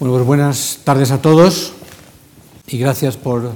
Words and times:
Bueno, 0.00 0.14
pues 0.14 0.26
buenas 0.26 0.78
tardes 0.82 1.10
a 1.10 1.20
todos 1.20 1.74
y 2.68 2.78
gracias 2.78 3.18
por 3.18 3.52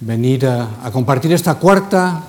venir 0.00 0.46
a, 0.46 0.90
compartir 0.92 1.32
esta 1.32 1.54
cuarta 1.54 2.24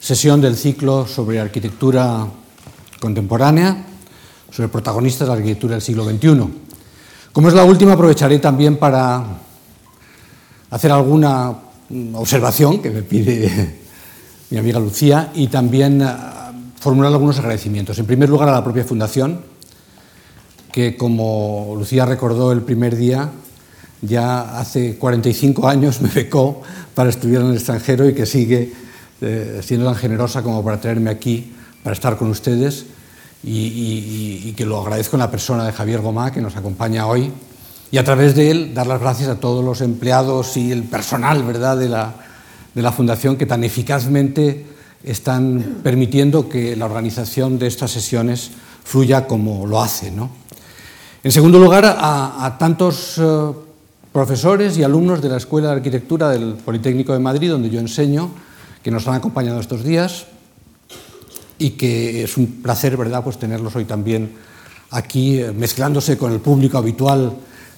sesión 0.00 0.40
del 0.40 0.56
ciclo 0.56 1.06
sobre 1.06 1.38
arquitectura 1.38 2.26
contemporánea, 3.00 3.84
sobre 4.50 4.70
protagonistas 4.70 5.28
de 5.28 5.34
la 5.34 5.40
arquitectura 5.40 5.74
del 5.74 5.82
siglo 5.82 6.06
XXI. 6.06 6.54
Como 7.34 7.48
es 7.48 7.54
la 7.54 7.64
última, 7.64 7.92
aprovecharé 7.92 8.38
también 8.38 8.78
para 8.78 9.22
hacer 10.70 10.90
alguna 10.90 11.54
observación 12.14 12.80
que 12.80 12.88
me 12.88 13.02
pide 13.02 13.76
mi 14.48 14.56
amiga 14.56 14.80
Lucía 14.80 15.32
y 15.34 15.48
también 15.48 16.00
uh, 16.00 16.06
formular 16.80 17.12
algunos 17.12 17.38
agradecimientos. 17.40 17.98
En 17.98 18.06
primer 18.06 18.30
lugar, 18.30 18.48
a 18.48 18.52
la 18.52 18.64
propia 18.64 18.84
Fundación, 18.84 19.55
que 20.76 20.94
como 20.94 21.74
Lucía 21.78 22.04
recordó 22.04 22.52
el 22.52 22.60
primer 22.60 22.96
día, 22.96 23.30
ya 24.02 24.58
hace 24.58 24.98
45 24.98 25.66
años 25.66 26.02
me 26.02 26.10
becó 26.10 26.60
para 26.94 27.08
estudiar 27.08 27.40
en 27.40 27.48
el 27.48 27.54
extranjero 27.54 28.06
y 28.06 28.12
que 28.12 28.26
sigue 28.26 28.74
eh, 29.22 29.62
siendo 29.64 29.86
tan 29.86 29.94
generosa 29.94 30.42
como 30.42 30.62
para 30.62 30.78
traerme 30.78 31.08
aquí 31.08 31.50
para 31.82 31.94
estar 31.94 32.18
con 32.18 32.28
ustedes 32.28 32.84
y, 33.42 33.56
y, 33.56 34.42
y, 34.50 34.52
que 34.52 34.66
lo 34.66 34.78
agradezco 34.82 35.16
en 35.16 35.20
la 35.20 35.30
persona 35.30 35.64
de 35.64 35.72
Javier 35.72 36.02
Gomá 36.02 36.30
que 36.30 36.42
nos 36.42 36.56
acompaña 36.56 37.06
hoy 37.06 37.32
y 37.90 37.96
a 37.96 38.04
través 38.04 38.34
de 38.34 38.50
él 38.50 38.74
dar 38.74 38.86
las 38.86 39.00
gracias 39.00 39.30
a 39.30 39.40
todos 39.40 39.64
los 39.64 39.80
empleados 39.80 40.58
y 40.58 40.72
el 40.72 40.82
personal 40.82 41.42
¿verdad? 41.42 41.78
De, 41.78 41.88
la, 41.88 42.16
de 42.74 42.82
la 42.82 42.92
Fundación 42.92 43.38
que 43.38 43.46
tan 43.46 43.64
eficazmente 43.64 44.66
están 45.02 45.78
permitiendo 45.82 46.50
que 46.50 46.76
la 46.76 46.84
organización 46.84 47.58
de 47.58 47.66
estas 47.66 47.92
sesiones 47.92 48.50
fluya 48.84 49.26
como 49.26 49.66
lo 49.66 49.80
hace. 49.80 50.10
¿no? 50.10 50.44
En 51.26 51.32
segundo 51.32 51.58
lugar, 51.58 51.84
a, 51.84 52.54
tantos 52.56 53.18
uh, 53.18 53.52
profesores 54.12 54.78
y 54.78 54.84
alumnos 54.84 55.20
de 55.20 55.28
la 55.28 55.38
Escuela 55.38 55.70
de 55.70 55.74
Arquitectura 55.74 56.30
del 56.30 56.54
Politécnico 56.54 57.14
de 57.14 57.18
Madrid, 57.18 57.50
donde 57.50 57.68
yo 57.68 57.80
enseño, 57.80 58.30
que 58.80 58.92
nos 58.92 59.08
han 59.08 59.14
acompañado 59.14 59.58
estos 59.58 59.82
días 59.82 60.26
y 61.58 61.70
que 61.70 62.22
es 62.22 62.36
un 62.36 62.62
placer, 62.62 62.96
¿verdad?, 62.96 63.24
pues 63.24 63.38
tenerlos 63.38 63.74
hoy 63.74 63.86
también 63.86 64.36
aquí, 64.92 65.40
eh, 65.40 65.50
mezclándose 65.50 66.16
con 66.16 66.32
el 66.32 66.38
público 66.38 66.78
habitual 66.78 67.32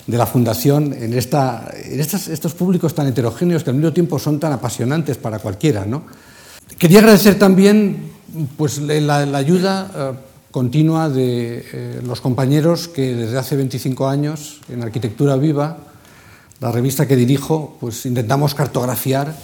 de 0.07 0.19
la 0.19 0.27
Fundación, 0.27 0.93
en, 0.93 1.15
esta, 1.15 1.73
en 1.75 2.01
estos 2.01 2.53
públicos 2.53 2.95
tan 2.95 3.07
heterogéneos 3.07 3.65
que 3.65 3.71
al 3.71 3.77
mismo 3.77 3.95
tiempo 3.95 4.19
son 4.19 4.39
tan 4.39 4.53
apasionantes 4.53 5.17
para 5.17 5.39
cualquiera, 5.39 5.87
¿no? 5.87 6.03
Quería 6.77 6.99
agradecer 6.99 7.39
también 7.39 8.11
pues, 8.59 8.77
la, 8.77 9.25
la 9.25 9.39
ayuda 9.39 9.91
eh, 9.97 10.28
continua 10.59 11.09
de 11.09 11.65
eh, 11.73 12.01
los 12.05 12.21
compañeros 12.21 12.89
que 12.89 13.15
desde 13.15 13.39
hace 13.39 13.55
25 13.55 14.09
años 14.09 14.59
en 14.69 14.83
Arquitectura 14.83 15.37
Viva, 15.37 15.79
la 16.59 16.73
revista 16.73 17.07
que 17.07 17.15
dirijo, 17.15 17.77
pues 17.79 18.05
intentamos 18.07 18.57
cartografiar 18.57 19.37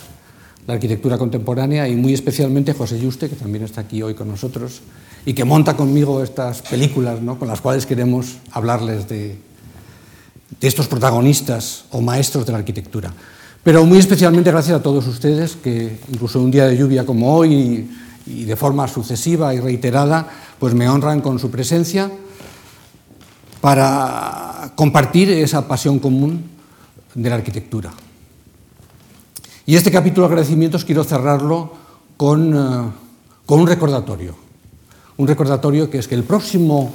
la 0.66 0.74
arquitectura 0.74 1.16
contemporánea 1.16 1.86
y 1.86 1.94
muy 1.94 2.14
especialmente 2.14 2.72
José 2.72 2.98
Yuste, 2.98 3.28
que 3.30 3.36
también 3.36 3.62
está 3.62 3.82
aquí 3.82 4.02
hoy 4.02 4.14
con 4.14 4.26
nosotros 4.26 4.80
y 5.24 5.34
que 5.34 5.44
monta 5.44 5.76
conmigo 5.76 6.20
estas 6.20 6.62
películas 6.62 7.22
¿no? 7.22 7.38
con 7.38 7.46
las 7.46 7.60
cuales 7.60 7.86
queremos 7.86 8.38
hablarles 8.50 9.08
de, 9.08 9.38
de 10.60 10.66
estos 10.66 10.88
protagonistas 10.88 11.84
o 11.92 12.00
maestros 12.00 12.44
de 12.44 12.50
la 12.50 12.58
arquitectura. 12.58 13.12
Pero 13.62 13.84
muy 13.84 13.98
especialmente 13.98 14.50
gracias 14.50 14.80
a 14.80 14.82
todos 14.82 15.06
ustedes 15.06 15.54
que 15.54 15.96
incluso 16.12 16.40
un 16.40 16.50
día 16.50 16.66
de 16.66 16.76
lluvia 16.76 17.06
como 17.06 17.36
hoy 17.36 17.88
y, 18.26 18.44
de 18.44 18.56
forma 18.56 18.88
sucesiva 18.88 19.54
y 19.54 19.60
reiterada, 19.60 20.28
pues 20.58 20.74
me 20.74 20.88
honran 20.88 21.20
con 21.20 21.38
su 21.38 21.50
presencia 21.50 22.10
para 23.60 24.72
compartir 24.74 25.30
esa 25.30 25.66
pasión 25.66 25.98
común 25.98 26.44
de 27.14 27.30
la 27.30 27.36
arquitectura. 27.36 27.92
Y 29.66 29.76
este 29.76 29.90
capítulo 29.90 30.26
de 30.26 30.34
agradecimientos 30.34 30.84
quiero 30.84 31.04
cerrarlo 31.04 31.72
con, 32.16 32.54
uh, 32.54 32.92
con, 33.46 33.60
un 33.60 33.66
recordatorio. 33.66 34.36
Un 35.16 35.26
recordatorio 35.26 35.88
que 35.88 35.98
es 35.98 36.08
que 36.08 36.14
el 36.14 36.24
próximo 36.24 36.92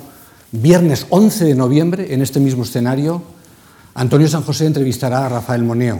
viernes 0.51 1.07
11 1.09 1.45
de 1.45 1.55
noviembre, 1.55 2.13
en 2.13 2.21
este 2.21 2.39
mismo 2.39 2.63
escenario, 2.63 3.23
Antonio 3.95 4.27
San 4.27 4.43
José 4.43 4.65
entrevistará 4.65 5.25
a 5.25 5.29
Rafael 5.29 5.63
Moneo, 5.63 5.99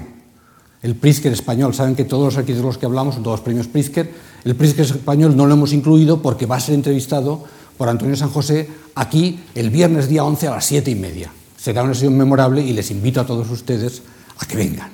el 0.81 0.95
Pritzker 0.95 1.33
español. 1.33 1.73
Saben 1.73 1.95
que 1.95 2.05
todos 2.05 2.25
los 2.25 2.37
arquitectos 2.37 2.77
que 2.77 2.85
hablamos 2.85 3.15
son 3.15 3.23
todos 3.23 3.41
premios 3.41 3.67
Pritzker. 3.67 4.11
El 4.43 4.55
Pritzker 4.55 4.85
español 4.85 5.35
no 5.35 5.45
lo 5.45 5.53
hemos 5.53 5.73
incluido 5.73 6.21
porque 6.21 6.45
va 6.45 6.55
a 6.57 6.59
ser 6.59 6.75
entrevistado 6.75 7.43
por 7.77 7.89
Antonio 7.89 8.15
San 8.15 8.29
José 8.29 8.69
aquí 8.95 9.39
el 9.55 9.69
viernes 9.69 10.07
día 10.09 10.23
11 10.23 10.47
a 10.47 10.51
las 10.51 10.65
7 10.65 10.91
y 10.91 10.95
media. 10.95 11.31
Será 11.57 11.83
una 11.83 11.93
sesión 11.93 12.17
memorable 12.17 12.61
y 12.61 12.73
les 12.73 12.91
invito 12.91 13.21
a 13.21 13.25
todos 13.25 13.49
ustedes 13.49 14.01
a 14.37 14.45
que 14.45 14.55
vengan. 14.55 14.89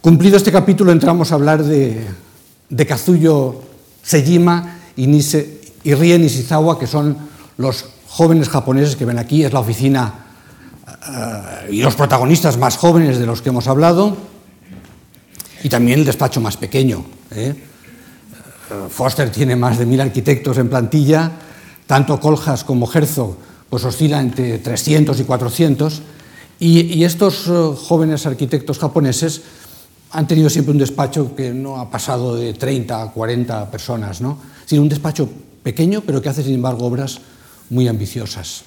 Cumplido 0.00 0.36
este 0.36 0.52
capítulo 0.52 0.92
entramos 0.92 1.32
a 1.32 1.34
hablar 1.34 1.64
de, 1.64 2.06
de 2.68 2.86
Kazuyo 2.86 3.60
Sejima 4.02 4.78
y, 4.96 5.08
Nise, 5.08 5.60
y 5.82 5.94
Rie 5.94 6.18
Nishizawa, 6.18 6.78
que 6.78 6.86
son 6.86 7.16
los 7.58 7.86
jóvenes 8.08 8.48
japoneses 8.48 8.94
que 8.94 9.04
ven 9.04 9.18
aquí, 9.18 9.44
es 9.44 9.52
la 9.52 9.60
oficina 9.60 10.14
uh, 10.86 11.72
y 11.72 11.82
los 11.82 11.96
protagonistas 11.96 12.56
más 12.56 12.76
jóvenes 12.76 13.18
de 13.18 13.26
los 13.26 13.42
que 13.42 13.48
hemos 13.48 13.66
hablado, 13.66 14.16
y 15.66 15.68
también 15.68 15.98
el 15.98 16.04
despacho 16.04 16.40
más 16.40 16.56
pequeño. 16.56 17.04
¿eh? 17.32 17.52
Foster 18.88 19.32
tiene 19.32 19.56
más 19.56 19.76
de 19.76 19.84
mil 19.84 20.00
arquitectos 20.00 20.58
en 20.58 20.68
plantilla, 20.68 21.32
tanto 21.88 22.20
Coljas 22.20 22.62
como 22.62 22.88
Herzog 22.88 23.36
pues 23.68 23.82
oscila 23.82 24.20
entre 24.20 24.58
300 24.58 25.18
y 25.18 25.24
400, 25.24 26.02
y, 26.60 27.02
estos 27.02 27.48
uh, 27.48 27.74
jóvenes 27.74 28.26
arquitectos 28.26 28.78
japoneses 28.78 29.42
han 30.12 30.28
tenido 30.28 30.48
siempre 30.48 30.70
un 30.70 30.78
despacho 30.78 31.34
que 31.34 31.52
no 31.52 31.80
ha 31.80 31.90
pasado 31.90 32.36
de 32.36 32.54
30 32.54 33.02
a 33.02 33.10
40 33.10 33.68
personas, 33.68 34.20
¿no? 34.20 34.38
sino 34.66 34.82
un 34.82 34.88
despacho 34.88 35.28
pequeño, 35.64 36.00
pero 36.06 36.22
que 36.22 36.28
hace, 36.28 36.44
sin 36.44 36.54
embargo, 36.54 36.86
obras 36.86 37.18
muy 37.70 37.88
ambiciosas. 37.88 38.62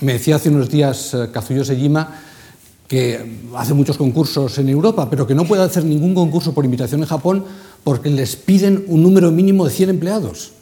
Me 0.00 0.14
decía 0.14 0.36
hace 0.36 0.48
unos 0.48 0.70
días 0.70 1.14
Kazuyo 1.30 1.62
Sejima 1.62 2.22
que 2.88 3.40
hace 3.56 3.74
muchos 3.74 3.96
concursos 3.96 4.58
en 4.58 4.68
Europa, 4.68 5.08
pero 5.08 5.26
que 5.26 5.34
no 5.34 5.44
puede 5.44 5.62
hacer 5.62 5.84
ningún 5.84 6.14
concurso 6.14 6.52
por 6.52 6.64
invitación 6.64 7.00
en 7.00 7.06
Japón 7.06 7.44
porque 7.82 8.10
les 8.10 8.36
piden 8.36 8.84
un 8.88 9.02
número 9.02 9.30
mínimo 9.30 9.64
de 9.64 9.72
100 9.72 9.90
empleados. 9.90 10.52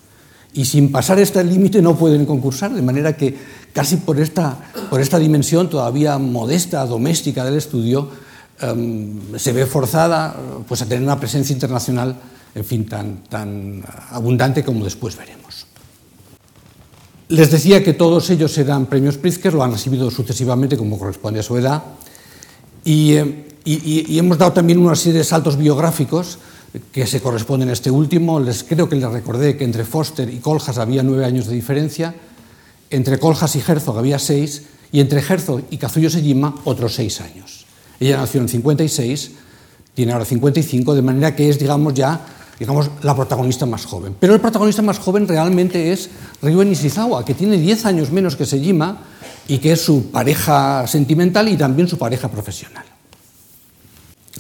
Y 0.55 0.67
sin 0.67 0.93
pasar 0.93 1.19
este 1.19 1.43
límite 1.43 1.81
no 1.81 1.97
pueden 1.97 2.27
concursar, 2.27 2.73
de 2.73 2.83
manera 2.83 3.17
que 3.17 3.35
casi 3.73 3.97
por 3.97 4.21
esta, 4.21 4.59
por 4.91 5.01
esta 5.01 5.19
dimensión 5.19 5.71
todavía 5.71 6.19
modesta, 6.19 6.85
doméstica 6.85 7.45
del 7.45 7.57
estudio, 7.57 8.11
um, 8.63 9.37
se 9.37 9.53
ve 9.53 9.65
forzada 9.65 10.37
pues, 10.69 10.83
a 10.83 10.87
tener 10.87 11.03
una 11.03 11.19
presencia 11.19 11.55
internacional 11.55 12.17
en 12.55 12.65
fin, 12.65 12.87
tan, 12.87 13.25
tan 13.25 13.83
abundante 14.11 14.63
como 14.63 14.85
después 14.85 15.17
veremos. 15.17 15.67
Les 17.29 17.51
decía 17.51 17.83
que 17.83 17.95
todos 17.95 18.29
ellos 18.29 18.57
eran 18.59 18.87
premios 18.87 19.17
Pritzker, 19.17 19.55
lo 19.55 19.63
han 19.63 19.73
recibido 19.73 20.11
sucesivamente 20.11 20.77
como 20.77 20.99
corresponde 20.99 21.41
a 21.41 21.43
su 21.43 21.57
edad, 21.57 21.83
y, 22.85 23.15
y, 23.65 24.07
y 24.09 24.19
hemos 24.19 24.39
dado 24.39 24.53
también 24.53 24.79
una 24.79 24.95
serie 24.95 25.19
de 25.19 25.25
saltos 25.25 25.57
biográficos 25.57 26.39
que 26.93 27.07
se 27.07 27.21
corresponden 27.21 27.69
a 27.69 27.73
este 27.73 27.91
último. 27.91 28.41
Les, 28.41 28.65
creo 28.65 28.89
que 28.89 28.97
les 28.97 29.11
recordé 29.11 29.57
que 29.57 29.65
entre 29.65 29.85
Foster 29.85 30.29
y 30.33 30.39
Coljas 30.39 30.79
había 30.79 31.03
nueve 31.03 31.25
años 31.25 31.47
de 31.47 31.55
diferencia, 31.55 32.15
entre 32.91 33.19
Coljas 33.19 33.57
y 33.57 33.63
Herzog 33.67 33.99
había 33.99 34.19
seis, 34.19 34.63
y 34.91 35.01
entre 35.01 35.21
Herzog 35.21 35.63
y 35.71 35.79
Kazuyo 35.79 36.11
Sejima 36.11 36.55
otros 36.65 36.95
seis 36.95 37.21
años. 37.21 37.67
Ella 37.99 38.19
nació 38.19 38.41
en 38.41 38.49
56, 38.49 39.31
tiene 39.95 40.13
ahora 40.13 40.25
55, 40.25 40.95
de 40.95 41.03
manera 41.03 41.37
que 41.37 41.49
es, 41.49 41.59
digamos, 41.59 41.95
ya 41.95 42.21
digamos, 42.59 42.91
la 43.03 43.15
protagonista 43.15 43.67
más 43.67 43.87
joven. 43.87 44.15
Pero 44.19 44.35
el 44.35 44.41
protagonista 44.41 44.83
más 44.83 44.99
joven 44.99 45.27
realmente 45.27 45.93
es 45.93 46.11
Ryo 46.41 46.65
Nishizawa, 46.65 47.25
que 47.25 47.35
tiene 47.35 47.57
10 47.59 47.87
años 47.87 48.13
menos 48.13 48.37
que 48.37 48.47
Sejima 48.47 48.99
y 49.49 49.59
que 49.59 49.73
es 49.73 49.81
su 49.81 50.11
pareja 50.11 50.87
sentimental 50.87 51.49
y 51.49 51.57
también 51.57 51.89
su 51.89 51.99
pareja 51.99 52.29
profesional. 52.29 52.85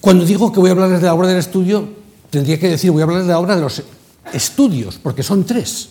Cuando 0.00 0.25
digo 0.25 0.53
que 0.53 0.61
voy 0.61 0.69
a 0.69 0.73
hablarles 0.73 1.00
de 1.00 1.06
la 1.06 1.14
obra 1.14 1.29
del 1.29 1.38
estudio, 1.38 1.88
tendría 2.31 2.59
que 2.59 2.69
decir, 2.69 2.91
voy 2.91 3.03
a 3.03 3.05
hablarles 3.05 3.26
de 3.26 3.32
la 3.32 3.38
obra 3.38 3.56
de 3.56 3.62
los 3.62 3.82
estudios, 4.32 4.99
porque 5.03 5.23
son 5.23 5.44
tres. 5.44 5.91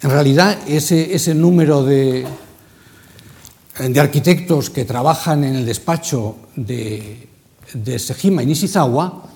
En 0.00 0.10
realidad, 0.10 0.58
ese, 0.66 1.14
ese 1.14 1.34
número 1.34 1.84
de, 1.84 2.26
de 3.78 4.00
arquitectos 4.00 4.70
que 4.70 4.84
trabajan 4.84 5.44
en 5.44 5.54
el 5.54 5.66
despacho 5.66 6.36
de, 6.56 7.28
de 7.74 7.98
Sejima 7.98 8.42
y 8.42 8.46
Nishizawa 8.46 9.31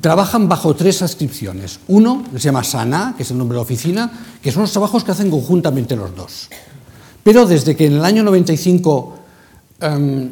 trabajan 0.00 0.48
bajo 0.48 0.74
tres 0.74 1.02
adscripciones. 1.02 1.80
Uno, 1.88 2.24
que 2.32 2.38
se 2.38 2.46
llama 2.46 2.64
Sana, 2.64 3.14
que 3.16 3.22
es 3.22 3.30
el 3.30 3.38
nombre 3.38 3.54
de 3.54 3.58
la 3.58 3.62
oficina, 3.62 4.10
que 4.42 4.52
son 4.52 4.62
los 4.62 4.72
trabajos 4.72 5.04
que 5.04 5.12
hacen 5.12 5.30
conjuntamente 5.30 5.96
los 5.96 6.14
dos. 6.14 6.48
Pero 7.22 7.46
desde 7.46 7.76
que 7.76 7.86
en 7.86 7.94
el 7.94 8.04
año 8.04 8.22
95 8.22 9.18
um, 9.82 10.28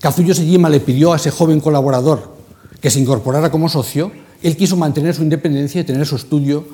Kazuyo 0.00 0.34
Sejima 0.34 0.68
le 0.68 0.80
pidió 0.80 1.12
a 1.12 1.16
ese 1.16 1.30
joven 1.30 1.60
colaborador 1.60 2.36
que 2.80 2.90
se 2.90 3.00
incorporara 3.00 3.50
como 3.50 3.68
socio, 3.68 4.10
él 4.42 4.56
quiso 4.56 4.76
mantener 4.76 5.14
su 5.14 5.22
independencia 5.22 5.80
y 5.80 5.84
tener 5.84 6.06
su 6.06 6.16
estudio 6.16 6.66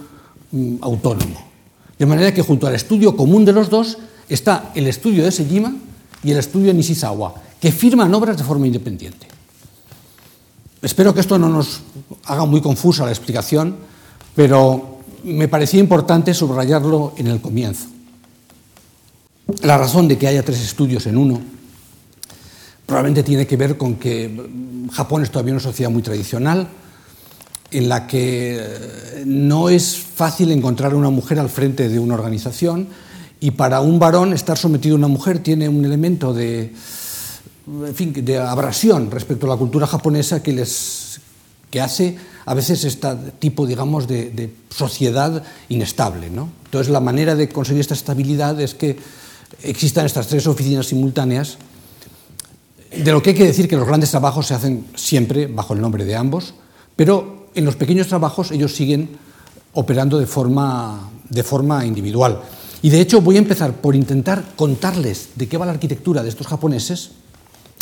um, 0.53 0.79
autónomo. 0.81 1.49
De 1.99 2.07
manera 2.07 2.33
que 2.33 2.43
junto 2.43 2.67
al 2.67 2.75
estudio 2.75 3.17
común 3.17 3.45
de 3.45 3.53
los 3.53 3.69
dos, 3.69 3.99
está 4.29 4.73
el 4.75 4.87
estudio 4.87 5.25
de 5.25 5.33
Sejima 5.33 5.75
y 6.23 6.31
el 6.31 6.39
estudio 6.39 6.69
de 6.69 6.75
Nishizawa, 6.75 7.35
que 7.61 7.73
firman 7.73 8.15
obras 8.15 8.37
de 8.37 8.45
forma 8.45 8.67
independiente. 8.67 9.38
Espero 10.81 11.13
que 11.13 11.21
esto 11.21 11.39
no 11.39 11.49
nos 11.49 11.81
haga 12.25 12.45
muy 12.45 12.61
confusa 12.61 13.05
la 13.05 13.11
explicación, 13.11 13.77
pero 14.35 14.99
me 15.25 15.49
parecía 15.49 15.81
importante 15.81 16.33
subrayarlo 16.35 17.15
en 17.17 17.27
el 17.27 17.41
comienzo. 17.41 17.87
La 19.63 19.77
razón 19.77 20.07
de 20.07 20.17
que 20.17 20.29
haya 20.29 20.45
tres 20.45 20.61
estudios 20.61 21.07
en 21.07 21.17
uno 21.17 21.41
probablemente 22.87 23.23
tiene 23.23 23.47
que 23.47 23.57
ver 23.57 23.77
con 23.77 23.97
que 23.97 24.89
Japón 24.93 25.23
es 25.23 25.31
todavía 25.31 25.53
una 25.53 25.63
sociedad 25.63 25.91
muy 25.91 26.03
tradicional, 26.03 26.69
en 27.71 27.89
la 27.89 28.07
que 28.07 28.57
eh, 28.61 29.23
no 29.27 29.69
es 29.69 29.99
fácil 29.99 30.51
encontrar 30.53 30.93
a 30.93 30.97
una 30.97 31.11
mujer 31.11 31.39
al 31.39 31.51
frente 31.51 31.89
de 31.89 31.99
una 31.99 32.15
organización 32.15 32.89
y 33.41 33.51
para 33.51 33.81
un 33.81 33.99
varón 33.99 34.33
estar 34.33 34.57
sometido 34.57 34.95
a 34.95 34.99
una 34.99 35.09
mujer 35.09 35.41
tiene 35.41 35.69
un 35.69 35.85
elemento 35.85 36.33
de, 36.33 36.73
en 37.87 37.95
fin, 37.95 38.13
de 38.13 38.39
abrasión 38.39 39.11
respecto 39.11 39.47
a 39.47 39.51
la 39.51 39.57
cultura 39.57 39.87
japonesa 39.87 40.43
que, 40.43 40.53
les, 40.53 41.21
que 41.71 41.81
hace 41.81 42.17
a 42.47 42.55
veces 42.55 42.85
este 42.85 43.09
tipo, 43.39 43.67
digamos, 43.67 44.09
de, 44.09 44.31
de 44.31 44.55
sociedad 44.71 45.43
inestable. 45.69 46.31
¿no? 46.31 46.49
Entonces, 46.65 46.91
la 46.91 47.01
manera 47.01 47.35
de 47.35 47.49
conseguir 47.49 47.81
esta 47.81 47.95
estabilidad 47.95 48.61
es 48.61 48.75
que 48.75 48.99
existan 49.63 50.07
estas 50.07 50.29
tres 50.29 50.47
oficinas 50.47 50.87
simultáneas, 50.87 51.59
de 52.95 53.13
lo 53.13 53.23
que 53.23 53.31
hay 53.31 53.37
que 53.37 53.45
decir 53.45 53.69
que 53.69 53.77
los 53.77 53.87
grandes 53.87 54.11
trabajos 54.11 54.47
se 54.47 54.55
hacen 54.55 54.87
siempre 54.95 55.47
bajo 55.47 55.75
el 55.75 55.81
nombre 55.81 56.05
de 56.05 56.17
ambos, 56.17 56.55
pero 56.97 57.49
en 57.55 57.65
los 57.65 57.77
pequeños 57.77 58.09
trabajos 58.09 58.51
ellos 58.51 58.75
siguen 58.75 59.11
operando 59.75 60.19
de 60.19 60.27
forma, 60.27 61.11
de 61.29 61.43
forma 61.43 61.85
individual. 61.85 62.41
Y 62.81 62.91
de 62.91 63.01
hecho 63.01 63.21
voy 63.21 63.37
a 63.37 63.41
empezar 63.41 63.75
por 63.75 63.95
intentar 63.95 64.55
contarles 64.57 65.31
de 65.35 65.49
qué 65.49 65.59
va 65.59 65.67
la 65.67 65.73
arquitectura 65.73 66.23
de 66.23 66.29
estos 66.29 66.47
japoneses 66.47 67.11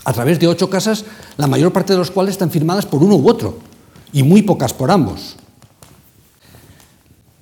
a 0.06 0.12
través 0.12 0.38
de 0.38 0.46
ocho 0.46 0.70
casas, 0.70 1.04
la 1.36 1.48
mayor 1.48 1.72
parte 1.72 1.92
de 1.92 1.98
las 1.98 2.12
cuales 2.12 2.34
están 2.34 2.52
firmadas 2.52 2.86
por 2.86 3.02
uno 3.02 3.16
u 3.16 3.28
otro, 3.28 3.58
y 4.12 4.22
muy 4.22 4.42
pocas 4.42 4.72
por 4.72 4.92
ambos. 4.92 5.34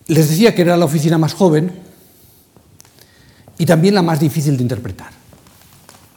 Les 0.07 0.31
decía 0.31 0.55
que 0.55 0.63
era 0.63 0.79
la 0.79 0.87
oficina 0.87 1.19
más 1.19 1.35
joven 1.35 1.79
y 3.59 3.67
también 3.67 3.95
la 3.95 4.01
más 4.01 4.19
difícil 4.19 4.57
de 4.57 4.63
interpretar. 4.63 5.11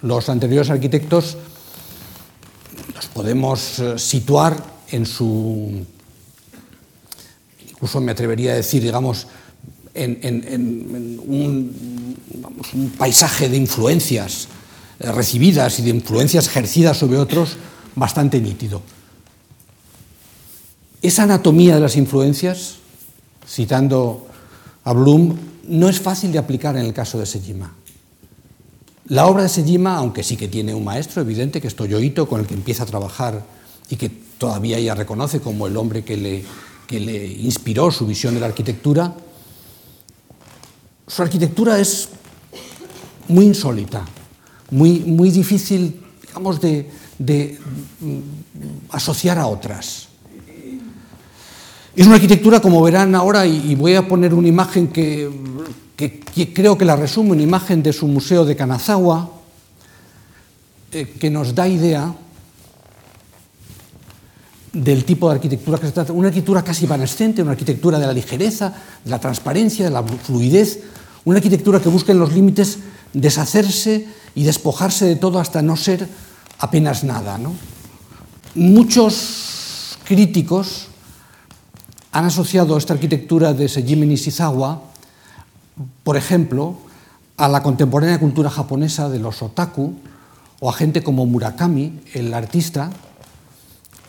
Los 0.02 0.30
anteriores 0.30 0.70
arquitectos 0.70 1.36
los 2.96 3.08
podemos 3.08 3.80
eh, 3.80 4.00
situar 4.00 4.56
en 4.92 5.06
su 5.06 5.86
incluso 7.70 8.00
me 8.00 8.14
atrevería 8.14 8.54
a 8.54 8.56
decir, 8.56 8.82
digamos, 8.82 9.28
en, 9.94 11.20
un, 11.28 12.16
paisaje 12.98 13.50
de 13.50 13.58
influencias 13.58 14.48
recibidas 15.00 15.80
y 15.80 15.84
de 15.84 15.90
influencias 15.90 16.48
ejercidas 16.48 16.98
sobre 16.98 17.18
otros 17.18 17.58
bastante 17.96 18.40
nítido. 18.42 18.82
Esa 21.02 21.24
anatomía 21.24 21.76
de 21.76 21.82
las 21.82 21.96
influencias, 21.96 22.76
citando 23.48 24.28
a 24.84 24.94
Bloom, 24.94 25.38
no 25.68 25.90
es 25.90 26.00
fácil 26.00 26.32
de 26.32 26.40
aplicar 26.40 26.76
en 26.76 26.86
el 26.86 26.94
caso 26.94 27.20
de 27.20 27.26
Sejima. 27.26 27.74
La 29.08 29.28
obra 29.28 29.44
de 29.44 29.50
Sejima, 29.50 29.98
aunque 29.98 30.24
sí 30.24 30.36
que 30.36 30.48
tiene 30.48 30.74
un 30.74 30.84
maestro 30.84 31.22
evidente, 31.22 31.62
que 31.62 31.68
es 31.68 31.76
Toyoito, 31.76 32.28
con 32.28 32.42
el 32.42 32.48
que 32.48 32.56
empieza 32.56 32.84
a 32.84 32.88
trabajar 32.88 33.46
y 33.90 33.96
que 33.96 34.10
todavía 34.10 34.78
ella 34.78 34.96
reconoce 34.96 35.40
como 35.40 35.68
el 35.68 35.78
hombre 35.78 36.04
que 36.04 36.18
le 36.18 36.44
que 36.88 37.00
le 37.02 37.28
inspiró 37.28 37.92
su 37.92 38.08
visión 38.08 38.34
de 38.34 38.40
la 38.40 38.48
arquitectura, 38.48 39.14
su 41.06 41.22
arquitectura 41.22 41.80
es 41.80 42.10
muy 43.28 43.46
insólita, 43.46 44.06
muy, 44.72 45.00
muy 45.00 45.30
difícil, 45.32 46.02
digamos, 46.26 46.60
de, 46.62 46.90
de 47.20 47.58
asociar 48.92 49.38
a 49.40 49.48
otras. 49.48 50.08
Es 51.98 52.06
una 52.06 52.18
arquitectura, 52.18 52.60
como 52.60 52.84
verán 52.84 53.16
ahora, 53.16 53.48
y, 53.48 53.74
voy 53.74 53.96
a 53.96 54.08
poner 54.08 54.32
una 54.32 54.48
imagen 54.48 54.90
que, 54.90 55.32
creo 56.54 56.78
que 56.78 56.86
la 56.86 56.96
resume, 56.96 57.32
una 57.32 57.42
imagen 57.42 57.82
de 57.82 57.92
su 57.92 58.08
museo 58.08 58.46
de 58.46 58.56
Kanazawa, 58.56 59.32
eh, 60.92 61.16
que 61.20 61.32
nos 61.32 61.56
da 61.56 61.68
idea 61.68 62.14
del 64.72 65.06
tipo 65.06 65.28
de 65.28 65.36
arquitectura 65.36 65.80
que 65.80 65.88
se 65.88 65.92
trata, 65.92 66.14
una 66.14 66.28
arquitectura 66.28 66.62
casi 66.62 66.86
evanescente, 66.86 67.42
una 67.42 67.54
arquitectura 67.54 67.98
de 67.98 68.06
la 68.06 68.14
ligereza, 68.14 68.76
de 69.04 69.10
la 69.10 69.20
transparencia, 69.20 69.86
de 69.86 69.92
la 69.92 70.04
fluidez, 70.04 70.82
una 71.26 71.38
arquitectura 71.38 71.80
que 71.80 71.90
busca 71.90 72.12
en 72.12 72.20
los 72.20 72.32
límites 72.32 72.78
deshacerse 73.12 74.06
y 74.38 74.44
despojarse 74.44 75.06
de 75.06 75.16
todo 75.16 75.40
hasta 75.40 75.64
no 75.64 75.76
ser 75.76 76.08
apenas 76.60 77.04
nada. 77.04 77.40
¿no? 77.40 77.54
Muchos 78.54 79.98
críticos 80.04 80.90
han 82.12 82.26
asociado 82.26 82.78
esta 82.78 82.94
arquitectura 82.94 83.56
de 83.56 83.68
Sejime 83.68 84.06
Nishizawa, 84.06 84.84
por 86.04 86.18
ejemplo, 86.18 86.78
a 87.36 87.48
la 87.48 87.64
contemporánea 87.64 88.20
cultura 88.20 88.52
japonesa 88.52 89.10
de 89.10 89.18
los 89.18 89.42
otaku 89.42 89.96
o 90.60 90.70
a 90.70 90.74
gente 90.74 91.02
como 91.02 91.26
Murakami, 91.26 92.02
el 92.14 92.32
artista, 92.32 92.92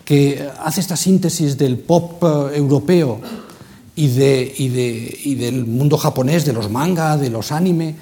que 0.05 0.47
hace 0.61 0.83
esta 0.83 0.97
síntesis 0.97 1.57
del 1.57 1.79
pop 1.79 2.23
eh, 2.23 2.57
europeo 2.57 3.19
y, 3.97 4.05
y, 4.05 5.35
del 5.37 5.65
mundo 5.65 5.97
japonés, 5.97 6.45
de 6.45 6.53
los 6.53 6.71
manga, 6.71 7.17
de 7.17 7.31
los 7.31 7.51
anime, 7.51 7.97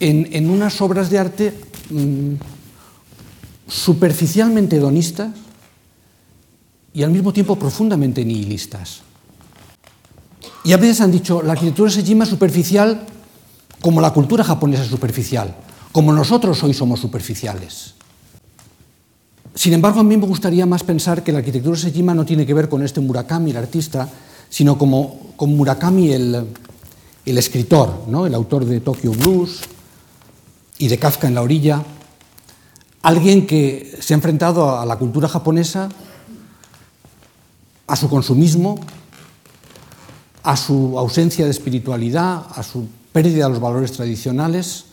en, 0.00 0.28
en 0.32 0.50
unas 0.50 0.80
obras 0.80 1.10
de 1.10 1.18
arte 1.18 1.54
mmm, 1.90 2.34
superficialmente 3.68 4.76
hedonistas 4.76 5.30
y 6.92 7.02
al 7.02 7.10
mismo 7.10 7.32
tiempo 7.32 7.56
profundamente 7.56 8.24
nihilistas. 8.24 9.02
Y 10.64 10.72
a 10.72 10.76
veces 10.76 11.00
han 11.00 11.12
dicho, 11.12 11.42
la 11.42 11.52
arquitectura 11.52 11.90
Sejima 11.90 12.24
es 12.24 12.30
superficial 12.30 13.06
como 13.80 14.00
la 14.00 14.12
cultura 14.12 14.42
japonesa 14.42 14.82
es 14.82 14.88
superficial, 14.88 15.54
como 15.92 16.12
nosotros 16.12 16.62
hoy 16.62 16.74
somos 16.74 17.00
superficiales. 17.00 17.94
Sin 19.54 19.72
embargo, 19.72 20.00
a 20.00 20.04
mí 20.04 20.16
me 20.16 20.26
gustaría 20.26 20.66
más 20.66 20.82
pensar 20.82 21.22
que 21.22 21.32
la 21.32 21.38
arquitectura 21.38 21.76
Sejima 21.76 22.14
no 22.14 22.24
tiene 22.24 22.44
que 22.44 22.54
ver 22.54 22.68
con 22.68 22.82
este 22.82 23.00
Murakami, 23.00 23.50
el 23.50 23.56
artista, 23.56 24.08
sino 24.48 24.76
como, 24.76 25.32
con 25.36 25.56
Murakami, 25.56 26.12
el, 26.12 26.46
el 27.24 27.38
escritor, 27.38 28.04
¿no? 28.08 28.26
el 28.26 28.34
autor 28.34 28.64
de 28.64 28.80
Tokyo 28.80 29.12
Blues 29.12 29.60
y 30.78 30.88
de 30.88 30.98
Kafka 30.98 31.26
en 31.26 31.34
la 31.34 31.42
orilla, 31.42 31.82
alguien 33.02 33.46
que 33.46 33.96
se 34.00 34.14
ha 34.14 34.16
enfrentado 34.16 34.78
a 34.78 34.84
la 34.84 34.96
cultura 34.96 35.28
japonesa, 35.28 35.88
a 37.86 37.96
su 37.96 38.08
consumismo, 38.08 38.80
a 40.42 40.56
su 40.56 40.98
ausencia 40.98 41.44
de 41.44 41.50
espiritualidad, 41.50 42.46
a 42.54 42.62
su 42.62 42.88
pérdida 43.12 43.44
de 43.44 43.50
los 43.50 43.60
valores 43.60 43.92
tradicionales, 43.92 44.86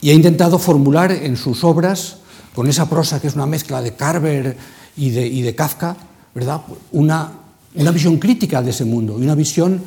y 0.00 0.10
ha 0.10 0.14
intentado 0.14 0.58
formular 0.58 1.10
en 1.10 1.36
sus 1.36 1.64
obras 1.64 2.18
con 2.54 2.68
esa 2.68 2.88
prosa 2.88 3.20
que 3.20 3.26
es 3.26 3.34
una 3.34 3.46
mezcla 3.46 3.82
de 3.82 3.94
Carver 3.94 4.56
y 4.96 5.10
de, 5.10 5.54
Kafka, 5.54 5.96
¿verdad? 6.34 6.62
Una, 6.92 7.32
una 7.74 7.90
visión 7.90 8.18
crítica 8.18 8.62
de 8.62 8.70
ese 8.70 8.84
mundo 8.84 9.16
y 9.18 9.22
una 9.22 9.34
visión 9.34 9.82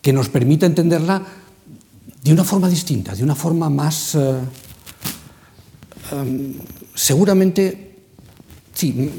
que 0.00 0.12
nos 0.12 0.28
permita 0.28 0.64
entenderla 0.64 1.22
de 2.28 2.34
una 2.34 2.44
forma 2.44 2.68
distinta, 2.68 3.14
de 3.14 3.24
una 3.24 3.34
forma 3.34 3.70
más... 3.70 4.14
Eh, 4.14 4.38
um, 6.12 6.52
seguramente, 6.94 7.96
sí, 8.74 9.10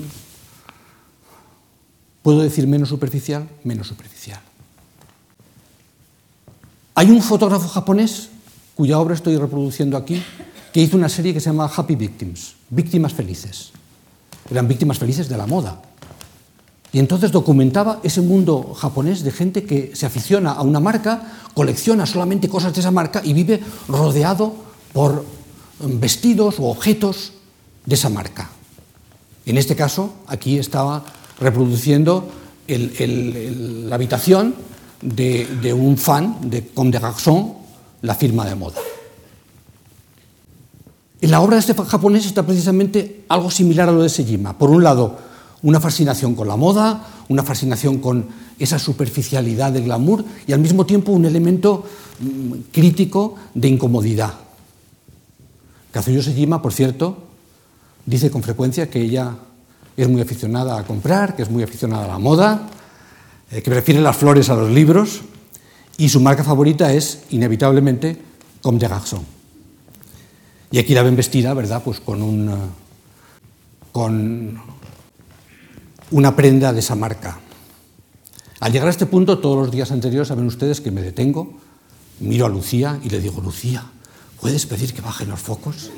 puedo 2.21 2.41
decir 2.41 2.67
menos 2.67 2.89
superficial, 2.89 3.49
menos 3.63 3.87
superficial. 3.87 4.39
Hay 6.93 7.09
un 7.09 7.23
fotógrafo 7.23 7.67
japonés, 7.67 8.29
cuya 8.75 8.99
obra 8.99 9.15
estoy 9.15 9.37
reproduciendo 9.37 9.97
aquí, 9.97 10.21
que 10.71 10.79
hizo 10.79 10.95
una 10.95 11.09
serie 11.09 11.33
que 11.33 11.39
se 11.39 11.49
llama 11.49 11.65
Happy 11.65 11.95
Victims, 11.95 12.57
Víctimas 12.69 13.13
Felices. 13.13 13.71
Eran 14.51 14.67
víctimas 14.67 14.99
felices 14.99 15.27
de 15.27 15.35
la 15.35 15.47
moda, 15.47 15.81
Y 16.91 16.99
entonces 16.99 17.31
documentaba 17.31 17.99
ese 18.03 18.21
mundo 18.21 18.73
japonés 18.73 19.23
de 19.23 19.31
gente 19.31 19.63
que 19.63 19.91
se 19.93 20.05
aficiona 20.05 20.51
a 20.51 20.63
una 20.63 20.79
marca, 20.79 21.21
colecciona 21.53 22.05
solamente 22.05 22.49
cosas 22.49 22.73
de 22.73 22.81
esa 22.81 22.91
marca 22.91 23.21
y 23.23 23.33
vive 23.33 23.61
rodeado 23.87 24.55
por 24.91 25.23
mm, 25.79 25.99
vestidos 25.99 26.59
o 26.59 26.65
objetos 26.65 27.33
de 27.85 27.95
esa 27.95 28.09
marca. 28.09 28.49
En 29.45 29.57
este 29.57 29.75
caso, 29.75 30.13
aquí 30.27 30.57
estaba 30.57 31.03
reproduciendo 31.39 32.27
la 32.67 33.95
habitación 33.95 34.53
de, 35.01 35.47
de, 35.61 35.73
un 35.73 35.97
fan 35.97 36.37
de 36.49 36.67
Comme 36.67 36.91
des 36.91 37.01
la 38.01 38.15
firma 38.15 38.45
de 38.45 38.55
moda. 38.55 38.79
En 41.21 41.31
la 41.31 41.41
obra 41.41 41.55
de 41.55 41.61
este 41.61 41.73
japonés 41.73 42.25
está 42.25 42.43
precisamente 42.43 43.25
algo 43.27 43.51
similar 43.51 43.89
a 43.89 43.91
lo 43.91 44.03
de 44.03 44.09
Sejima. 44.09 44.57
Por 44.57 44.69
un 44.69 44.83
lado, 44.83 45.17
una 45.61 45.79
fascinación 45.79 46.35
con 46.35 46.47
la 46.47 46.55
moda, 46.55 47.07
una 47.27 47.43
fascinación 47.43 47.99
con 47.99 48.27
esa 48.57 48.79
superficialidad 48.79 49.71
del 49.71 49.85
glamour 49.85 50.23
y 50.47 50.53
al 50.53 50.59
mismo 50.59 50.85
tiempo 50.85 51.11
un 51.11 51.25
elemento 51.25 51.83
mm, 52.19 52.71
crítico 52.71 53.35
de 53.53 53.67
incomodidad. 53.67 54.33
Kazuyo 55.91 56.21
Sejima, 56.21 56.61
por 56.61 56.73
cierto, 56.73 57.17
dice 58.05 58.29
con 58.29 58.43
frecuencia 58.43 58.89
que 58.89 59.01
ella 59.01 59.35
es 59.97 60.07
muy 60.07 60.21
aficionada 60.21 60.77
a 60.77 60.83
comprar, 60.83 61.35
que 61.35 61.43
es 61.43 61.49
muy 61.49 61.63
aficionada 61.63 62.05
a 62.05 62.07
la 62.07 62.19
moda, 62.19 62.69
eh, 63.51 63.61
que 63.61 63.71
prefiere 63.71 64.01
las 64.01 64.15
flores 64.15 64.49
a 64.49 64.55
los 64.55 64.69
libros 64.69 65.21
y 65.97 66.09
su 66.09 66.19
marca 66.21 66.43
favorita 66.43 66.93
es 66.93 67.23
inevitablemente 67.31 68.17
Comme 68.61 68.79
des 68.79 68.89
Garçons. 68.89 69.23
Y 70.71 70.77
aquí 70.77 70.93
la 70.93 71.03
ven 71.03 71.15
vestida, 71.15 71.53
¿verdad? 71.53 71.81
Pues 71.83 71.99
con, 71.99 72.21
un, 72.21 72.53
con 73.91 74.61
una 76.11 76.35
prenda 76.35 76.73
de 76.73 76.79
esa 76.79 76.95
marca. 76.95 77.39
Al 78.59 78.71
llegar 78.71 78.87
a 78.87 78.91
este 78.91 79.05
punto, 79.05 79.39
todos 79.39 79.57
los 79.57 79.71
días 79.71 79.91
anteriores, 79.91 80.27
saben 80.27 80.45
ustedes 80.45 80.81
que 80.81 80.91
me 80.91 81.01
detengo, 81.01 81.53
miro 82.19 82.45
a 82.45 82.49
Lucía 82.49 82.99
y 83.03 83.09
le 83.09 83.19
digo, 83.19 83.41
Lucía, 83.41 83.83
¿puedes 84.41 84.65
pedir 84.65 84.93
que 84.93 85.01
bajen 85.01 85.29
los 85.29 85.39
focos? 85.39 85.91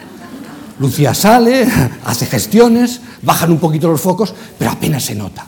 Lucía 0.80 1.14
sale, 1.14 1.68
hace 2.06 2.26
gestiones, 2.26 3.02
bajan 3.22 3.52
un 3.52 3.60
poquito 3.60 3.88
los 3.88 4.02
focos, 4.02 4.34
pero 4.58 4.72
apenas 4.72 5.04
se 5.04 5.16
nota. 5.16 5.48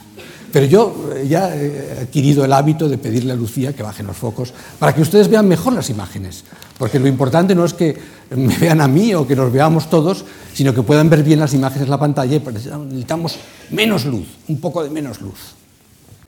Pero 0.53 0.67
yo 0.67 1.09
eh, 1.15 1.27
ya 1.27 1.49
he 1.49 2.03
adquirido 2.03 2.45
el 2.45 2.53
hábito 2.53 2.87
de 2.87 2.99
pedirle 2.99 3.33
a 3.33 3.35
Lucía 3.35 3.73
que 3.73 3.81
bajen 3.81 4.05
los 4.05 4.15
focos 4.15 4.53
para 4.77 4.93
que 4.93 5.01
ustedes 5.01 5.27
vean 5.27 5.47
mejor 5.47 5.73
las 5.73 5.89
imágenes. 5.89 6.43
Porque 6.77 6.99
lo 6.99 7.07
importante 7.07 7.55
no 7.55 7.65
es 7.65 7.73
que 7.73 7.97
me 8.29 8.55
vean 8.59 8.79
a 8.79 8.87
mí 8.87 9.15
o 9.15 9.25
que 9.25 9.35
nos 9.35 9.51
veamos 9.51 9.89
todos, 9.89 10.23
sino 10.53 10.71
que 10.71 10.83
puedan 10.83 11.09
ver 11.09 11.23
bien 11.23 11.39
las 11.39 11.55
imágenes 11.55 11.85
en 11.85 11.89
la 11.89 11.99
pantalla 11.99 12.35
y 12.35 12.39
necesitamos 12.39 13.37
menos 13.71 14.05
luz, 14.05 14.27
un 14.47 14.61
poco 14.61 14.83
de 14.83 14.91
menos 14.91 15.21
luz. 15.21 15.55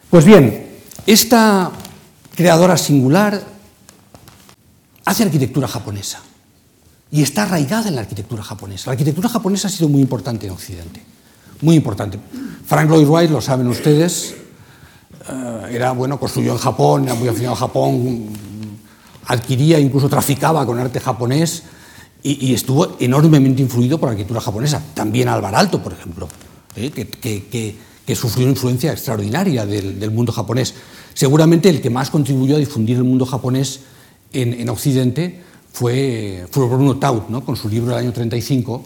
Pues 0.09 0.25
bien, 0.25 0.71
esta 1.05 1.71
creadora 2.33 2.77
singular 2.77 3.39
hace 5.05 5.23
arquitectura 5.23 5.67
japonesa 5.67 6.19
y 7.11 7.21
está 7.21 7.43
arraigada 7.43 7.89
en 7.89 7.95
la 7.95 8.01
arquitectura 8.01 8.41
japonesa. 8.41 8.87
La 8.87 8.93
arquitectura 8.93 9.29
japonesa 9.29 9.67
ha 9.67 9.71
sido 9.71 9.87
muy 9.87 10.01
importante 10.01 10.47
en 10.47 10.53
Occidente, 10.53 11.03
muy 11.65 11.75
importante. 11.75 12.19
Frank 12.65 12.89
Lloyd 12.89 13.07
Wright, 13.07 13.31
lo 13.31 13.41
saben 13.41 13.67
ustedes, 13.67 14.35
eh, 15.27 15.67
era 15.71 15.91
bueno, 15.91 16.19
construyó 16.19 16.53
en 16.53 16.59
Japón, 16.59 17.05
era 17.05 17.15
muy 17.15 17.27
aficionado 17.27 17.55
a 17.55 17.59
Japón, 17.59 18.27
adquiría, 19.25 19.79
incluso 19.79 20.07
traficaba 20.07 20.65
con 20.65 20.79
arte 20.79 20.99
japonés 20.99 21.63
y, 22.21 22.53
estuvo 22.53 22.95
enormemente 22.99 23.61
influido 23.61 23.99
por 23.99 24.09
la 24.09 24.11
arquitectura 24.11 24.41
japonesa. 24.41 24.81
También 24.93 25.27
Alvar 25.27 25.53
Alto, 25.55 25.81
por 25.81 25.93
ejemplo, 25.93 26.27
eh, 26.75 26.89
que, 26.91 28.15
sufrió 28.15 28.45
una 28.45 28.53
influencia 28.53 28.91
extraordinaria 28.91 29.65
del, 29.65 30.11
mundo 30.11 30.31
japonés. 30.31 30.73
Seguramente 31.13 31.69
el 31.69 31.81
que 31.81 31.89
más 31.89 32.09
contribuyó 32.09 32.55
a 32.55 32.59
difundir 32.59 32.97
el 32.97 33.03
mundo 33.03 33.25
japonés 33.25 33.81
en, 34.33 34.67
Occidente 34.69 35.41
fue, 35.71 36.47
fue 36.51 36.67
Bruno 36.67 36.97
Taut, 36.97 37.29
¿no? 37.29 37.45
con 37.45 37.55
su 37.55 37.69
libro 37.69 37.91
del 37.95 38.05
año 38.05 38.13
35 38.13 38.83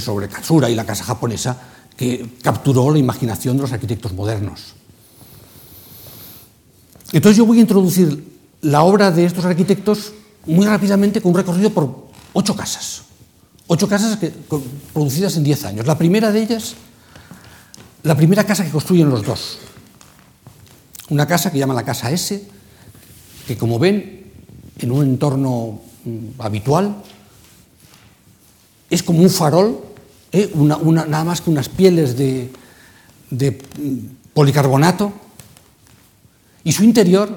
sobre 0.00 0.28
Katsura 0.28 0.70
y 0.70 0.74
la 0.74 0.84
casa 0.84 1.04
japonesa, 1.04 1.58
que 2.02 2.26
capturó 2.42 2.90
la 2.90 2.98
imaginación 2.98 3.56
de 3.56 3.62
los 3.62 3.72
arquitectos 3.72 4.12
modernos. 4.12 4.74
Entonces 7.12 7.36
yo 7.36 7.46
voy 7.46 7.58
a 7.58 7.60
introducir 7.60 8.40
la 8.60 8.82
obra 8.82 9.12
de 9.12 9.24
estos 9.24 9.44
arquitectos 9.44 10.12
muy 10.46 10.66
rápidamente 10.66 11.20
con 11.20 11.30
un 11.30 11.36
recorrido 11.36 11.70
por 11.70 12.08
ocho 12.32 12.56
casas. 12.56 13.02
Ocho 13.68 13.88
casas 13.88 14.18
que, 14.18 14.30
producidas 14.92 15.36
en 15.36 15.44
diez 15.44 15.64
años. 15.64 15.86
La 15.86 15.96
primera 15.96 16.32
de 16.32 16.42
ellas, 16.42 16.74
la 18.02 18.16
primera 18.16 18.42
casa 18.42 18.64
que 18.64 18.72
construyen 18.72 19.08
los 19.08 19.24
dos. 19.24 19.58
Una 21.08 21.28
casa 21.28 21.52
que 21.52 21.58
llama 21.60 21.72
la 21.72 21.84
Casa 21.84 22.10
S, 22.10 22.48
que 23.46 23.56
como 23.56 23.78
ven, 23.78 24.32
en 24.80 24.90
un 24.90 25.04
entorno 25.04 25.80
mm, 26.04 26.40
habitual, 26.40 26.96
es 28.90 29.04
como 29.04 29.20
un 29.20 29.30
farol 29.30 29.91
¿eh? 30.32 30.50
nada 30.54 31.24
más 31.24 31.40
que 31.40 31.50
unas 31.50 31.68
pieles 31.68 32.16
de, 32.16 32.50
policarbonato, 34.34 35.12
y 36.64 36.72
su 36.72 36.84
interior, 36.84 37.28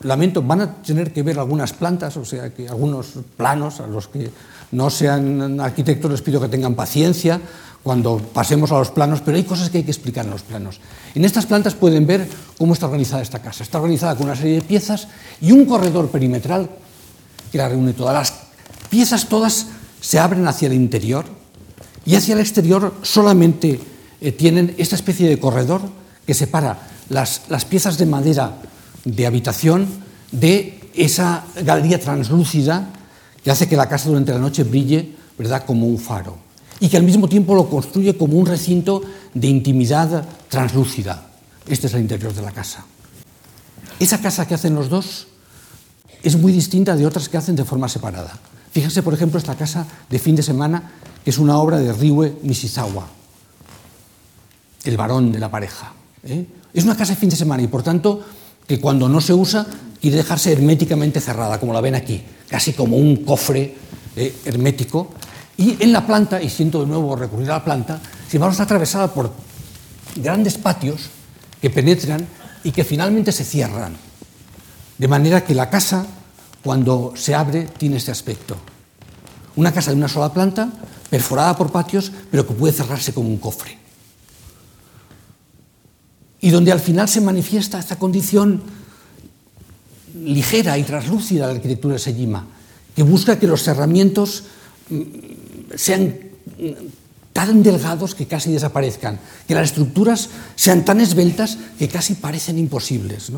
lamento, 0.00 0.42
van 0.42 0.60
a 0.60 0.82
tener 0.82 1.12
que 1.12 1.22
ver 1.22 1.38
algunas 1.38 1.72
plantas, 1.72 2.16
o 2.16 2.24
sea, 2.24 2.52
que 2.52 2.68
algunos 2.68 3.14
planos 3.36 3.80
a 3.80 3.86
los 3.86 4.08
que 4.08 4.30
no 4.72 4.90
sean 4.90 5.60
arquitectos 5.60 6.10
les 6.10 6.22
pido 6.22 6.40
que 6.40 6.48
tengan 6.48 6.74
paciencia 6.74 7.40
cuando 7.82 8.18
pasemos 8.18 8.70
a 8.72 8.78
los 8.78 8.90
planos, 8.90 9.20
pero 9.20 9.36
hay 9.36 9.44
cosas 9.44 9.68
que 9.68 9.78
hay 9.78 9.84
que 9.84 9.90
explicar 9.90 10.24
en 10.24 10.30
los 10.30 10.42
planos. 10.42 10.80
En 11.14 11.24
estas 11.24 11.46
plantas 11.46 11.74
pueden 11.74 12.06
ver 12.06 12.28
cómo 12.56 12.74
está 12.74 12.86
organizada 12.86 13.22
esta 13.22 13.40
casa. 13.40 13.64
Está 13.64 13.78
organizada 13.78 14.14
con 14.14 14.26
una 14.26 14.36
serie 14.36 14.54
de 14.54 14.62
piezas 14.62 15.08
y 15.40 15.52
un 15.52 15.66
corredor 15.66 16.08
perimetral 16.08 16.70
que 17.50 17.58
la 17.58 17.68
reúne 17.68 17.92
todas. 17.92 18.14
Las 18.14 18.34
piezas 18.88 19.28
todas 19.28 19.66
se 20.00 20.18
abren 20.18 20.46
hacia 20.46 20.66
el 20.66 20.74
interior, 20.74 21.24
y 22.04 22.14
hacia 22.16 22.34
el 22.34 22.40
exterior 22.40 22.94
solamente 23.02 23.80
eh, 24.20 24.32
tienen 24.32 24.74
esta 24.78 24.96
especie 24.96 25.28
de 25.28 25.38
corredor 25.38 25.82
que 26.26 26.34
separa 26.34 26.88
las, 27.08 27.42
las, 27.48 27.64
piezas 27.64 27.98
de 27.98 28.06
madera 28.06 28.58
de 29.04 29.26
habitación 29.26 29.86
de 30.30 30.80
esa 30.94 31.44
galería 31.64 31.98
translúcida 32.00 32.88
que 33.42 33.50
hace 33.50 33.68
que 33.68 33.76
la 33.76 33.88
casa 33.88 34.08
durante 34.08 34.32
la 34.32 34.38
noche 34.38 34.64
brille 34.64 35.16
¿verdad? 35.38 35.64
como 35.64 35.86
un 35.86 35.98
faro 35.98 36.38
y 36.82 36.88
que 36.88 36.96
al 36.96 37.04
mismo 37.04 37.28
tiempo 37.28 37.54
lo 37.54 37.68
construye 37.68 38.16
como 38.16 38.36
un 38.36 38.46
recinto 38.46 39.02
de 39.34 39.46
intimidad 39.46 40.24
translúcida. 40.48 41.28
Este 41.68 41.86
es 41.86 41.94
el 41.94 42.00
interior 42.00 42.34
de 42.34 42.42
la 42.42 42.50
casa. 42.50 42.84
Esa 44.00 44.20
casa 44.20 44.48
que 44.48 44.54
hacen 44.54 44.74
los 44.74 44.88
dos 44.88 45.28
es 46.24 46.36
muy 46.36 46.50
distinta 46.50 46.96
de 46.96 47.06
otras 47.06 47.28
que 47.28 47.36
hacen 47.36 47.54
de 47.54 47.64
forma 47.64 47.88
separada. 47.88 48.32
Fíjense, 48.72 49.02
por 49.02 49.14
ejemplo, 49.14 49.38
esta 49.38 49.54
casa 49.54 49.86
de 50.08 50.18
fin 50.18 50.34
de 50.34 50.42
semana 50.42 50.92
que 51.24 51.30
es 51.30 51.38
una 51.38 51.58
obra 51.58 51.78
de 51.78 51.92
Ryue 51.92 52.38
Nishizawa, 52.42 53.06
el 54.84 54.96
varón 54.96 55.30
de 55.30 55.38
la 55.38 55.50
pareja. 55.50 55.92
¿eh? 56.24 56.46
Es 56.74 56.84
una 56.84 56.96
casa 56.96 57.12
de 57.12 57.20
fin 57.20 57.28
de 57.28 57.36
semana 57.36 57.62
y 57.62 57.68
por 57.68 57.82
tanto 57.82 58.20
que 58.66 58.80
cuando 58.80 59.08
no 59.08 59.20
se 59.20 59.34
usa 59.34 59.66
quiere 60.00 60.16
dejarse 60.16 60.52
herméticamente 60.52 61.20
cerrada, 61.20 61.60
como 61.60 61.72
la 61.72 61.80
ven 61.80 61.94
aquí, 61.94 62.22
casi 62.48 62.72
como 62.72 62.96
un 62.96 63.16
cofre 63.24 63.76
¿eh? 64.16 64.34
hermético. 64.44 65.10
Y 65.56 65.76
en 65.80 65.92
la 65.92 66.04
planta, 66.04 66.42
y 66.42 66.48
siento 66.48 66.80
de 66.80 66.86
nuevo 66.86 67.14
recurrir 67.14 67.50
a 67.50 67.58
la 67.58 67.64
planta, 67.64 68.00
sin 68.26 68.38
embargo 68.38 68.52
está 68.52 68.64
atravesada 68.64 69.12
por 69.12 69.32
grandes 70.16 70.58
patios 70.58 71.10
que 71.60 71.70
penetran 71.70 72.26
y 72.64 72.72
que 72.72 72.84
finalmente 72.84 73.30
se 73.30 73.44
cierran. 73.44 73.94
De 74.98 75.08
manera 75.08 75.44
que 75.44 75.54
la 75.54 75.70
casa, 75.70 76.06
cuando 76.62 77.12
se 77.16 77.34
abre, 77.34 77.68
tiene 77.78 77.96
este 77.96 78.10
aspecto. 78.10 78.56
Una 79.56 79.72
casa 79.72 79.90
de 79.90 79.96
una 79.96 80.08
sola 80.08 80.32
planta, 80.32 80.72
perforada 81.10 81.56
por 81.56 81.70
patios, 81.70 82.12
pero 82.30 82.46
que 82.46 82.54
puede 82.54 82.72
cerrarse 82.72 83.12
como 83.12 83.28
un 83.28 83.38
cofre. 83.38 83.78
Y 86.40 86.50
donde 86.50 86.72
al 86.72 86.80
final 86.80 87.08
se 87.08 87.20
manifiesta 87.20 87.78
esta 87.78 87.96
condición 87.96 88.62
ligera 90.14 90.78
y 90.78 90.84
translúcida 90.84 91.46
de 91.46 91.52
la 91.52 91.56
arquitectura 91.56 91.94
de 91.94 91.98
Sejima, 91.98 92.46
que 92.94 93.02
busca 93.02 93.38
que 93.38 93.46
los 93.46 93.62
cerramientos 93.62 94.44
mm, 94.90 95.02
sean 95.74 96.14
tan 97.32 97.62
delgados 97.62 98.14
que 98.14 98.26
casi 98.26 98.52
desaparezcan, 98.52 99.18
que 99.48 99.54
las 99.54 99.70
estructuras 99.70 100.28
sean 100.54 100.84
tan 100.84 101.00
esbeltas 101.00 101.58
que 101.78 101.88
casi 101.88 102.14
parecen 102.14 102.58
imposibles. 102.58 103.32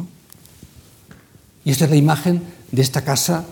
Y 1.64 1.70
esta 1.70 1.84
es 1.84 1.90
la 1.90 1.96
imagen 1.96 2.42
de 2.74 2.82
esta 2.82 3.02
casa 3.02 3.44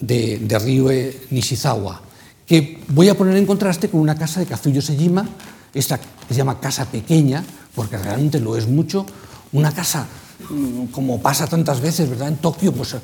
de, 0.00 0.38
de 0.38 0.58
Ryue 0.58 1.20
Nishizawa, 1.30 2.02
que 2.46 2.80
voy 2.88 3.08
a 3.08 3.16
poner 3.16 3.36
en 3.36 3.46
contraste 3.46 3.88
con 3.88 4.00
una 4.00 4.14
casa 4.14 4.40
de 4.40 4.46
Kazuyo 4.46 4.82
Sejima, 4.82 5.26
esta 5.72 5.98
que 5.98 6.34
se 6.34 6.34
llama 6.34 6.60
casa 6.60 6.84
pequeña, 6.84 7.42
porque 7.74 7.96
realmente 7.96 8.40
lo 8.40 8.56
es 8.56 8.68
mucho, 8.68 9.06
una 9.52 9.72
casa 9.72 10.06
mm, 10.50 10.86
como 10.86 11.20
pasa 11.20 11.46
tantas 11.46 11.80
veces, 11.80 12.10
¿verdad? 12.10 12.28
En 12.28 12.36
Tokio, 12.36 12.72
pues 12.72 12.96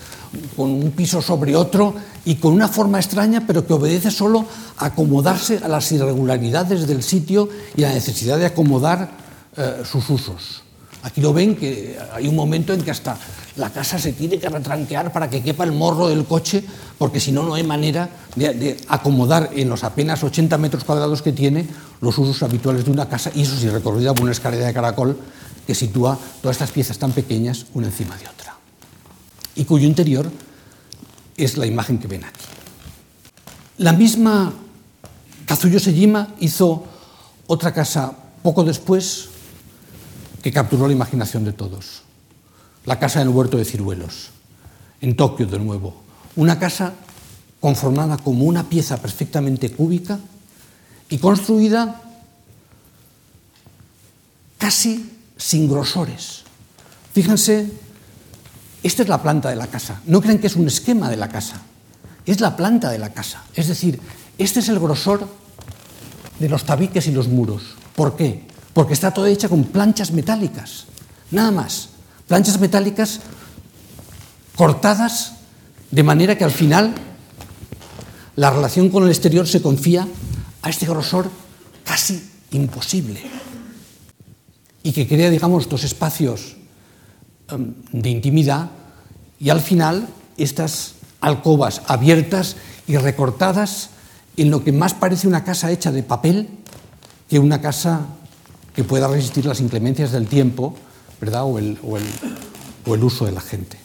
con 0.55 0.71
un 0.71 0.91
piso 0.91 1.23
sobre 1.23 1.57
otro 1.57 1.95
y 2.25 2.37
con 2.37 2.53
una 2.53 2.69
forma 2.69 2.99
extraña, 2.99 3.45
pero 3.47 3.67
que 3.67 3.73
obedece 3.73 4.11
solo 4.11 4.45
a 4.77 4.87
acomodarse 4.87 5.61
a 5.63 5.69
las 5.69 5.91
irregularidades 5.93 6.87
del 6.87 7.03
sitio 7.03 7.49
y 7.77 7.85
a 7.85 7.89
la 7.89 7.95
necesidad 7.95 8.39
de 8.39 8.47
acomodar 8.47 9.11
eh, 9.57 9.83
sus 9.85 10.11
usos. 10.11 10.63
Aquí 11.05 11.21
lo 11.21 11.35
ven 11.35 11.55
que 11.55 11.99
hay 12.15 12.27
un 12.27 12.35
momento 12.35 12.73
en 12.73 12.81
que 12.81 12.91
hasta 12.91 13.19
la 13.57 13.71
casa 13.71 13.99
se 13.99 14.15
tiene 14.15 14.39
que 14.39 14.49
retranquear 14.49 15.13
para 15.13 15.29
que 15.29 15.43
quepa 15.43 15.63
el 15.65 15.73
morro 15.73 16.09
del 16.09 16.25
coche, 16.25 16.65
porque 16.97 17.21
si 17.21 17.31
no, 17.31 17.43
no 17.43 17.53
hay 17.53 17.63
manera 17.63 18.09
de, 18.35 18.79
acomodar 18.89 19.51
en 19.55 19.69
los 19.69 19.85
apenas 19.85 20.25
80 20.25 20.57
metros 20.57 20.83
cuadrados 20.83 21.21
que 21.21 21.33
tiene 21.33 21.69
los 22.01 22.17
usos 22.17 22.43
habituales 22.43 22.87
de 22.87 22.91
una 22.91 23.07
casa, 23.07 23.31
y 23.35 23.43
eso 23.43 23.55
sí, 23.55 23.69
recorrida 23.69 24.15
por 24.15 24.23
una 24.23 24.33
escalera 24.33 24.67
de 24.67 24.73
caracol 24.73 25.19
que 25.67 25.75
sitúa 25.75 26.19
todas 26.41 26.57
estas 26.57 26.71
piezas 26.71 26.97
tan 26.97 27.13
pequeñas 27.13 27.67
una 27.75 27.89
encima 27.89 28.17
de 28.17 28.27
otra, 28.27 28.57
y 29.57 29.67
cuyo 29.67 29.87
interior 29.87 30.31
es 31.37 31.59
la 31.59 31.67
imagen 31.67 31.99
que 31.99 32.09
ven 32.09 32.25
aquí. 32.25 32.47
La 33.77 33.93
misma 33.93 34.55
Kazuyo 35.45 35.79
Sejima 35.79 36.29
hizo 36.41 36.85
otra 37.47 37.75
casa 37.75 38.13
poco 38.43 38.65
después, 38.65 39.29
que 40.45 40.53
capturó 40.53 40.87
la 40.87 40.93
imaginación 40.93 41.43
de 41.47 41.55
todos. 41.55 42.03
La 42.85 42.99
casa 42.99 43.23
en 43.23 43.29
el 43.29 43.35
huerto 43.35 43.57
de 43.57 43.65
ciruelos, 43.65 44.29
en 45.01 45.17
Tokio 45.17 45.47
de 45.47 45.59
nuevo. 45.59 46.03
Una 46.37 46.59
casa 46.59 46.93
conformada 47.61 48.19
como 48.19 48.45
una 48.45 48.69
pieza 48.69 48.99
perfectamente 48.99 49.73
cúbica 49.73 50.19
y 51.09 51.17
construida 51.17 52.03
casi 54.59 55.13
sin 55.39 55.67
grosores. 55.67 56.43
Fíjense, 57.15 57.73
esta 58.83 59.03
es 59.03 59.09
la 59.09 59.23
planta 59.23 59.49
de 59.49 59.57
la 59.57 59.69
casa. 59.69 60.03
No 60.05 60.21
crean 60.21 60.41
que 60.41 60.49
es 60.49 60.57
un 60.57 60.67
esquema 60.67 61.09
de 61.09 61.17
la 61.17 61.31
casa, 61.31 61.63
es 62.27 62.43
la 62.43 62.55
planta 62.55 62.91
de 62.91 62.99
la 62.99 63.15
casa. 63.15 63.45
Es 63.55 63.69
decir, 63.69 63.99
este 64.37 64.61
es 64.61 64.69
el 64.69 64.79
grosor 64.79 65.27
de 66.39 66.51
los 66.51 66.65
tabiques 66.65 67.07
y 67.07 67.13
los 67.13 67.29
muros. 67.29 67.63
¿Por 67.97 68.15
qué? 68.15 68.53
Porque 68.75 68.93
está 68.93 69.13
toda 69.13 69.31
hecha 69.31 69.49
con 69.49 69.65
planchas 69.65 70.11
metálicas, 70.11 70.85
nada 71.31 71.51
más. 71.51 71.89
Planchas 72.27 72.61
metálicas 72.61 73.21
cortadas 74.57 75.35
de 75.91 76.03
manera 76.03 76.37
que 76.37 76.45
al 76.45 76.51
final 76.51 76.95
la 78.37 78.51
relación 78.51 78.89
con 78.91 79.05
el 79.05 79.11
exterior 79.11 79.47
se 79.47 79.63
confía 79.63 80.07
a 80.63 80.71
este 80.71 80.87
grosor 80.87 81.31
casi 81.85 82.31
imposible 82.51 83.21
y 84.83 84.93
que 84.93 85.09
crea, 85.09 85.31
digamos, 85.31 85.65
estos 85.65 85.85
espacios 85.85 86.57
um, 87.53 87.75
de 87.93 88.11
intimidad 88.11 88.71
y 89.41 89.51
al 89.51 89.61
final 89.61 90.09
estas 90.37 90.95
alcobas 91.21 91.83
abiertas 91.87 92.57
y 92.87 92.97
recortadas 92.97 93.91
en 94.37 94.51
lo 94.51 94.63
que 94.63 94.73
más 94.73 94.95
parece 94.95 95.27
una 95.27 95.45
casa 95.45 95.71
hecha 95.71 95.91
de 95.91 96.03
papel 96.03 96.49
que 97.29 97.39
una 97.39 97.61
casa 97.61 98.07
que 98.75 98.85
pueda 98.85 99.09
resistir 99.09 99.47
las 99.47 99.61
inclemencias 99.61 100.13
del 100.13 100.27
tiempo 100.27 100.75
¿verdad? 101.21 101.45
O, 101.45 101.59
el, 101.59 101.79
uso 103.03 103.25
de 103.25 103.33
la 103.33 103.41
gente. 103.41 103.79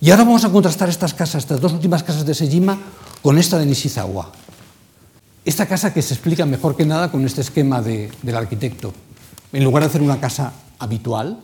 Y 0.00 0.10
ahora 0.10 0.24
vamos 0.24 0.44
a 0.44 0.52
contrastar 0.52 0.88
estas 0.90 1.14
casas, 1.14 1.44
estas 1.44 1.60
dos 1.60 1.72
últimas 1.72 2.02
casas 2.02 2.26
de 2.26 2.34
Sejima, 2.34 2.78
con 3.22 3.38
esta 3.38 3.58
de 3.58 3.64
Nishizawa. 3.64 4.30
Esta 5.44 5.66
casa 5.66 5.94
que 5.94 6.02
se 6.02 6.14
explica 6.14 6.44
mejor 6.44 6.76
que 6.76 6.84
nada 6.84 7.10
con 7.10 7.24
este 7.24 7.40
esquema 7.40 7.80
de, 7.80 8.10
del 8.22 8.36
arquitecto 8.36 8.92
en 9.52 9.62
lugar 9.62 9.84
de 9.84 9.88
hacer 9.88 10.02
una 10.02 10.20
casa 10.20 10.52
habitual, 10.78 11.38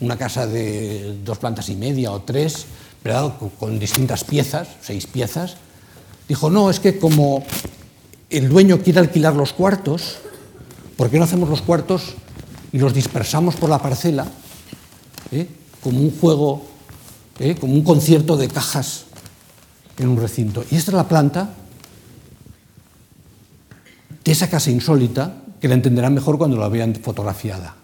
una 0.00 0.18
casa 0.18 0.46
de 0.46 1.16
dos 1.24 1.38
plantas 1.38 1.68
y 1.68 1.76
media 1.76 2.10
o 2.10 2.22
tres, 2.22 2.66
¿verdad? 3.04 3.34
con 3.58 3.78
distintas 3.78 4.24
piezas, 4.24 4.68
seis 4.82 5.06
piezas, 5.06 5.56
dijo, 6.28 6.50
no, 6.50 6.70
es 6.70 6.80
que 6.80 6.98
como 6.98 7.44
el 8.30 8.48
dueño 8.48 8.82
quiere 8.82 8.98
alquilar 8.98 9.34
los 9.36 9.52
cuartos, 9.52 10.18
¿por 10.96 11.10
qué 11.10 11.18
no 11.18 11.24
hacemos 11.24 11.48
los 11.48 11.62
cuartos 11.62 12.14
y 12.72 12.78
los 12.78 12.94
dispersamos 12.94 13.56
por 13.56 13.68
la 13.68 13.78
parcela 13.78 14.26
¿eh? 15.30 15.48
como 15.82 16.00
un 16.00 16.18
juego, 16.18 16.66
¿eh? 17.38 17.56
como 17.58 17.74
un 17.74 17.82
concierto 17.82 18.36
de 18.36 18.48
cajas 18.48 19.04
en 19.98 20.08
un 20.08 20.16
recinto? 20.16 20.64
Y 20.70 20.76
esta 20.76 20.90
es 20.90 20.96
la 20.96 21.08
planta 21.08 21.50
de 24.24 24.32
esa 24.32 24.48
casa 24.48 24.70
insólita 24.70 25.42
que 25.60 25.68
la 25.68 25.74
entenderán 25.74 26.14
mejor 26.14 26.38
cuando 26.38 26.56
la 26.56 26.68
vean 26.68 26.94
fotografiada. 26.94 27.76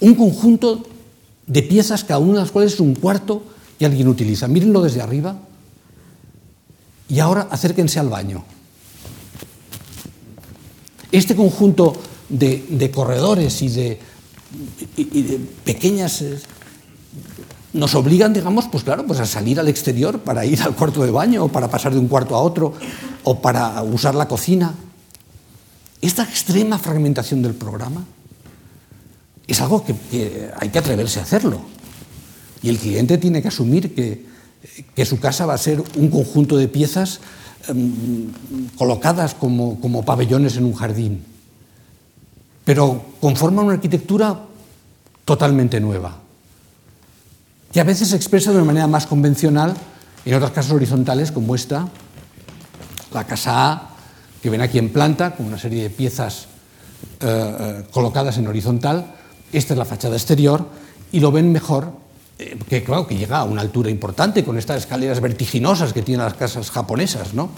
Un 0.00 0.14
conjunto 0.14 0.82
de 1.46 1.62
piezas, 1.62 2.04
cada 2.04 2.18
una 2.18 2.34
de 2.34 2.40
las 2.40 2.50
cuales 2.50 2.74
es 2.74 2.80
un 2.80 2.94
cuarto 2.94 3.42
que 3.78 3.86
alguien 3.86 4.08
utiliza. 4.08 4.48
Mírenlo 4.48 4.82
desde 4.82 5.00
arriba 5.00 5.36
y 7.08 7.20
ahora 7.20 7.48
acérquense 7.50 8.00
al 8.00 8.08
baño. 8.08 8.44
Este 11.12 11.36
conjunto 11.36 11.94
de, 12.30 12.90
corredores 12.92 13.60
y 13.62 13.68
de, 13.68 13.98
pequeñas 15.64 16.22
eh, 16.22 16.38
nos 17.74 17.94
obligan, 17.94 18.32
digamos, 18.32 18.66
pues 18.66 18.84
claro, 18.84 19.06
pues 19.06 19.20
a 19.20 19.26
salir 19.26 19.60
al 19.60 19.68
exterior 19.68 20.20
para 20.20 20.44
ir 20.44 20.62
al 20.62 20.74
cuarto 20.74 21.04
de 21.04 21.10
baño 21.10 21.44
o 21.44 21.48
para 21.48 21.68
pasar 21.68 21.92
de 21.92 21.98
un 21.98 22.08
cuarto 22.08 22.34
a 22.34 22.40
otro 22.40 22.74
o 23.24 23.40
para 23.40 23.82
usar 23.82 24.14
la 24.14 24.26
cocina. 24.26 24.74
Esta 26.00 26.22
extrema 26.24 26.78
fragmentación 26.78 27.42
del 27.42 27.54
programa 27.54 28.04
es 29.46 29.60
algo 29.60 29.84
que, 29.84 30.50
hay 30.56 30.68
que 30.70 30.78
atreverse 30.78 31.20
a 31.20 31.22
hacerlo. 31.22 31.60
Y 32.62 32.68
el 32.68 32.78
cliente 32.78 33.18
tiene 33.18 33.42
que 33.42 33.48
asumir 33.48 33.94
que, 33.94 34.32
su 35.04 35.18
casa 35.18 35.44
va 35.44 35.54
a 35.54 35.58
ser 35.58 35.82
un 35.96 36.08
conjunto 36.08 36.56
de 36.56 36.68
piezas 36.68 37.20
colocadas 38.76 39.34
como, 39.34 39.80
como 39.80 40.04
pabellones 40.04 40.56
en 40.56 40.64
un 40.64 40.74
jardín. 40.74 41.24
Pero 42.64 43.02
conforman 43.20 43.66
una 43.66 43.74
arquitectura 43.74 44.40
totalmente 45.24 45.80
nueva, 45.80 46.18
que 47.72 47.80
a 47.80 47.84
veces 47.84 48.08
se 48.08 48.16
expresa 48.16 48.50
de 48.50 48.58
una 48.58 48.66
manera 48.66 48.86
más 48.86 49.06
convencional, 49.06 49.74
en 50.24 50.34
otras 50.34 50.52
casas 50.52 50.72
horizontales 50.72 51.32
como 51.32 51.54
esta, 51.54 51.88
la 53.12 53.26
casa 53.26 53.72
A, 53.72 53.90
que 54.42 54.50
ven 54.50 54.60
aquí 54.60 54.78
en 54.78 54.92
planta, 54.92 55.34
con 55.36 55.46
una 55.46 55.58
serie 55.58 55.84
de 55.84 55.90
piezas 55.90 56.46
eh, 57.20 57.56
eh, 57.60 57.84
colocadas 57.92 58.38
en 58.38 58.46
horizontal. 58.46 59.14
Esta 59.52 59.74
es 59.74 59.78
la 59.78 59.84
fachada 59.84 60.16
exterior 60.16 60.66
y 61.12 61.20
lo 61.20 61.30
ven 61.30 61.52
mejor, 61.52 61.92
eh, 62.42 62.56
que 62.68 62.82
claro, 62.82 63.06
que 63.06 63.16
llega 63.16 63.38
a 63.38 63.44
una 63.44 63.60
altura 63.60 63.88
importante 63.88 64.44
con 64.44 64.58
estas 64.58 64.78
escaleras 64.78 65.20
vertiginosas 65.20 65.92
que 65.92 66.02
tienen 66.02 66.24
las 66.24 66.34
casas 66.34 66.70
japonesas, 66.70 67.34
¿no? 67.34 67.50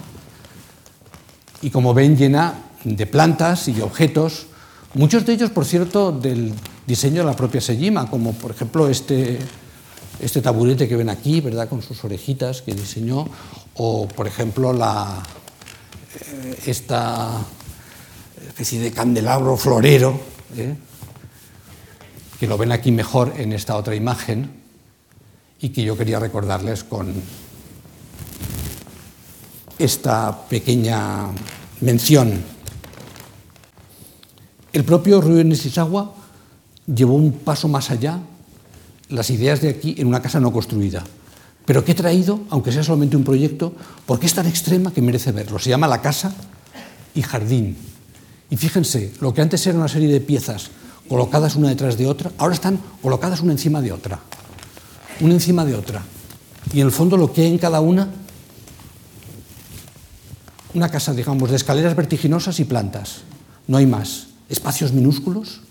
Y 1.61 1.71
como 1.71 1.93
ven, 1.93 2.15
llena 2.15 2.53
de 2.83 3.07
plantas 3.07 3.67
y 3.67 3.81
objetos, 3.81 4.45
muchos 4.93 5.25
de 5.25 5.33
ellos, 5.33 5.49
por 5.49 5.65
cierto, 5.65 6.11
del 6.11 6.53
diseño 6.85 7.21
de 7.21 7.25
la 7.25 7.35
propia 7.35 7.61
Sejima, 7.61 8.09
como 8.09 8.33
por 8.33 8.51
ejemplo 8.51 8.87
este, 8.87 9.39
este 10.19 10.41
taburete 10.41 10.87
que 10.87 10.95
ven 10.95 11.09
aquí, 11.09 11.41
¿verdad? 11.41 11.67
Con 11.67 11.81
sus 11.81 12.03
orejitas 12.03 12.61
que 12.61 12.75
diseñó, 12.75 13.27
o 13.75 14.07
por 14.07 14.27
ejemplo 14.27 14.71
la, 14.71 15.23
eh, 16.19 16.59
esta 16.67 17.43
especie 18.47 18.79
de 18.79 18.91
candelabro 18.91 19.57
florero, 19.57 20.19
¿eh? 20.55 20.75
que 22.39 22.45
lo 22.45 22.57
ven 22.57 22.71
aquí 22.71 22.91
mejor 22.91 23.33
en 23.37 23.51
esta 23.51 23.75
otra 23.77 23.95
imagen 23.95 24.64
y 25.61 25.69
que 25.69 25.83
yo 25.83 25.97
quería 25.97 26.19
recordarles 26.19 26.83
con 26.83 27.13
esta 29.77 30.47
pequeña 30.47 31.27
mención. 31.81 32.43
El 34.73 34.83
propio 34.83 35.21
Ryo 35.21 35.43
Nishizawa 35.43 36.13
llevó 36.93 37.15
un 37.15 37.31
paso 37.31 37.67
más 37.67 37.91
allá 37.91 38.19
las 39.09 39.29
ideas 39.29 39.61
de 39.61 39.69
aquí 39.69 39.95
en 39.97 40.07
una 40.07 40.21
casa 40.21 40.39
no 40.39 40.51
construida 40.51 41.03
pero 41.65 41.83
que 41.83 41.91
he 41.93 41.95
traído, 41.95 42.41
aunque 42.49 42.71
sea 42.71 42.83
solamente 42.83 43.17
un 43.17 43.23
proyecto, 43.23 43.73
porque 44.05 44.27
es 44.27 44.33
tan 44.33 44.45
extrema 44.45 44.93
que 44.93 45.01
merece 45.01 45.31
verlo. 45.31 45.57
Se 45.59 45.71
llama 45.71 45.87
La 45.87 46.01
Casa 46.01 46.33
y 47.15 47.23
Jardín. 47.23 47.75
Y 48.49 48.57
fíjense, 48.57 49.13
lo 49.19 49.33
que 49.33 49.41
antes 49.41 49.65
era 49.65 49.77
una 49.77 49.87
serie 49.87 50.07
de 50.07 50.21
piezas 50.21 50.69
colocadas 51.09 51.55
una 51.55 51.69
detrás 51.69 51.97
de 51.97 52.07
otra, 52.07 52.31
ahora 52.37 52.53
están 52.53 52.79
colocadas 53.01 53.41
una 53.41 53.51
encima 53.51 53.81
de 53.81 53.91
otra, 53.91 54.19
una 55.21 55.33
encima 55.33 55.65
de 55.65 55.75
otra. 55.75 56.03
Y 56.73 56.81
en 56.81 56.87
el 56.87 56.91
fondo 56.91 57.17
lo 57.17 57.31
que 57.31 57.41
hay 57.41 57.51
en 57.51 57.57
cada 57.57 57.81
una, 57.81 58.09
una 60.73 60.89
casa, 60.89 61.13
digamos, 61.13 61.49
de 61.49 61.55
escaleras 61.55 61.95
vertiginosas 61.95 62.59
y 62.59 62.65
plantas. 62.65 63.21
No 63.67 63.77
hay 63.77 63.85
más. 63.85 64.27
Espacios 64.49 64.91
minúsculos 64.91 65.61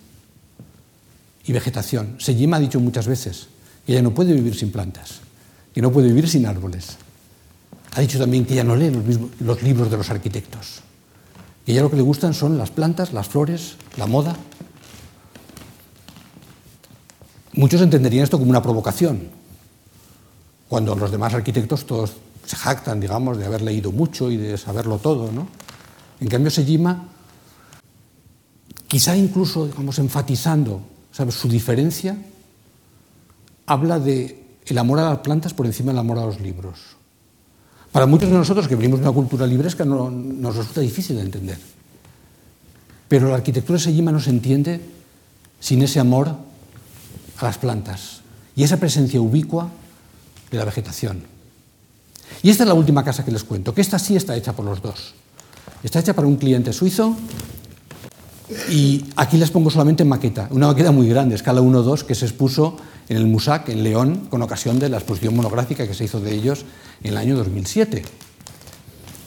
y 1.47 1.53
vegetación. 1.53 2.17
Sejima 2.19 2.57
ha 2.57 2.61
dicho 2.61 2.81
muchas 2.81 3.07
veces 3.07 3.49
que 3.87 3.93
ella 3.93 4.03
no 4.03 4.15
puede 4.15 4.33
vivir 4.33 4.57
sin 4.57 4.73
plantas 4.73 5.25
que 5.75 5.83
no 5.83 5.91
puede 5.91 6.09
vivir 6.09 6.29
sin 6.29 6.47
árboles. 6.47 6.97
Ha 7.97 8.01
dicho 8.01 8.19
también 8.19 8.47
que 8.47 8.55
ya 8.55 8.65
no 8.65 8.77
lee 8.77 8.91
los, 8.91 9.05
los 9.41 9.63
libros 9.63 9.91
de 9.91 9.97
los 9.97 10.09
arquitectos, 10.09 10.81
que 11.67 11.75
ya 11.75 11.83
lo 11.83 11.91
que 11.91 11.97
le 11.97 12.03
gustan 12.03 12.33
son 12.33 12.57
las 12.57 12.71
plantas, 12.71 13.13
las 13.13 13.29
flores, 13.29 13.75
la 13.97 14.07
moda. 14.07 14.37
Muchos 17.57 17.81
entenderían 17.81 18.25
esto 18.25 18.39
como 18.39 18.51
una 18.51 18.63
provocación, 18.63 19.29
cuando 20.69 20.97
los 20.97 21.11
demás 21.11 21.35
arquitectos 21.35 21.87
todos 21.87 22.15
se 22.45 22.57
jactan, 22.57 22.99
digamos, 22.99 23.39
de 23.39 23.47
haber 23.47 23.63
leído 23.63 23.93
mucho 23.93 24.31
y 24.31 24.37
de 24.37 24.59
saberlo 24.59 24.99
todo, 24.99 25.31
¿no? 25.31 25.47
En 26.21 26.29
cambio, 26.29 26.51
Sejima, 26.51 27.09
quizá 28.89 29.17
incluso, 29.17 29.67
digamos, 29.67 29.99
enfatizando 29.99 30.81
¿sabes? 31.13 31.35
su 31.35 31.49
diferencia, 31.49 32.17
habla 33.67 34.01
de 34.01 34.43
el 34.67 34.79
amor 34.79 34.99
a 34.99 35.11
las 35.11 35.19
plantas 35.19 35.55
por 35.55 35.67
encima 35.67 35.93
del 35.93 35.99
amor 36.01 36.19
a 36.19 36.27
los 36.27 36.41
libros. 36.41 36.97
Para 37.93 38.07
muchos 38.07 38.31
de 38.31 38.37
nosotros 38.37 38.67
que 38.67 38.75
venimos 38.75 38.99
de 38.99 39.07
una 39.07 39.15
cultura 39.15 39.47
libresca 39.47 39.85
no, 39.85 40.11
nos 40.11 40.57
resulta 40.57 40.81
difícil 40.81 41.17
de 41.17 41.23
entender. 41.23 41.59
Pero 43.07 43.29
la 43.29 43.37
arquitectura 43.37 43.79
de 43.79 43.85
Sejima 43.85 44.11
no 44.11 44.19
se 44.19 44.31
entiende 44.31 44.81
sin 45.61 45.83
ese 45.83 46.01
amor 46.01 46.37
a 47.39 47.45
las 47.45 47.59
plantas 47.59 48.21
y 48.57 48.63
esa 48.63 48.79
presencia 48.79 49.21
ubicua 49.21 49.71
de 50.51 50.59
la 50.59 50.65
vegetación. 50.65 51.25
Y 52.43 52.51
esta 52.51 52.65
es 52.65 52.69
la 52.69 52.75
última 52.75 53.05
casa 53.05 53.25
que 53.25 53.31
les 53.31 53.45
cuento, 53.45 53.75
que 53.75 53.81
esta 53.81 53.99
sí 53.99 54.17
está 54.17 54.37
hecha 54.37 54.53
por 54.53 54.65
los 54.65 54.81
dos. 54.81 55.15
Está 55.83 56.01
hecha 56.01 56.15
para 56.15 56.29
un 56.29 56.37
cliente 56.37 56.73
suizo 56.73 57.17
Y 58.71 59.07
aquí 59.17 59.39
les 59.39 59.51
pongo 59.51 59.71
solamente 59.71 60.05
maqueta, 60.05 60.49
una 60.51 60.67
maqueta 60.67 60.93
muy 60.93 61.09
grande, 61.09 61.35
escala 61.35 61.63
1-2, 61.63 62.03
que 62.05 62.15
se 62.15 62.27
expuso 62.27 62.77
en 63.09 63.17
el 63.17 63.27
MUSAC, 63.27 63.71
en 63.71 63.83
León, 63.83 64.27
con 64.29 64.43
ocasión 64.43 64.79
de 64.79 64.89
la 64.89 64.99
exposición 64.99 65.35
monográfica 65.35 65.87
que 65.87 65.95
se 65.95 66.05
hizo 66.05 66.21
de 66.21 66.35
ellos 66.35 66.65
en 67.03 67.13
el 67.13 67.17
año 67.17 67.37
2007. 67.37 68.05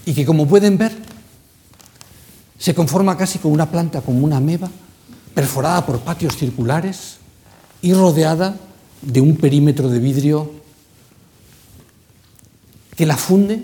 Y 0.05 0.13
que, 0.13 0.25
como 0.25 0.47
pueden 0.47 0.77
ver, 0.77 0.95
se 2.59 2.75
conforma 2.75 3.17
casi 3.17 3.39
con 3.39 3.51
una 3.51 3.69
planta 3.69 4.01
como 4.01 4.19
una 4.19 4.37
ameba, 4.37 4.69
perforada 5.33 5.85
por 5.85 5.99
patios 5.99 6.37
circulares 6.37 7.16
y 7.81 7.93
rodeada 7.93 8.57
de 9.01 9.21
un 9.21 9.37
perímetro 9.37 9.89
de 9.89 9.99
vidrio 9.99 10.51
que 12.95 13.05
la 13.05 13.17
funde, 13.17 13.63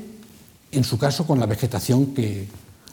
en 0.71 0.84
su 0.84 0.97
caso, 0.97 1.26
con 1.26 1.39
la 1.39 1.47
vegetación 1.47 2.13
que 2.13 2.47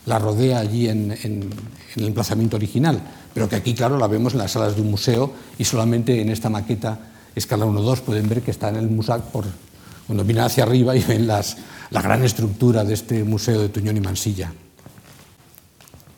la 0.06 0.18
rodea 0.18 0.58
allí 0.58 0.88
en, 0.88 1.12
el 1.12 2.04
emplazamiento 2.04 2.56
original, 2.56 3.00
pero 3.34 3.48
que 3.48 3.56
aquí, 3.56 3.74
claro, 3.74 3.98
la 3.98 4.06
vemos 4.06 4.32
en 4.32 4.38
las 4.38 4.52
salas 4.52 4.74
de 4.74 4.82
un 4.82 4.90
museo 4.90 5.32
y 5.58 5.64
solamente 5.64 6.20
en 6.20 6.30
esta 6.30 6.48
maqueta 6.48 6.98
escala 7.34 7.66
1-2 7.66 8.00
pueden 8.00 8.28
ver 8.28 8.42
que 8.42 8.50
está 8.50 8.70
en 8.70 8.76
el 8.76 8.88
museo 8.88 9.20
por, 9.32 9.44
cuando 10.06 10.24
miran 10.24 10.46
hacia 10.46 10.64
arriba 10.64 10.96
y 10.96 11.02
ven 11.02 11.26
las, 11.26 11.58
la 11.90 12.00
gran 12.00 12.24
estructura 12.24 12.84
de 12.84 12.94
este 12.94 13.22
museo 13.22 13.60
de 13.60 13.68
Tuñón 13.68 13.96
y 13.96 14.00
Mansilla. 14.00 14.52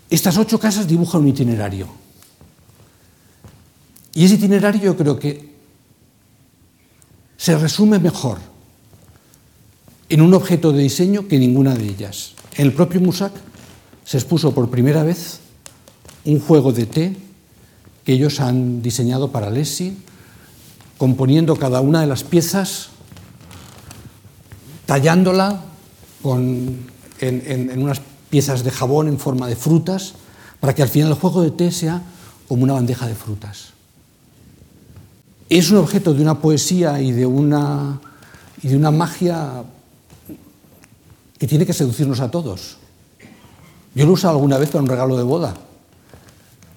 Estas 0.09 0.37
ocho 0.37 0.59
casas 0.61 0.87
dibujan 0.87 1.23
un 1.23 1.29
itinerario. 1.29 2.02
Y 4.15 4.25
ese 4.25 4.35
itinerario 4.35 4.83
yo 4.83 4.97
creo 4.97 5.19
que 5.19 5.53
se 7.37 7.57
resume 7.57 7.99
mejor 7.99 8.39
en 10.09 10.21
un 10.21 10.35
objeto 10.35 10.73
de 10.73 10.83
diseño 10.83 11.27
que 11.27 11.39
ninguna 11.39 11.75
de 11.75 11.87
ellas. 11.87 12.35
En 12.57 12.67
el 12.67 12.73
propio 12.73 13.01
Musac 13.01 13.33
se 14.05 14.19
expuso 14.19 14.53
por 14.53 14.69
primera 14.69 15.03
vez 15.03 15.41
un 16.25 16.39
juego 16.39 16.73
de 16.73 16.87
té 16.87 17.17
que 18.05 18.13
ellos 18.13 18.41
han 18.41 18.83
diseñado 18.83 19.33
para 19.33 19.51
Lessi, 19.51 19.97
componiendo 20.99 21.57
cada 21.57 21.81
una 21.81 22.01
de 22.01 22.07
las 22.07 22.25
piezas, 22.25 22.89
tallándola 24.87 25.63
en, 26.25 26.87
en 27.21 27.83
unas 27.83 28.03
piezas 28.29 28.65
de 28.65 28.71
jabón 28.71 29.09
en 29.09 29.19
forma 29.19 29.49
de 29.49 29.57
frutas, 29.57 30.15
para 30.61 30.75
que 30.75 30.83
al 30.83 30.89
final 30.89 31.11
el 31.11 31.15
juego 31.15 31.43
de 31.43 31.51
té 31.51 31.73
sea 31.73 32.03
como 32.49 32.65
una 32.65 32.75
bandeja 32.75 33.07
de 33.07 33.15
frutas. 33.15 33.72
Es 35.53 35.71
un 35.71 35.77
objeto 35.77 36.15
de 36.15 36.23
una 36.23 36.41
poesía 36.41 36.99
y 37.03 37.13
de 37.13 37.27
una, 37.27 38.01
y 38.63 38.69
de 38.69 38.77
una 38.79 38.91
magia 38.91 39.63
que 41.37 41.47
tiene 41.47 41.67
que 41.67 41.75
seducirnos 41.75 42.21
a 42.21 42.31
todos. 42.31 42.79
Yo 43.95 44.07
lo 44.07 44.13
he 44.13 44.15
usado 44.15 44.33
alguna 44.33 44.57
vez 44.57 44.71
para 44.71 44.83
un 44.83 44.89
regalo 44.89 45.15
de 45.15 45.25
boda, 45.25 45.53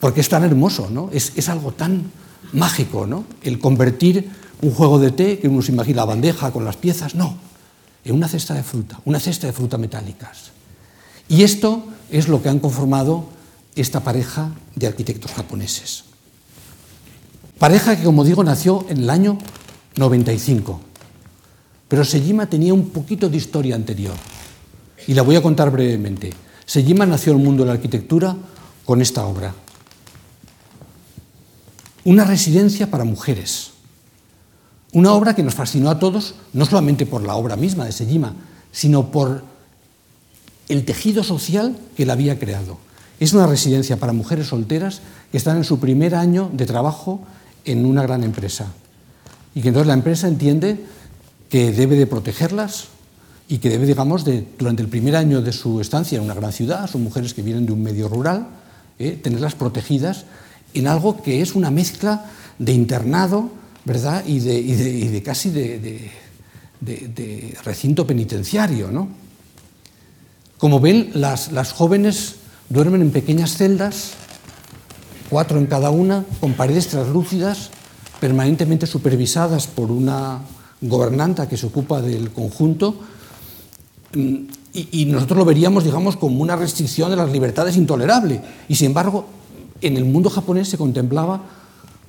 porque 0.01 0.19
es 0.19 0.27
tan 0.27 0.43
hermoso, 0.43 0.89
¿no? 0.89 1.09
Es, 1.13 1.31
es 1.37 1.47
algo 1.47 1.71
tan 1.71 2.11
mágico, 2.51 3.07
¿no? 3.07 3.23
El 3.43 3.59
convertir 3.59 4.29
un 4.61 4.71
juego 4.71 4.99
de 4.99 5.11
té, 5.11 5.39
que 5.39 5.47
uno 5.47 5.61
se 5.61 5.71
imagina 5.71 6.01
la 6.01 6.05
bandeja 6.07 6.51
con 6.51 6.65
las 6.65 6.75
piezas, 6.75 7.15
no, 7.15 7.37
en 8.03 8.13
una 8.13 8.27
cesta 8.27 8.55
de 8.55 8.63
fruta, 8.63 8.99
una 9.05 9.21
cesta 9.21 9.47
de 9.47 9.53
fruta 9.53 9.77
metálicas. 9.77 10.51
Y 11.29 11.43
esto 11.43 11.85
es 12.11 12.27
lo 12.27 12.43
que 12.43 12.49
han 12.49 12.59
conformado 12.59 13.23
esta 13.73 14.01
pareja 14.01 14.51
de 14.75 14.87
arquitectos 14.87 15.31
japoneses. 15.31 16.14
Pareja 17.59 17.95
que, 17.95 18.03
como 18.03 18.23
digo, 18.23 18.43
nació 18.43 18.85
en 18.89 18.99
el 18.99 19.09
año 19.09 19.37
95. 19.95 20.81
Pero 21.87 22.03
Sejima 22.03 22.47
tenía 22.47 22.73
un 22.73 22.89
poquito 22.89 23.29
de 23.29 23.37
historia 23.37 23.75
anterior. 23.75 24.15
Y 25.07 25.13
la 25.13 25.21
voy 25.21 25.35
a 25.35 25.41
contar 25.41 25.71
brevemente. 25.71 26.33
Sejima 26.65 27.05
nació 27.05 27.33
en 27.33 27.39
el 27.39 27.45
mundo 27.45 27.63
de 27.63 27.67
la 27.67 27.73
arquitectura 27.73 28.35
con 28.83 29.01
esta 29.01 29.25
obra. 29.25 29.53
Una 32.03 32.23
residencia 32.23 32.89
para 32.91 33.03
mujeres. 33.03 33.71
Una 34.91 35.13
obra 35.13 35.35
que 35.35 35.43
nos 35.43 35.55
fascinó 35.55 35.89
a 35.89 35.99
todos, 35.99 36.35
no 36.53 36.65
solamente 36.65 37.05
por 37.05 37.23
la 37.23 37.35
obra 37.35 37.55
misma 37.55 37.85
de 37.85 37.91
Sejima, 37.91 38.33
sino 38.71 39.11
por 39.11 39.43
el 40.67 40.85
tejido 40.85 41.23
social 41.23 41.77
que 41.95 42.05
la 42.05 42.13
había 42.13 42.39
creado. 42.39 42.77
Es 43.19 43.33
una 43.33 43.47
residencia 43.47 43.97
para 43.97 44.13
mujeres 44.13 44.47
solteras 44.47 45.01
que 45.31 45.37
están 45.37 45.57
en 45.57 45.63
su 45.63 45.79
primer 45.79 46.15
año 46.15 46.49
de 46.51 46.65
trabajo 46.65 47.21
en 47.65 47.85
una 47.85 48.03
gran 48.03 48.23
empresa. 48.23 48.67
Y 49.53 49.61
que 49.61 49.69
entonces 49.69 49.87
la 49.87 49.93
empresa 49.93 50.27
entiende 50.27 50.85
que 51.49 51.71
debe 51.71 51.95
de 51.95 52.07
protegerlas 52.07 52.85
y 53.47 53.59
que 53.59 53.69
debe, 53.69 53.85
digamos, 53.85 54.25
durante 54.57 54.81
el 54.81 54.89
primer 54.89 55.15
año 55.15 55.41
de 55.41 55.53
su 55.53 55.79
estancia 55.79 56.17
en 56.17 56.23
una 56.23 56.33
gran 56.33 56.51
ciudad, 56.51 56.89
son 56.89 57.03
mujeres 57.03 57.33
que 57.33 57.41
vienen 57.41 57.65
de 57.65 57.73
un 57.73 57.83
medio 57.83 58.07
rural, 58.07 58.47
eh, 58.97 59.19
tenerlas 59.21 59.55
protegidas 59.55 60.25
en 60.73 60.87
algo 60.87 61.21
que 61.21 61.41
es 61.41 61.55
una 61.55 61.71
mezcla 61.71 62.25
de 62.59 62.73
internado, 62.73 63.49
¿verdad? 63.85 64.23
Y 64.25 64.39
de, 64.39 64.59
y 64.59 65.07
de 65.07 65.23
casi 65.23 65.49
de, 65.49 66.11
recinto 67.63 68.05
penitenciario, 68.05 68.91
¿no? 68.91 69.07
Como 70.57 70.79
ven, 70.79 71.11
las, 71.13 71.49
jóvenes 71.73 72.35
duermen 72.69 73.01
en 73.01 73.11
pequeñas 73.11 73.57
celdas, 73.57 74.13
cuatro 75.29 75.57
en 75.57 75.65
cada 75.65 75.89
una, 75.89 76.23
con 76.39 76.53
paredes 76.53 76.87
translúcidas, 76.87 77.69
permanentemente 78.19 78.87
supervisadas 78.87 79.67
por 79.67 79.91
una 79.91 80.39
gobernanta 80.81 81.47
que 81.47 81.57
se 81.57 81.67
ocupa 81.67 82.01
del 82.01 82.31
conjunto, 82.31 82.95
mm, 84.13 84.35
y, 84.73 85.03
y, 85.03 85.05
nosotros 85.05 85.39
lo 85.39 85.45
veríamos, 85.45 85.85
digamos, 85.85 86.17
como 86.17 86.41
una 86.41 86.57
restricción 86.57 87.09
de 87.09 87.15
las 87.15 87.31
libertades 87.31 87.77
intolerable. 87.77 88.41
Y 88.67 88.75
sin 88.75 88.87
embargo, 88.87 89.25
en 89.79 89.95
el 89.95 90.03
mundo 90.03 90.29
japonés 90.29 90.67
se 90.67 90.77
contemplaba 90.77 91.41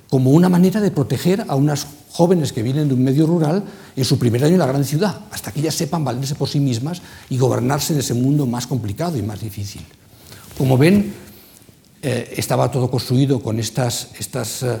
como 0.09 0.31
una 0.31 0.49
manera 0.49 0.81
de 0.81 0.91
proteger 0.91 1.45
a 1.47 1.55
unas 1.55 1.87
jóvenes 2.11 2.53
que 2.53 2.63
vienen 2.63 2.87
de 2.87 2.93
un 2.93 3.03
medio 3.03 3.27
rural 3.27 3.63
en 3.95 4.05
su 4.05 4.17
primer 4.17 4.43
año 4.43 4.53
en 4.53 4.59
la 4.59 4.65
gran 4.67 4.83
ciudad, 4.85 5.19
hasta 5.31 5.51
que 5.51 5.59
ellas 5.59 5.75
sepan 5.75 6.03
valerse 6.03 6.35
por 6.35 6.49
sí 6.49 6.59
mismas 6.59 7.01
y 7.29 7.37
gobernarse 7.37 7.93
en 7.93 7.99
ese 7.99 8.13
mundo 8.13 8.45
más 8.45 8.67
complicado 8.67 9.17
y 9.17 9.21
más 9.21 9.41
difícil. 9.41 9.81
Como 10.57 10.77
ven, 10.77 11.13
eh, 12.01 12.35
estaba 12.37 12.69
todo 12.69 12.91
construido 12.91 13.41
con 13.41 13.59
estas, 13.59 14.09
estas 14.19 14.61
eh, 14.61 14.77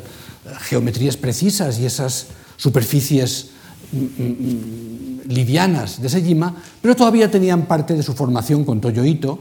geometrías 0.69 1.17
precisas 1.17 1.79
y 1.79 1.85
esas 1.85 2.27
superficies 2.57 3.49
mm, 3.91 3.97
mm, 3.97 4.23
mm, 4.23 5.19
livianas 5.25 5.99
de 5.99 6.09
Sejima, 6.09 6.55
pero 6.81 6.95
todavía 6.95 7.31
tenían 7.31 7.65
parte 7.65 7.95
de 7.95 8.03
su 8.03 8.13
formación 8.13 8.63
con 8.65 8.79
Toyo 8.81 9.03
Ito, 9.03 9.39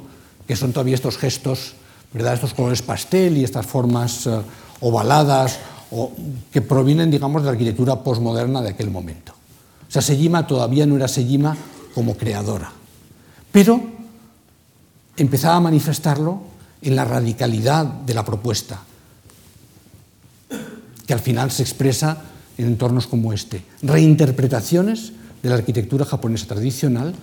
que 0.48 0.56
son 0.56 0.72
todavía 0.72 0.94
estos 0.94 1.18
gestos, 1.18 1.74
¿verdad? 2.14 2.34
estos 2.34 2.54
colores 2.54 2.80
pastel 2.80 3.36
y 3.36 3.44
estas 3.44 3.66
formas 3.66 4.26
eh, 4.26 4.40
ovaladas 4.80 5.58
o 5.90 6.12
que 6.50 6.62
provienen, 6.62 7.10
digamos, 7.10 7.42
de 7.42 7.46
la 7.46 7.52
arquitectura 7.52 8.02
posmoderna 8.02 8.62
de 8.62 8.70
aquel 8.70 8.90
momento. 8.90 9.32
O 9.86 9.90
sea, 9.92 10.00
Sejima 10.00 10.46
todavía 10.46 10.86
no 10.86 10.96
era 10.96 11.08
Sejima 11.08 11.56
como 11.94 12.16
creadora, 12.16 12.72
pero 13.52 13.80
empezaba 15.16 15.56
a 15.56 15.60
manifestarlo 15.60 16.55
en 16.86 16.94
la 16.94 17.04
radicalidad 17.04 17.84
de 17.84 18.14
la 18.14 18.24
propuesta, 18.24 18.80
que 21.06 21.12
al 21.12 21.20
final 21.20 21.50
se 21.50 21.62
expresa 21.62 22.22
en 22.56 22.66
entornos 22.66 23.06
como 23.08 23.32
este. 23.32 23.64
Reinterpretaciones 23.82 25.12
de 25.42 25.48
la 25.48 25.56
arquitectura 25.56 26.04
japonesa 26.04 26.46
tradicional 26.46 27.14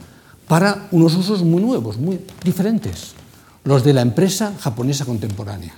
para 0.48 0.88
unos 0.92 1.16
usos 1.16 1.44
muy 1.44 1.62
nuevos, 1.62 1.98
muy 1.98 2.20
diferentes, 2.44 3.14
los 3.64 3.84
de 3.84 3.94
la 3.94 4.02
empresa 4.02 4.54
japonesa 4.60 5.06
contemporánea. 5.06 5.74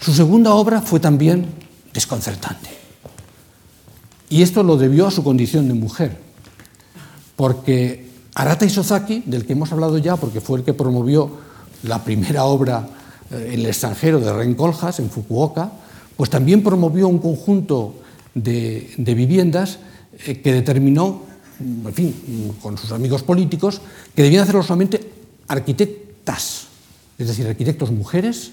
Su 0.00 0.14
segunda 0.14 0.54
obra 0.54 0.80
fue 0.80 1.00
también 1.00 1.46
desconcertante. 1.92 2.70
Y 4.30 4.42
esto 4.42 4.62
lo 4.62 4.78
debió 4.78 5.06
a 5.06 5.10
su 5.10 5.22
condición 5.22 5.68
de 5.68 5.74
mujer, 5.74 6.18
porque 7.36 8.10
Arata 8.34 8.64
Isozaki, 8.64 9.22
del 9.26 9.44
que 9.44 9.52
hemos 9.52 9.70
hablado 9.70 9.98
ya, 9.98 10.16
porque 10.16 10.40
fue 10.40 10.58
el 10.58 10.64
que 10.64 10.72
promovió 10.72 11.30
la 11.84 12.02
primera 12.02 12.44
obra 12.44 12.86
eh, 13.30 13.50
en 13.52 13.60
el 13.60 13.66
extranjero 13.66 14.20
de 14.20 14.32
Ren 14.32 14.54
Coljas, 14.54 14.98
en 14.98 15.10
Fukuoka, 15.10 15.70
pues 16.16 16.30
también 16.30 16.62
promovió 16.62 17.08
un 17.08 17.18
conjunto 17.18 17.96
de, 18.34 18.94
viviendas 18.98 19.78
eh, 20.26 20.40
que 20.40 20.52
determinó, 20.52 21.22
en 21.60 21.94
fin, 21.94 22.56
con 22.60 22.78
sus 22.78 22.92
amigos 22.92 23.22
políticos, 23.22 23.80
que 24.14 24.22
debían 24.22 24.42
hacerlo 24.42 24.62
solamente 24.62 25.00
arquitectas, 25.48 26.66
es 27.18 27.28
decir, 27.28 27.46
arquitectos 27.46 27.90
mujeres 27.90 28.52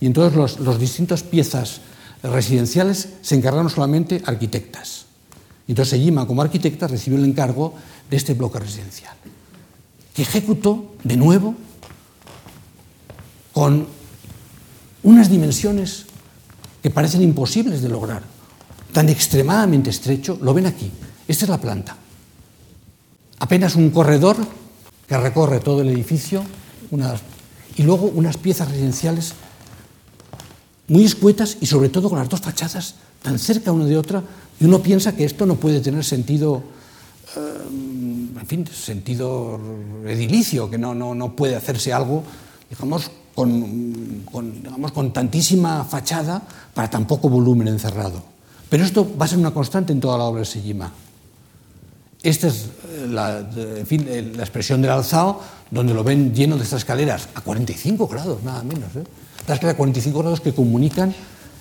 y 0.00 0.06
entonces 0.06 0.36
las 0.36 0.58
los 0.58 0.78
distintas 0.78 1.22
piezas 1.22 1.80
residenciales 2.22 3.08
se 3.22 3.34
encargaron 3.34 3.70
solamente 3.70 4.22
arquitectas. 4.24 5.06
Entonces 5.68 5.98
Ejima, 5.98 6.26
como 6.26 6.42
arquitecta, 6.42 6.86
recibió 6.86 7.18
el 7.18 7.24
encargo 7.24 7.74
de 8.10 8.16
este 8.16 8.34
bloque 8.34 8.58
residencial, 8.58 9.14
que 10.14 10.22
ejecutó 10.22 10.94
de 11.04 11.16
nuevo 11.16 11.54
con 13.52 13.86
unas 15.02 15.30
dimensiones 15.30 16.06
que 16.82 16.90
parecen 16.90 17.22
imposibles 17.22 17.82
de 17.82 17.88
lograr, 17.88 18.22
tan 18.92 19.08
extremadamente 19.08 19.90
estrecho, 19.90 20.38
lo 20.42 20.52
ven 20.54 20.66
aquí, 20.66 20.90
esta 21.28 21.44
es 21.44 21.48
la 21.48 21.60
planta. 21.60 21.96
Apenas 23.38 23.76
un 23.76 23.90
corredor 23.90 24.36
que 25.06 25.16
recorre 25.16 25.60
todo 25.60 25.82
el 25.82 25.88
edificio, 25.88 26.42
y 27.76 27.82
luego 27.82 28.12
unas 28.14 28.36
piezas 28.36 28.68
residenciales 28.70 29.32
muy 30.88 31.04
escuetas 31.04 31.56
y 31.60 31.66
sobre 31.66 31.88
todo 31.88 32.10
con 32.10 32.18
las 32.18 32.28
dos 32.28 32.40
fachadas 32.40 32.96
tan 33.22 33.38
cerca 33.38 33.72
una 33.72 33.86
de 33.86 33.96
otra, 33.96 34.22
y 34.60 34.64
uno 34.64 34.82
piensa 34.82 35.16
que 35.16 35.24
esto 35.24 35.46
no 35.46 35.56
puede 35.56 35.80
tener 35.80 36.04
sentido, 36.04 36.62
eh, 37.36 38.38
en 38.40 38.46
fin, 38.46 38.66
sentido 38.66 39.58
edilicio, 40.04 40.68
que 40.68 40.76
no, 40.76 40.94
no, 40.94 41.14
no 41.14 41.34
puede 41.34 41.56
hacerse 41.56 41.92
algo, 41.92 42.24
digamos, 42.68 43.10
con, 43.42 44.62
digamos, 44.62 44.92
con 44.92 45.12
tantísima 45.12 45.84
fachada 45.84 46.42
para 46.74 46.88
tan 46.90 47.06
poco 47.06 47.28
volumen 47.28 47.68
encerrado. 47.68 48.22
Pero 48.68 48.84
esto 48.84 49.06
va 49.20 49.26
a 49.26 49.28
ser 49.28 49.38
una 49.38 49.50
constante 49.50 49.92
en 49.92 50.00
toda 50.00 50.16
la 50.16 50.24
obra 50.24 50.40
de 50.40 50.46
Sejima. 50.46 50.90
Esta 52.22 52.46
es 52.46 52.66
eh, 52.88 53.06
la, 53.08 53.40
en 53.40 53.86
fin, 53.86 54.06
eh, 54.08 54.32
la 54.36 54.42
expresión 54.42 54.80
del 54.80 54.92
alzado, 54.92 55.40
donde 55.70 55.92
lo 55.92 56.04
ven 56.04 56.32
lleno 56.32 56.56
de 56.56 56.62
estas 56.62 56.78
escaleras, 56.78 57.28
a 57.34 57.40
45 57.40 58.06
grados, 58.06 58.42
nada 58.42 58.62
menos. 58.62 58.94
¿eh? 58.96 59.04
Escaleras 59.40 59.74
a 59.74 59.76
45 59.76 60.18
grados 60.20 60.40
que 60.40 60.54
comunican 60.54 61.14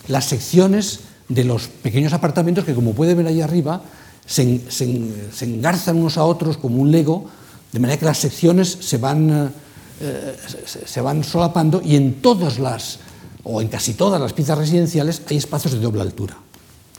las 0.08 0.26
secciones 0.26 1.02
de 1.30 1.44
los 1.44 1.67
pequeños 1.67 2.13
apartamentos 2.13 2.63
que, 2.63 2.76
como 2.76 2.94
puede 2.94 3.15
ver 3.15 3.28
ahí 3.28 3.41
arriba, 3.41 3.82
se, 4.26 4.62
engarzan 5.41 5.98
unos 5.98 6.17
a 6.17 6.24
otros 6.24 6.58
como 6.58 6.82
un 6.82 6.91
lego, 6.91 7.26
de 7.72 7.80
manera 7.80 8.00
que 8.00 8.06
las 8.06 8.20
secciones 8.20 8.70
se 8.70 8.98
van, 8.98 9.52
eh, 10.02 10.36
se, 10.66 10.88
se 10.88 11.02
van 11.02 11.24
solapando 11.24 11.82
y 11.84 11.96
en 11.96 12.22
todas 12.22 12.60
las, 12.60 13.00
o 13.44 13.62
en 13.62 13.68
casi 13.68 13.94
todas 13.94 14.20
las 14.20 14.34
piezas 14.34 14.58
residenciales 14.58 15.22
hay 15.30 15.38
espacios 15.38 15.74
de 15.74 15.80
doble 15.80 16.02
altura, 16.02 16.38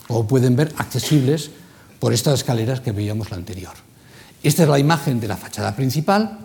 como 0.07 0.27
pueden 0.27 0.57
ver, 0.57 0.73
accesibles 0.79 1.51
por 1.99 2.13
estas 2.13 2.35
escaleras 2.35 2.81
que 2.81 2.93
veíamos 2.93 3.31
la 3.31 3.37
anterior. 3.37 3.73
Esta 4.43 4.65
es 4.65 4.69
la 4.69 4.79
imagen 4.79 5.21
de 5.21 5.29
la 5.29 5.37
fachada 5.37 5.75
principal, 5.77 6.39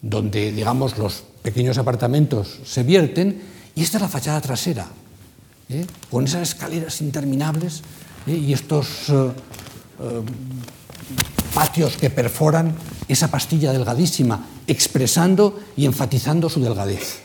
donde, 0.00 0.52
digamos, 0.52 0.96
los 0.96 1.24
pequeños 1.42 1.78
apartamentos 1.78 2.58
se 2.64 2.82
vierten, 2.82 3.42
y 3.74 3.82
esta 3.82 3.98
es 3.98 4.02
la 4.02 4.08
fachada 4.08 4.40
trasera, 4.40 4.86
¿eh? 5.68 5.86
con 6.10 6.24
esas 6.24 6.42
escaleras 6.42 7.00
interminables 7.00 7.82
¿eh? 8.26 8.36
y 8.36 8.52
estos 8.52 9.08
eh, 9.08 9.30
eh 10.00 10.22
patios 11.54 11.96
que 11.96 12.10
perforan 12.10 12.74
esa 13.08 13.28
pastilla 13.28 13.72
delgadísima, 13.72 14.46
expresando 14.66 15.58
y 15.76 15.86
enfatizando 15.86 16.48
su 16.48 16.60
delgadez. 16.60 17.20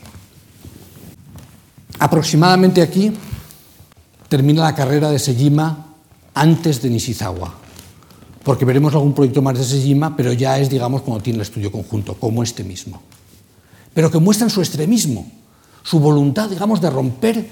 Aproximadamente 2.00 2.82
aquí 2.82 3.14
termina 4.28 4.64
la 4.64 4.76
carrera 4.76 5.12
de 5.12 5.20
Sejima 5.20 5.94
antes 6.34 6.82
de 6.82 6.90
Nishizawa, 6.90 7.54
porque 8.44 8.66
veremos 8.66 8.94
algún 8.94 9.14
proyecto 9.14 9.42
más 9.42 9.58
de 9.58 9.64
Sejima, 9.64 10.16
pero 10.18 10.34
ya 10.34 10.60
es, 10.60 10.70
digamos, 10.70 11.04
cuando 11.04 11.24
tiene 11.24 11.38
el 11.38 11.44
estudio 11.44 11.72
conjunto, 11.72 12.16
como 12.16 12.44
este 12.44 12.64
mismo. 12.64 13.02
Pero 13.94 14.12
que 14.12 14.20
muestran 14.20 14.50
su 14.50 14.60
extremismo, 14.60 15.32
su 15.84 16.00
voluntad, 16.00 16.50
digamos, 16.50 16.82
de 16.82 16.90
romper 16.90 17.48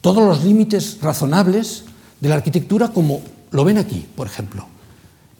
todos 0.00 0.22
los 0.22 0.44
límites 0.44 0.98
razonables 1.02 1.84
de 2.20 2.28
la 2.28 2.36
arquitectura, 2.36 2.88
como 2.88 3.20
lo 3.50 3.64
ven 3.64 3.78
aquí, 3.78 4.06
por 4.14 4.26
ejemplo. 4.26 4.66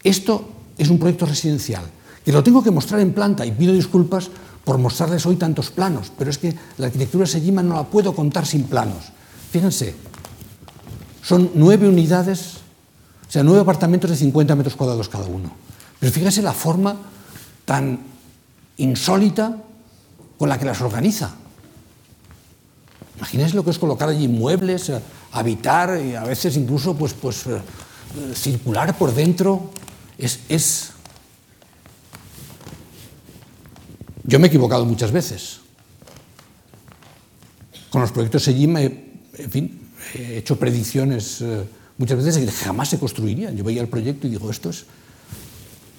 Esto 0.03 0.49
es 0.79 0.89
un 0.89 0.99
proyecto 0.99 1.27
residencial, 1.27 1.85
que 2.25 2.33
lo 2.33 2.43
tengo 2.43 2.63
que 2.63 2.71
mostrar 2.71 3.01
en 3.01 3.13
planta, 3.13 3.45
y 3.45 3.53
pido 3.53 3.75
disculpas 3.75 4.31
por 4.65 4.79
mostrarles 4.79 5.27
hoy 5.27 5.37
tantos 5.37 5.71
planos, 5.71 6.13
pero 6.17 6.31
es 6.31 6.39
que 6.39 6.55
la 6.79 6.87
arquitectura 6.87 7.25
de 7.25 7.31
Sejima 7.31 7.63
no 7.63 7.75
la 7.75 7.85
puedo 7.85 8.15
contar 8.15 8.47
sin 8.47 8.65
planos. 8.65 9.13
Fíjense, 9.51 9.95
son 11.23 11.51
nueve 11.55 11.89
unidades 11.89 12.59
o 13.29 13.31
sea, 13.31 13.43
nueve 13.43 13.61
apartamentos 13.61 14.09
de 14.11 14.17
50 14.17 14.57
metros 14.57 14.75
cuadrados 14.75 15.09
cada 15.09 15.27
uno. 15.27 15.51
Pero 16.01 16.13
fíjese 16.13 16.41
la 16.41 16.55
forma 16.55 16.97
tan 17.67 18.01
insólita 18.79 19.55
con 20.39 20.49
la 20.49 20.59
que 20.59 20.65
las 20.65 20.81
organiza. 20.81 21.35
Imagínense 23.19 23.55
lo 23.55 23.65
que 23.65 23.71
es 23.71 23.79
colocar 23.79 24.09
allí 24.09 24.29
muebles, 24.29 24.89
eh, 24.89 25.01
habitar 25.33 26.01
y 26.01 26.15
a 26.15 26.25
veces 26.25 26.57
incluso 26.57 26.95
pues, 26.95 27.13
pues, 27.13 27.47
eh, 27.49 27.61
circular 28.35 28.97
por 28.97 29.13
dentro. 29.13 29.73
Es, 30.19 30.41
es... 30.49 30.91
Yo 34.25 34.39
me 34.39 34.47
he 34.47 34.49
equivocado 34.49 34.85
muchas 34.85 35.13
veces. 35.13 35.61
Con 37.91 38.03
los 38.03 38.13
proyectos 38.13 38.43
Sejima, 38.43 38.83
en 38.83 39.51
fin, 39.51 39.81
he 40.15 40.39
hecho 40.39 40.59
predicciones. 40.59 41.41
Eh, 41.41 41.65
muchas 41.97 42.23
veces 42.23 42.53
jamás 42.57 42.91
se 42.91 42.99
construirían. 42.99 43.57
Yo 43.57 43.65
veía 43.65 43.81
el 43.81 43.89
proyecto 43.89 44.27
y 44.27 44.31
digo, 44.31 44.51
esto 44.51 44.69
es, 44.69 44.85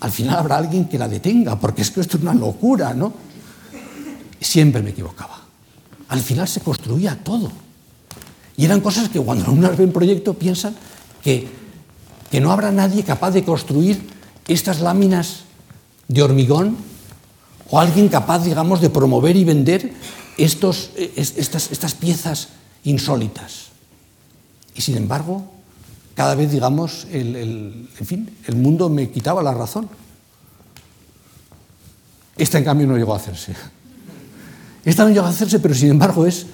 al 0.02 0.12
final 0.12 0.36
habrá 0.38 0.58
alguien 0.58 0.88
que 0.88 0.98
la 0.98 1.08
detenga, 1.08 1.60
porque 1.60 1.82
es 1.82 1.92
que 1.92 2.02
esto 2.02 2.18
es 2.18 2.24
una 2.24 2.34
locura, 2.34 2.94
¿no? 2.94 3.14
Siempre 4.40 4.82
me 4.82 4.92
equivocaba. 4.92 5.42
Al 6.10 6.22
final 6.22 6.48
se 6.48 6.62
construía 6.62 7.18
todo. 7.24 7.52
Y 8.56 8.66
eran 8.66 8.82
cosas 8.82 9.10
que 9.10 9.20
cuando 9.20 9.52
uno 9.52 9.70
ve 9.76 9.86
un 9.86 9.92
proyecto 9.92 10.34
piensan 10.34 10.76
que, 11.24 11.48
que 12.32 12.40
no 12.40 12.52
habrá 12.52 12.72
nadie 12.72 13.04
capaz 13.04 13.32
de 13.32 13.44
construir 13.44 14.02
estas 14.48 14.82
láminas 14.82 15.46
de 16.08 16.22
hormigón 16.22 16.78
o 17.70 17.80
alguien 17.80 18.10
capaz, 18.10 18.44
digamos, 18.44 18.82
de 18.82 18.90
promover 18.90 19.36
y 19.36 19.44
vender 19.44 19.94
estos, 20.38 20.92
estas, 20.96 21.72
estas 21.72 21.94
piezas 21.94 22.50
insólitas. 22.84 23.70
Y 24.76 24.82
sin 24.82 24.98
embargo, 24.98 25.44
cada 26.16 26.36
vez, 26.36 26.52
digamos, 26.52 27.08
el, 27.12 27.36
el, 27.36 27.90
en 28.00 28.06
fin, 28.06 28.38
el 28.48 28.56
mundo 28.56 28.90
me 28.90 29.10
quitaba 29.10 29.44
la 29.44 29.54
razón. 29.54 29.90
Esta, 32.38 32.58
en 32.58 32.64
cambio, 32.64 32.88
no 32.88 32.98
llegó 32.98 33.14
a 33.14 33.18
hacerse. 33.18 33.54
Esta 34.86 35.04
no 35.04 35.10
llegó 35.10 35.26
a 35.26 35.30
hacerse, 35.30 35.60
pero 35.60 35.76
sin 35.76 35.90
embargo 35.90 36.26
es, 36.26 36.46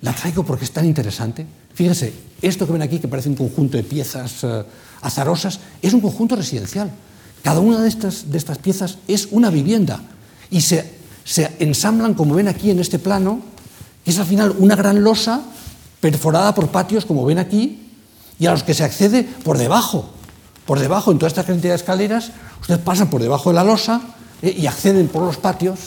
la 0.00 0.12
traigo 0.12 0.44
porque 0.44 0.64
es 0.64 0.70
tan 0.70 0.86
interesante. 0.86 1.46
Fíjense, 1.74 2.12
esto 2.40 2.66
que 2.66 2.72
ven 2.72 2.82
aquí, 2.82 2.98
que 2.98 3.08
parece 3.08 3.28
un 3.28 3.34
conjunto 3.34 3.76
de 3.76 3.82
piezas 3.82 4.42
uh, 4.44 4.64
azarosas, 5.02 5.60
es 5.82 5.92
un 5.92 6.00
conjunto 6.00 6.36
residencial. 6.36 6.90
Cada 7.42 7.60
una 7.60 7.80
de 7.80 7.88
estas, 7.88 8.30
de 8.30 8.38
estas 8.38 8.58
piezas 8.58 8.98
es 9.06 9.28
una 9.30 9.50
vivienda 9.50 10.00
y 10.50 10.60
se, 10.60 10.88
se 11.24 11.50
ensamblan, 11.58 12.14
como 12.14 12.34
ven 12.34 12.48
aquí 12.48 12.70
en 12.70 12.78
este 12.78 12.98
plano, 12.98 13.40
que 14.04 14.10
es 14.10 14.18
al 14.18 14.26
final 14.26 14.54
una 14.58 14.76
gran 14.76 15.02
losa 15.02 15.42
perforada 16.00 16.54
por 16.54 16.68
patios, 16.68 17.04
como 17.04 17.24
ven 17.24 17.38
aquí, 17.38 17.80
y 18.38 18.46
a 18.46 18.52
los 18.52 18.62
que 18.62 18.74
se 18.74 18.84
accede 18.84 19.22
por 19.22 19.58
debajo. 19.58 20.10
Por 20.66 20.78
debajo, 20.78 21.12
en 21.12 21.18
toda 21.18 21.28
esta 21.28 21.44
cantidad 21.44 21.72
de 21.72 21.76
escaleras, 21.76 22.30
ustedes 22.60 22.80
pasan 22.80 23.10
por 23.10 23.20
debajo 23.20 23.50
de 23.50 23.56
la 23.56 23.64
losa 23.64 24.00
eh, 24.42 24.54
y 24.56 24.66
acceden 24.66 25.08
por 25.08 25.22
los 25.22 25.36
patios 25.36 25.78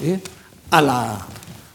eh, 0.00 0.20
a, 0.70 0.80
la, 0.82 1.26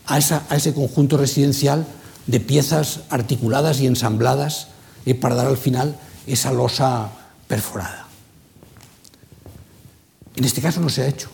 a, 0.06 0.18
esa, 0.18 0.44
a, 0.50 0.56
ese 0.56 0.74
conjunto 0.74 1.18
residencial 1.18 1.86
de 2.28 2.40
piezas 2.40 3.02
articuladas 3.10 3.80
y 3.80 3.88
ensambladas 3.88 4.68
eh, 5.06 5.16
para 5.16 5.36
dar 5.36 5.48
al 5.48 5.58
final 5.58 5.98
esa 6.28 6.52
losa 6.52 7.10
perforada. 7.48 8.06
En 10.36 10.44
este 10.44 10.62
caso 10.62 10.80
no 10.82 10.90
se 10.90 11.02
ha 11.02 11.08
hecho, 11.08 11.30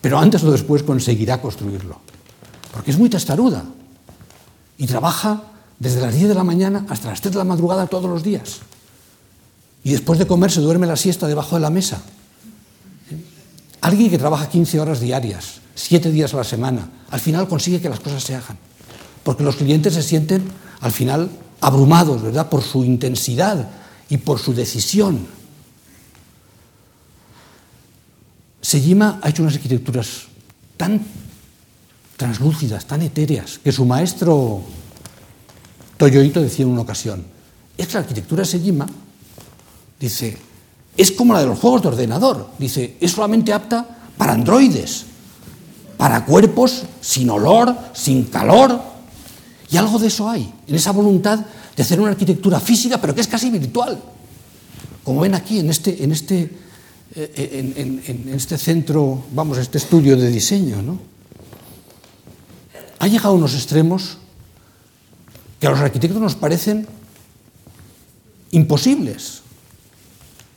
pero 0.00 0.18
antes 0.18 0.42
o 0.42 0.50
después 0.50 0.82
conseguirá 0.82 1.40
construirlo, 1.40 2.00
porque 2.72 2.90
es 2.90 2.98
muy 2.98 3.08
testaruda 3.08 3.64
y 4.76 4.86
trabaja 4.86 5.42
desde 5.78 6.00
las 6.00 6.14
10 6.14 6.28
de 6.28 6.34
la 6.34 6.44
mañana 6.44 6.86
hasta 6.88 7.10
las 7.10 7.20
3 7.20 7.32
de 7.32 7.38
la 7.38 7.44
madrugada 7.44 7.86
todos 7.86 8.10
los 8.10 8.22
días. 8.22 8.60
Y 9.84 9.92
después 9.92 10.18
de 10.18 10.26
comer 10.26 10.50
se 10.50 10.60
duerme 10.60 10.86
la 10.86 10.96
siesta 10.96 11.26
debajo 11.26 11.56
de 11.56 11.60
la 11.60 11.70
mesa. 11.70 12.02
Alguien 13.82 14.10
que 14.10 14.18
trabaja 14.18 14.48
15 14.48 14.80
horas 14.80 15.00
diarias, 15.00 15.60
7 15.74 16.10
días 16.10 16.32
a 16.32 16.38
la 16.38 16.44
semana, 16.44 16.88
al 17.10 17.20
final 17.20 17.46
consigue 17.46 17.82
que 17.82 17.90
las 17.90 18.00
cosas 18.00 18.24
se 18.24 18.34
hagan. 18.34 18.58
Porque 19.24 19.42
los 19.42 19.56
clientes 19.56 19.94
se 19.94 20.02
sienten 20.02 20.44
al 20.80 20.92
final 20.92 21.30
abrumados, 21.60 22.22
¿verdad?, 22.22 22.48
por 22.48 22.62
su 22.62 22.84
intensidad 22.84 23.68
y 24.08 24.18
por 24.18 24.38
su 24.38 24.54
decisión. 24.54 25.26
Sejima 28.60 29.18
ha 29.22 29.28
hecho 29.28 29.42
unas 29.42 29.54
arquitecturas 29.54 30.22
tan 30.76 31.00
translúcidas, 32.16 32.86
tan 32.86 33.02
etéreas, 33.02 33.58
que 33.58 33.72
su 33.72 33.84
maestro 33.84 34.62
Toyoito 35.96 36.40
decía 36.40 36.64
en 36.64 36.70
una 36.70 36.82
ocasión, 36.82 37.24
es 37.76 37.86
que 37.86 37.94
la 37.94 38.00
arquitectura 38.00 38.42
de 38.42 38.46
Sejima, 38.46 38.86
dice, 39.98 40.38
es 40.96 41.12
como 41.12 41.32
la 41.32 41.40
de 41.40 41.46
los 41.46 41.58
juegos 41.58 41.82
de 41.82 41.88
ordenador, 41.88 42.50
dice, 42.58 42.96
es 43.00 43.12
solamente 43.12 43.52
apta 43.52 43.86
para 44.16 44.32
androides, 44.32 45.06
para 45.96 46.24
cuerpos 46.24 46.84
sin 47.00 47.30
olor, 47.30 47.74
sin 47.94 48.24
calor, 48.24 48.93
Y 49.74 49.76
algo 49.76 49.98
de 49.98 50.06
eso 50.06 50.30
hay, 50.30 50.54
en 50.68 50.74
esa 50.76 50.92
voluntad 50.92 51.44
de 51.74 51.82
hacer 51.82 52.00
una 52.00 52.10
arquitectura 52.10 52.60
física, 52.60 53.00
pero 53.00 53.12
que 53.12 53.22
es 53.22 53.26
casi 53.26 53.50
virtual. 53.50 54.00
Como 55.02 55.22
ven 55.22 55.34
aquí 55.34 55.58
en 55.58 55.68
este, 55.68 56.04
en 56.04 56.12
este, 56.12 56.48
eh, 57.16 57.74
en, 57.74 58.00
en, 58.06 58.28
en 58.28 58.34
este 58.34 58.56
centro, 58.56 59.24
vamos, 59.32 59.58
este 59.58 59.78
estudio 59.78 60.16
de 60.16 60.30
diseño, 60.30 60.80
¿no? 60.80 61.00
Ha 63.00 63.08
llegado 63.08 63.30
a 63.30 63.36
unos 63.36 63.54
extremos 63.54 64.18
que 65.58 65.66
a 65.66 65.70
los 65.70 65.80
arquitectos 65.80 66.22
nos 66.22 66.36
parecen 66.36 66.86
imposibles. 68.52 69.42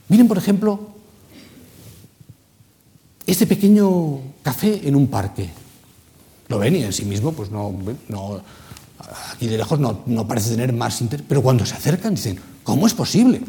Miren, 0.09 0.27
por 0.27 0.37
ejemplo, 0.37 0.91
este 3.25 3.47
pequeño 3.47 4.19
café 4.43 4.87
en 4.87 4.95
un 4.95 5.07
parque. 5.07 5.49
Lo 6.49 6.59
ven 6.59 6.75
y 6.75 6.83
en 6.83 6.93
sí 6.93 7.03
mismo, 7.03 7.33
pues 7.33 7.49
no, 7.49 7.73
no 8.09 8.43
aquí 9.33 9.47
de 9.47 9.57
lejos 9.57 9.79
no, 9.79 10.27
parece 10.27 10.51
tener 10.51 10.73
más 10.73 11.01
interés, 11.01 11.25
pero 11.27 11.41
cuando 11.41 11.65
se 11.65 11.75
acercan 11.75 12.15
dicen, 12.15 12.39
¿cómo 12.63 12.87
es 12.87 12.93
posible 12.93 13.41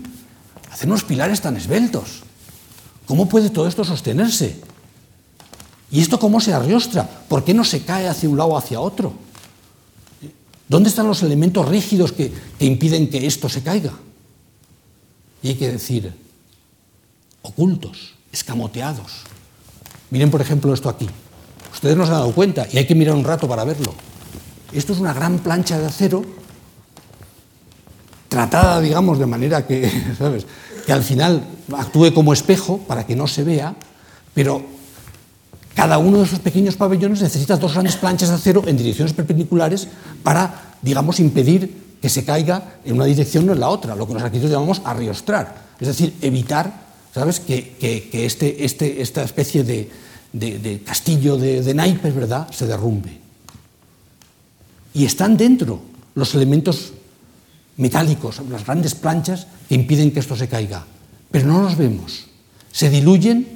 hacer 0.71 0.89
unos 0.89 1.05
pilares 1.05 1.41
tan 1.41 1.57
esbeltos? 1.57 2.23
¿Cómo 3.07 3.29
puede 3.29 3.51
todo 3.51 3.67
esto 3.67 3.85
sostenerse? 3.85 4.61
¿Y 5.91 6.01
esto 6.01 6.19
cómo 6.19 6.41
se 6.41 6.53
arriostra? 6.53 7.09
¿Por 7.29 7.45
qué 7.45 7.55
no 7.55 7.65
se 7.65 7.83
cae 7.83 8.09
hacia 8.09 8.29
un 8.29 8.37
lado 8.37 8.51
o 8.51 8.59
hacia 8.59 8.81
otro? 8.81 9.15
¿Dónde 10.69 10.91
están 10.91 11.07
los 11.07 11.23
elementos 11.23 11.67
rígidos 11.67 12.13
que, 12.13 12.33
que 12.59 12.67
impiden 12.67 13.09
que 13.09 13.27
esto 13.27 13.49
se 13.49 13.63
caiga? 13.63 13.93
Y 15.43 15.49
hay 15.49 15.55
que 15.55 15.73
decir, 15.73 16.13
ocultos, 17.41 18.15
escamoteados. 18.33 19.23
Miren, 20.11 20.31
por 20.31 20.43
ejemplo, 20.43 20.75
esto 20.75 20.91
aquí. 20.91 21.09
Ustedes 21.73 21.97
no 21.97 22.05
se 22.05 22.13
han 22.13 22.19
dado 22.19 22.33
cuenta 22.33 22.67
y 22.71 22.77
hay 22.77 22.87
que 22.87 22.95
mirar 22.95 23.15
un 23.15 23.25
rato 23.25 23.49
para 23.49 23.65
verlo. 23.65 23.95
Esto 24.73 24.93
es 24.93 24.99
una 25.01 25.13
gran 25.13 25.39
plancha 25.39 25.79
de 25.79 25.87
acero 25.87 26.25
tratada, 28.29 28.81
digamos, 28.81 29.19
de 29.19 29.27
manera 29.27 29.67
que, 29.67 29.91
¿sabes? 30.19 30.47
que 30.87 30.93
al 30.93 31.03
final 31.03 31.43
actúe 31.77 32.13
como 32.15 32.33
espejo 32.33 32.79
para 32.79 33.07
que 33.07 33.17
no 33.17 33.27
se 33.27 33.45
vea, 33.45 33.75
pero 34.35 34.63
cada 35.75 35.99
uno 35.99 36.19
de 36.19 36.25
esos 36.25 36.41
pequeños 36.41 36.77
pabellones 36.77 37.23
necesita 37.23 37.57
dos 37.57 37.73
grandes 37.73 37.97
planchas 37.97 38.29
de 38.29 38.35
acero 38.35 38.63
en 38.67 38.77
direcciones 38.77 39.13
perpendiculares 39.13 39.89
para, 40.23 40.77
digamos, 40.83 41.21
impedir 41.21 41.89
que 42.01 42.09
se 42.09 42.25
caiga 42.25 42.79
en 42.85 42.95
una 42.95 43.05
dirección 43.07 43.49
o 43.49 43.53
en 43.53 43.61
la 43.61 43.69
otra, 43.69 43.95
lo 43.95 44.07
que 44.07 44.15
los 44.15 44.23
arquitectos 44.23 44.53
llamamos 44.53 44.83
arriostrar, 44.85 45.69
es 45.81 45.89
decir, 45.89 46.15
evitar 46.21 46.89
¿sabes? 47.15 47.41
que, 47.41 47.77
que, 47.79 48.09
que 48.11 48.27
este, 48.27 48.65
este, 48.65 49.03
esta 49.03 49.23
especie 49.23 49.65
de, 49.65 49.91
de, 50.33 50.83
castillo 50.85 51.37
de, 51.37 51.63
de 51.63 51.75
naipes 51.75 52.15
¿verdad? 52.15 52.49
se 52.51 52.67
derrumbe. 52.67 53.28
y 54.95 55.05
están 55.05 55.37
dentro 55.37 55.81
los 56.15 56.35
elementos 56.35 56.93
metálicos, 57.77 58.41
las 58.51 58.67
grandes 58.67 58.95
planchas 58.95 59.47
que 59.69 59.75
impiden 59.75 60.11
que 60.11 60.21
esto 60.21 60.37
se 60.37 60.49
caiga. 60.49 60.85
Pero 61.31 61.47
no 61.47 61.63
los 61.63 61.77
vemos. 61.77 62.27
Se 62.73 62.91
diluyen 62.91 63.47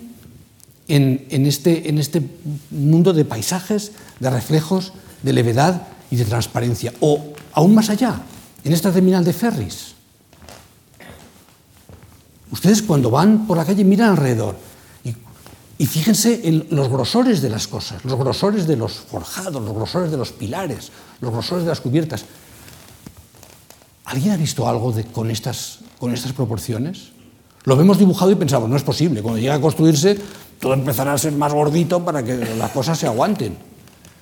en, 0.88 1.26
en, 1.30 1.46
este, 1.46 1.88
en 1.88 1.98
este 1.98 2.22
mundo 2.70 3.12
de 3.12 3.24
paisajes, 3.24 3.92
de 4.20 4.30
reflejos, 4.30 4.92
de 5.22 5.32
levedad 5.32 5.88
y 6.10 6.16
de 6.16 6.24
transparencia. 6.24 6.92
O 7.00 7.32
aún 7.52 7.74
más 7.74 7.90
allá, 7.90 8.22
en 8.64 8.72
esta 8.72 8.92
terminal 8.92 9.24
de 9.24 9.32
ferries. 9.32 9.94
Ustedes 12.50 12.82
cuando 12.82 13.10
van 13.10 13.46
por 13.46 13.56
la 13.56 13.64
calle 13.64 13.82
miran 13.82 14.10
alrededor 14.10 14.71
y, 15.82 15.86
fíjense 15.86 16.42
en 16.44 16.68
los 16.70 16.88
grosores 16.88 17.42
de 17.42 17.50
las 17.50 17.66
cosas, 17.66 18.04
los 18.04 18.16
grosores 18.16 18.68
de 18.68 18.76
los 18.76 18.92
forjados, 18.92 19.60
los 19.60 19.74
grosores 19.74 20.12
de 20.12 20.16
los 20.16 20.30
pilares, 20.30 20.92
los 21.20 21.32
grosores 21.32 21.64
de 21.64 21.70
las 21.70 21.80
cubiertas. 21.80 22.24
¿Alguien 24.04 24.30
ha 24.30 24.36
visto 24.36 24.68
algo 24.68 24.92
de, 24.92 25.02
con, 25.02 25.28
estas, 25.28 25.80
con 25.98 26.14
estas 26.14 26.34
proporciones? 26.34 27.08
Lo 27.64 27.76
vemos 27.76 27.98
dibujado 27.98 28.30
y 28.30 28.36
pensamos, 28.36 28.70
no 28.70 28.76
es 28.76 28.84
posible. 28.84 29.22
Cuando 29.22 29.40
llegue 29.40 29.50
a 29.50 29.60
construirse, 29.60 30.16
todo 30.60 30.74
empezará 30.74 31.14
a 31.14 31.18
ser 31.18 31.32
más 31.32 31.52
gordito 31.52 32.04
para 32.04 32.22
que 32.22 32.36
las 32.56 32.70
cosas 32.70 32.96
se 32.96 33.08
aguanten. 33.08 33.56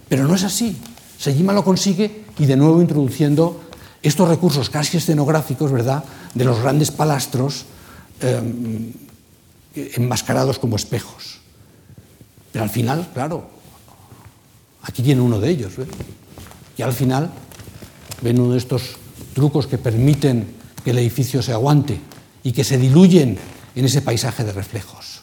Pero 0.08 0.26
no 0.26 0.34
es 0.34 0.44
así. 0.44 0.78
Sejima 1.18 1.52
lo 1.52 1.62
consigue 1.62 2.24
y 2.38 2.46
de 2.46 2.56
nuevo 2.56 2.80
introduciendo 2.80 3.60
estos 4.00 4.28
recursos 4.28 4.70
casi 4.70 4.96
escenográficos, 4.96 5.70
¿verdad?, 5.70 6.04
de 6.32 6.44
los 6.46 6.58
grandes 6.60 6.90
palastros 6.90 7.66
eh, 8.22 8.92
enmascarados 9.74 10.58
como 10.58 10.76
espejos. 10.76 11.39
Pero 12.52 12.64
al 12.64 12.70
final, 12.70 13.08
claro, 13.12 13.48
aquí 14.82 15.02
tiene 15.02 15.20
uno 15.20 15.38
de 15.38 15.50
ellos, 15.50 15.78
¿eh? 15.78 15.86
y 16.76 16.82
al 16.82 16.92
final 16.92 17.30
ven 18.22 18.40
uno 18.40 18.52
de 18.52 18.58
estos 18.58 18.96
trucos 19.34 19.66
que 19.66 19.78
permiten 19.78 20.54
que 20.84 20.90
el 20.90 20.98
edificio 20.98 21.42
se 21.42 21.52
aguante 21.52 22.00
y 22.42 22.52
que 22.52 22.64
se 22.64 22.78
diluyen 22.78 23.38
en 23.74 23.84
ese 23.84 24.02
paisaje 24.02 24.44
de 24.44 24.52
reflejos, 24.52 25.22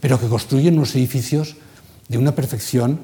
pero 0.00 0.20
que 0.20 0.28
construyen 0.28 0.76
unos 0.76 0.94
edificios 0.94 1.56
de 2.08 2.18
una 2.18 2.34
perfección 2.34 3.00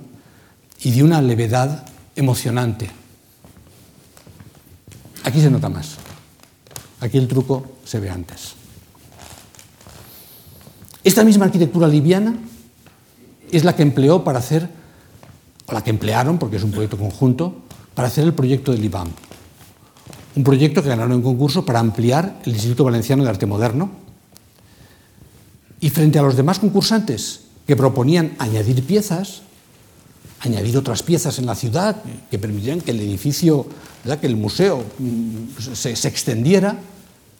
y 0.82 0.90
de 0.90 1.02
una 1.02 1.22
levedad 1.22 1.86
emocionante. 2.16 2.90
Aquí 5.24 5.40
se 5.40 5.50
nota 5.50 5.68
más. 5.68 5.96
Aquí 7.00 7.18
el 7.18 7.28
truco 7.28 7.78
se 7.84 8.00
ve 8.00 8.10
antes. 8.10 8.54
Esta 11.02 11.24
misma 11.24 11.46
arquitectura 11.46 11.88
liviana 11.88 12.34
es 13.52 13.64
la 13.64 13.74
que 13.74 13.82
empleó 13.82 14.24
para 14.24 14.38
hacer, 14.38 14.68
o 15.66 15.72
la 15.72 15.82
que 15.82 15.90
emplearon, 15.90 16.38
porque 16.38 16.56
es 16.56 16.62
un 16.62 16.70
proyecto 16.70 16.96
conjunto, 16.96 17.54
para 17.94 18.08
hacer 18.08 18.24
el 18.24 18.34
proyecto 18.34 18.72
del 18.72 18.84
IBAM. 18.84 19.08
Un 20.36 20.44
proyecto 20.44 20.82
que 20.82 20.88
ganaron 20.88 21.12
en 21.12 21.22
concurso 21.22 21.66
para 21.66 21.80
ampliar 21.80 22.40
el 22.44 22.52
Instituto 22.52 22.84
Valenciano 22.84 23.24
de 23.24 23.30
Arte 23.30 23.46
Moderno. 23.46 23.90
Y 25.80 25.90
frente 25.90 26.18
a 26.18 26.22
los 26.22 26.36
demás 26.36 26.58
concursantes 26.58 27.42
que 27.66 27.74
proponían 27.76 28.32
añadir 28.38 28.84
piezas, 28.84 29.42
añadir 30.40 30.76
otras 30.76 31.02
piezas 31.02 31.38
en 31.38 31.46
la 31.46 31.54
ciudad 31.54 32.02
que 32.30 32.38
permitieran 32.38 32.80
que 32.80 32.92
el 32.92 33.00
edificio, 33.00 33.66
¿verdad? 34.04 34.20
que 34.20 34.26
el 34.26 34.36
museo 34.36 34.84
mm, 34.98 35.74
se, 35.74 35.96
se 35.96 36.08
extendiera, 36.08 36.78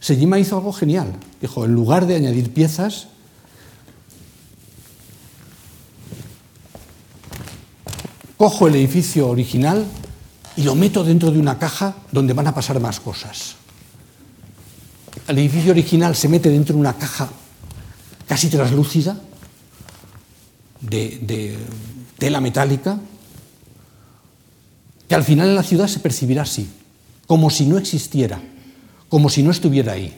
Sejima 0.00 0.38
hizo 0.38 0.56
algo 0.56 0.72
genial. 0.72 1.12
Dijo, 1.40 1.64
en 1.64 1.74
lugar 1.74 2.06
de 2.06 2.16
añadir 2.16 2.52
piezas, 2.52 3.08
cojo 8.40 8.68
el 8.68 8.74
edificio 8.74 9.28
original 9.28 9.84
y 10.56 10.62
lo 10.62 10.74
meto 10.74 11.04
dentro 11.04 11.30
de 11.30 11.38
una 11.38 11.58
caja 11.58 11.94
donde 12.10 12.32
van 12.32 12.46
a 12.46 12.54
pasar 12.54 12.80
más 12.80 12.98
cosas. 12.98 13.56
El 15.28 15.36
edificio 15.36 15.72
original 15.72 16.16
se 16.16 16.26
mete 16.26 16.48
dentro 16.48 16.74
de 16.74 16.80
una 16.80 16.94
caja 16.94 17.28
casi 18.26 18.48
translúcida 18.48 19.20
de, 20.80 21.18
de 21.20 21.58
tela 22.16 22.40
metálica 22.40 22.98
que 25.06 25.14
al 25.14 25.24
final 25.24 25.50
en 25.50 25.54
la 25.54 25.62
ciudad 25.62 25.86
se 25.86 26.00
percibirá 26.00 26.44
así, 26.44 26.66
como 27.26 27.50
si 27.50 27.66
no 27.66 27.76
existiera, 27.76 28.40
como 29.10 29.28
si 29.28 29.42
no 29.42 29.50
estuviera 29.50 29.92
ahí. 29.92 30.16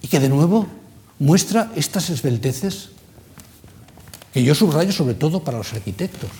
Y 0.00 0.08
que 0.08 0.18
de 0.18 0.30
nuevo 0.30 0.66
muestra 1.18 1.70
estas 1.76 2.08
esbelteces 2.08 2.88
que 4.32 4.42
yo 4.42 4.54
subrayo 4.54 4.92
sobre 4.92 5.14
todo 5.14 5.42
para 5.42 5.58
los 5.58 5.72
arquitectos. 5.72 6.30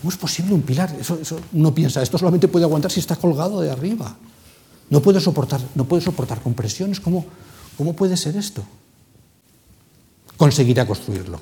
¿Cómo 0.00 0.10
es 0.10 0.16
posible 0.16 0.54
un 0.54 0.62
pilar? 0.62 0.94
Eso, 1.00 1.18
eso, 1.20 1.40
uno 1.52 1.74
piensa, 1.74 2.02
esto 2.02 2.18
solamente 2.18 2.46
puede 2.46 2.64
aguantar 2.64 2.90
si 2.90 3.00
está 3.00 3.16
colgado 3.16 3.60
de 3.60 3.70
arriba. 3.70 4.14
No 4.90 5.02
puede 5.02 5.20
soportar, 5.20 5.60
no 5.74 5.84
puede 5.84 6.02
soportar 6.02 6.40
compresiones. 6.40 7.00
¿Cómo, 7.00 7.26
¿Cómo 7.76 7.94
puede 7.94 8.16
ser 8.16 8.36
esto? 8.36 8.62
Conseguirá 10.36 10.86
construirlo. 10.86 11.40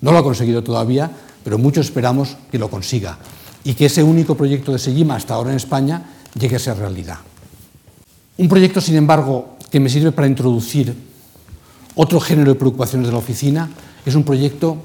No 0.00 0.12
lo 0.12 0.18
ha 0.18 0.22
conseguido 0.24 0.64
todavía, 0.64 1.10
pero 1.44 1.56
mucho 1.56 1.80
esperamos 1.80 2.36
que 2.50 2.58
lo 2.58 2.68
consiga 2.68 3.18
y 3.62 3.74
que 3.74 3.86
ese 3.86 4.02
único 4.02 4.36
proyecto 4.36 4.72
de 4.72 4.78
Sejima 4.78 5.16
hasta 5.16 5.34
ahora 5.34 5.50
en 5.50 5.56
España 5.56 6.02
llegue 6.38 6.56
a 6.56 6.58
ser 6.58 6.76
realidad. 6.76 7.18
Un 8.36 8.48
proyecto, 8.48 8.80
sin 8.80 8.96
embargo, 8.96 9.56
que 9.70 9.80
me 9.80 9.88
sirve 9.88 10.12
para 10.12 10.26
introducir 10.26 10.94
otro 11.94 12.20
género 12.20 12.52
de 12.52 12.58
preocupaciones 12.58 13.06
de 13.06 13.12
la 13.12 13.18
oficina 13.18 13.70
es 14.04 14.14
un 14.14 14.24
proyecto 14.24 14.78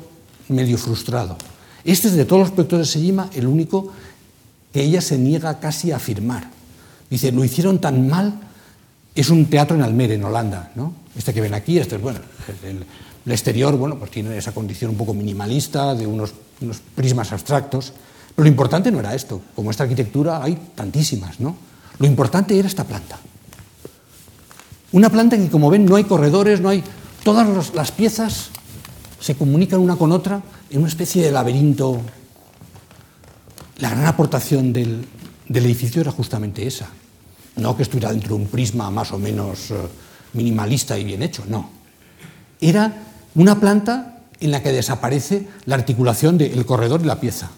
medio 0.47 0.77
frustrado. 0.77 1.37
Este 1.83 2.07
es 2.07 2.15
de 2.15 2.25
todos 2.25 2.41
los 2.41 2.51
proyectos 2.51 2.79
de 2.79 2.85
Sejima 2.85 3.29
el 3.33 3.47
único 3.47 3.91
que 4.73 4.83
ella 4.83 5.01
se 5.01 5.17
niega 5.17 5.59
casi 5.59 5.91
a 5.91 5.95
afirmar. 5.95 6.49
Dice, 7.09 7.31
lo 7.31 7.43
hicieron 7.43 7.79
tan 7.79 8.07
mal, 8.07 8.39
es 9.15 9.29
un 9.29 9.45
teatro 9.47 9.75
en 9.75 9.81
Almere, 9.81 10.15
en 10.15 10.23
Holanda, 10.23 10.71
¿no? 10.75 10.93
Este 11.15 11.33
que 11.33 11.41
ven 11.41 11.53
aquí, 11.53 11.79
este 11.79 11.95
es 11.95 12.01
bueno, 12.01 12.19
el, 12.63 12.85
exterior, 13.31 13.75
bueno, 13.75 13.97
pues 13.97 14.11
tiene 14.11 14.37
esa 14.37 14.51
condición 14.51 14.91
un 14.91 14.97
poco 14.97 15.13
minimalista, 15.13 15.95
de 15.95 16.05
unos, 16.05 16.33
unos 16.61 16.81
prismas 16.95 17.31
abstractos, 17.31 17.93
pero 18.35 18.43
lo 18.43 18.49
importante 18.49 18.91
no 18.91 18.99
era 18.99 19.15
esto, 19.15 19.41
como 19.55 19.71
esta 19.71 19.83
arquitectura 19.83 20.43
hay 20.43 20.57
tantísimas, 20.75 21.39
¿no? 21.39 21.55
Lo 21.97 22.07
importante 22.07 22.57
era 22.57 22.67
esta 22.67 22.85
planta. 22.85 23.19
Una 24.91 25.09
planta 25.09 25.37
que, 25.37 25.49
como 25.49 25.69
ven, 25.69 25.85
no 25.85 25.95
hay 25.95 26.05
corredores, 26.05 26.61
no 26.61 26.69
hay 26.69 26.83
todas 27.23 27.73
las 27.73 27.91
piezas 27.91 28.49
se 29.19 29.35
comunican 29.35 29.79
una 29.79 29.95
con 29.95 30.11
otra 30.11 30.41
en 30.69 30.79
una 30.79 30.87
especie 30.87 31.23
de 31.23 31.31
laberinto. 31.31 32.01
La 33.77 33.89
gran 33.89 34.05
aportación 34.05 34.73
del, 34.73 35.05
edificio 35.47 36.01
era 36.01 36.11
justamente 36.11 36.65
esa. 36.65 36.87
No 37.55 37.75
que 37.75 37.83
estuviera 37.83 38.11
dentro 38.11 38.35
de 38.35 38.41
un 38.43 38.47
prisma 38.47 38.89
más 38.91 39.11
o 39.11 39.17
menos 39.17 39.71
uh, 39.71 39.75
minimalista 40.33 40.97
y 40.97 41.03
bien 41.03 41.23
hecho, 41.23 41.43
no. 41.47 41.69
Era 42.61 43.03
una 43.35 43.59
planta 43.59 44.19
en 44.39 44.51
la 44.51 44.63
que 44.63 44.71
desaparece 44.71 45.47
la 45.65 45.75
articulación 45.75 46.37
del 46.37 46.65
corredor 46.65 47.01
y 47.01 47.05
la 47.05 47.19
pieza. 47.19 47.49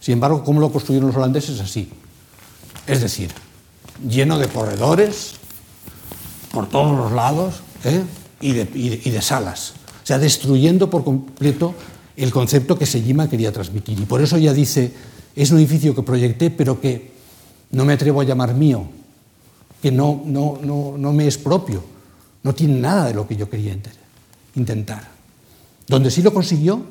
Sin 0.00 0.14
embargo, 0.14 0.44
¿cómo 0.44 0.60
lo 0.60 0.72
construyeron 0.72 1.08
los 1.08 1.16
holandeses? 1.16 1.60
Así. 1.60 1.90
Es 2.86 3.00
decir, 3.00 3.30
lleno 4.06 4.38
de 4.38 4.48
corredores 4.48 5.34
por 6.52 6.68
todos 6.68 6.96
los 6.96 7.12
lados, 7.12 7.62
¿eh? 7.84 8.02
Y, 8.40 8.52
de, 8.52 8.68
y, 8.74 9.10
de, 9.10 9.22
salas. 9.22 9.74
O 10.02 10.06
sea, 10.06 10.18
destruyendo 10.18 10.88
por 10.88 11.04
completo 11.04 11.74
el 12.16 12.30
concepto 12.30 12.78
que 12.78 12.86
Sejima 12.86 13.28
quería 13.28 13.52
transmitir. 13.52 13.98
Y 14.00 14.04
por 14.04 14.20
eso 14.20 14.36
ella 14.36 14.52
dice, 14.52 14.92
es 15.36 15.50
un 15.50 15.58
edificio 15.58 15.94
que 15.94 16.02
proyecté, 16.02 16.50
pero 16.50 16.80
que 16.80 17.12
no 17.72 17.84
me 17.84 17.92
atrevo 17.92 18.20
a 18.20 18.24
llamar 18.24 18.54
mío, 18.54 18.84
que 19.80 19.92
no, 19.92 20.22
no, 20.24 20.58
no, 20.62 20.96
no 20.98 21.12
me 21.12 21.26
es 21.26 21.38
propio, 21.38 21.82
no 22.42 22.54
tiene 22.54 22.80
nada 22.80 23.06
de 23.06 23.14
lo 23.14 23.26
que 23.26 23.36
yo 23.36 23.48
quería 23.48 23.76
intentar. 24.54 25.08
Donde 25.86 26.10
sí 26.10 26.22
lo 26.22 26.32
consiguió, 26.32 26.82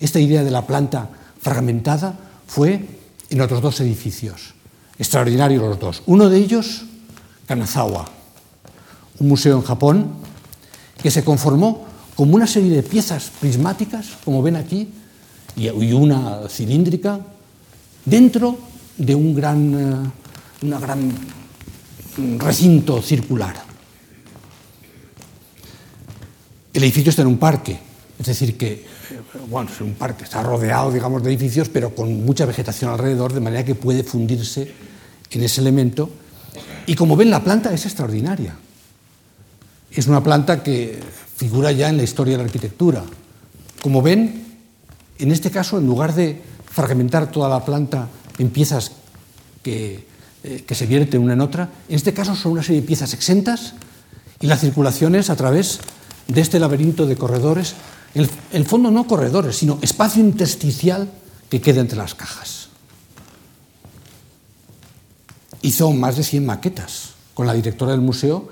esta 0.00 0.20
idea 0.20 0.42
de 0.42 0.50
la 0.50 0.66
planta 0.66 1.08
fragmentada 1.40 2.18
fue 2.46 2.84
en 3.30 3.40
otros 3.40 3.62
dos 3.62 3.80
edificios, 3.80 4.54
extraordinarios 4.98 5.62
los 5.62 5.78
dos. 5.78 6.02
Uno 6.06 6.28
de 6.28 6.38
ellos, 6.38 6.84
Kanazawa, 7.46 8.06
un 9.18 9.28
museo 9.28 9.56
en 9.56 9.62
Japón 9.62 10.12
que 11.04 11.10
se 11.10 11.22
conformó 11.22 11.84
como 12.16 12.34
una 12.34 12.46
serie 12.46 12.70
de 12.70 12.82
piezas 12.82 13.30
prismáticas, 13.38 14.06
como 14.24 14.42
ven 14.42 14.56
aquí, 14.56 14.88
y 15.54 15.68
una 15.68 16.48
cilíndrica, 16.48 17.20
dentro 18.06 18.56
de 18.96 19.14
un 19.14 19.34
gran, 19.34 19.74
eh, 19.74 20.64
una 20.64 20.80
gran 20.80 21.12
recinto 22.38 23.02
circular. 23.02 23.54
El 26.72 26.82
edificio 26.84 27.10
está 27.10 27.20
en 27.20 27.28
un 27.28 27.38
parque, 27.38 27.78
es 28.18 28.24
decir, 28.24 28.56
que 28.56 28.72
eh, 28.72 28.86
bueno, 29.50 29.68
es 29.70 29.82
un 29.82 29.96
parque, 29.96 30.24
está 30.24 30.42
rodeado, 30.42 30.90
digamos, 30.90 31.22
de 31.22 31.28
edificios, 31.28 31.68
pero 31.68 31.94
con 31.94 32.24
mucha 32.24 32.46
vegetación 32.46 32.90
alrededor, 32.90 33.34
de 33.34 33.40
manera 33.40 33.62
que 33.62 33.74
puede 33.74 34.04
fundirse 34.04 34.72
en 35.30 35.42
ese 35.42 35.60
elemento. 35.60 36.08
Y 36.86 36.94
como 36.94 37.14
ven, 37.14 37.30
la 37.30 37.44
planta 37.44 37.74
es 37.74 37.84
extraordinaria. 37.84 38.56
Es 39.94 40.08
una 40.08 40.22
planta 40.22 40.62
que 40.62 41.00
figura 41.36 41.70
ya 41.70 41.88
en 41.88 41.96
la 41.96 42.02
historia 42.02 42.32
de 42.32 42.38
la 42.38 42.44
arquitectura. 42.44 43.04
Como 43.80 44.02
ven, 44.02 44.58
en 45.18 45.30
este 45.30 45.50
caso, 45.50 45.78
en 45.78 45.86
lugar 45.86 46.14
de 46.14 46.42
fragmentar 46.66 47.30
toda 47.30 47.48
la 47.48 47.64
planta 47.64 48.08
en 48.38 48.50
piezas 48.50 48.90
que, 49.62 50.06
eh, 50.42 50.64
se 50.68 50.86
vierten 50.86 51.22
una 51.22 51.34
en 51.34 51.40
otra, 51.40 51.70
en 51.88 51.94
este 51.94 52.12
caso 52.12 52.34
son 52.34 52.52
una 52.52 52.62
serie 52.62 52.80
de 52.80 52.86
piezas 52.86 53.14
exentas 53.14 53.74
y 54.40 54.46
la 54.48 54.56
circulación 54.56 55.14
es 55.14 55.30
a 55.30 55.36
través 55.36 55.78
de 56.26 56.40
este 56.40 56.58
laberinto 56.58 57.06
de 57.06 57.16
corredores, 57.16 57.74
en 58.14 58.28
el 58.52 58.64
fondo 58.66 58.90
no 58.90 59.06
corredores, 59.06 59.56
sino 59.56 59.78
espacio 59.80 60.22
intersticial 60.22 61.08
que 61.48 61.60
queda 61.60 61.80
entre 61.80 61.98
las 61.98 62.14
cajas. 62.14 62.68
Hizo 65.62 65.90
más 65.92 66.16
de 66.16 66.24
100 66.24 66.44
maquetas 66.44 67.10
con 67.32 67.46
la 67.46 67.54
directora 67.54 67.92
del 67.92 68.00
museo 68.00 68.48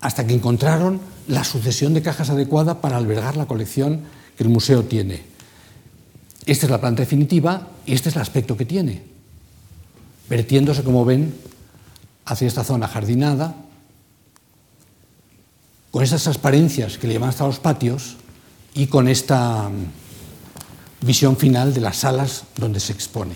hasta 0.00 0.26
que 0.26 0.34
encontraron 0.34 1.00
la 1.28 1.44
sucesión 1.44 1.94
de 1.94 2.02
cajas 2.02 2.30
adecuada 2.30 2.80
para 2.80 2.96
albergar 2.96 3.36
la 3.36 3.46
colección 3.46 4.00
que 4.36 4.44
el 4.44 4.50
museo 4.50 4.84
tiene. 4.84 5.22
Esta 6.46 6.66
es 6.66 6.70
la 6.70 6.80
planta 6.80 7.02
definitiva 7.02 7.68
y 7.84 7.92
este 7.92 8.08
es 8.08 8.16
el 8.16 8.22
aspecto 8.22 8.56
que 8.56 8.64
tiene, 8.64 9.02
vertiéndose, 10.28 10.82
como 10.82 11.04
ven, 11.04 11.34
hacia 12.24 12.48
esta 12.48 12.64
zona 12.64 12.88
jardinada, 12.88 13.54
con 15.90 16.02
esas 16.02 16.22
transparencias 16.22 16.98
que 16.98 17.06
le 17.06 17.14
llaman 17.14 17.30
hasta 17.30 17.46
los 17.46 17.58
patios 17.58 18.16
y 18.74 18.86
con 18.86 19.08
esta 19.08 19.68
mm, 19.68 21.06
visión 21.06 21.36
final 21.36 21.74
de 21.74 21.80
las 21.80 21.98
salas 21.98 22.44
donde 22.56 22.80
se 22.80 22.92
expone. 22.92 23.34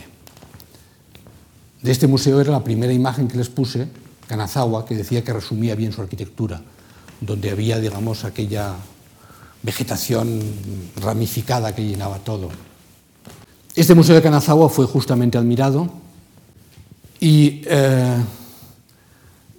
De 1.82 1.92
este 1.92 2.06
museo 2.06 2.40
era 2.40 2.52
la 2.52 2.64
primera 2.64 2.92
imagen 2.92 3.28
que 3.28 3.36
les 3.36 3.48
puse, 3.48 3.88
Kanazawa, 4.26 4.84
que 4.84 4.94
decía 4.94 5.22
que 5.22 5.32
resumía 5.32 5.74
bien 5.74 5.92
su 5.92 6.02
arquitectura, 6.02 6.62
donde 7.20 7.50
había, 7.50 7.78
digamos, 7.78 8.24
aquella 8.24 8.74
vegetación 9.62 10.40
ramificada 10.96 11.74
que 11.74 11.84
llenaba 11.84 12.18
todo. 12.18 12.48
Este 13.74 13.94
museo 13.94 14.14
de 14.14 14.22
Kanazawa 14.22 14.68
fue 14.68 14.86
justamente 14.86 15.38
admirado 15.38 15.88
y 17.18 17.62
eh, 17.66 18.16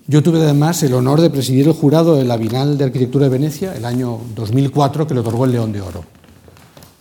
yo 0.08 0.22
tuve 0.22 0.42
además 0.42 0.84
el 0.84 0.94
honor 0.94 1.20
de 1.20 1.30
presidir 1.30 1.68
el 1.68 1.74
jurado 1.74 2.16
de 2.16 2.24
la 2.24 2.38
Bienal 2.38 2.78
de 2.78 2.86
Arquitectura 2.86 3.26
de 3.26 3.32
Venecia 3.32 3.76
el 3.76 3.86
año 3.86 4.20
2004 4.36 5.08
que 5.08 5.16
le 5.16 5.22
otorgó 5.22 5.46
el 5.46 5.52
León 5.52 5.72
de 5.74 5.82
Oro 5.82 6.06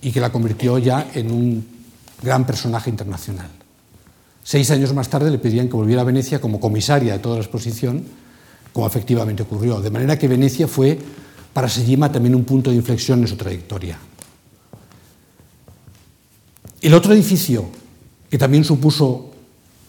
y 0.01 0.11
que 0.11 0.21
la 0.21 0.33
convirtió 0.33 0.79
ya 0.79 1.11
en 1.15 1.31
un 1.31 1.67
gran 2.23 2.47
personaje 2.47 2.91
internacional. 2.91 3.51
Seis 4.45 4.71
años 4.71 4.93
más 4.93 5.09
tarde 5.09 5.31
le 5.31 5.39
pedían 5.39 5.69
que 5.69 5.75
volviera 5.75 6.03
a 6.03 6.05
Venecia 6.05 6.39
como 6.39 6.61
comisaria 6.61 7.15
de 7.15 7.19
toda 7.19 7.37
la 7.37 7.43
exposición, 7.43 8.05
como 8.75 8.87
efectivamente 8.87 9.43
ocurrió. 9.43 9.81
De 9.81 9.91
manera 9.91 10.19
que 10.19 10.29
Venecia 10.29 10.69
fue 10.69 10.99
para 11.55 11.69
Sejima 11.69 12.13
también 12.13 12.35
un 12.35 12.45
punto 12.45 12.69
de 12.69 12.77
inflexión 12.77 13.21
en 13.21 13.29
su 13.29 13.37
trayectoria. 13.37 13.99
El 16.83 16.93
otro 16.93 17.15
edificio 17.15 17.65
que 18.29 18.37
también 18.37 18.65
supuso 18.65 19.31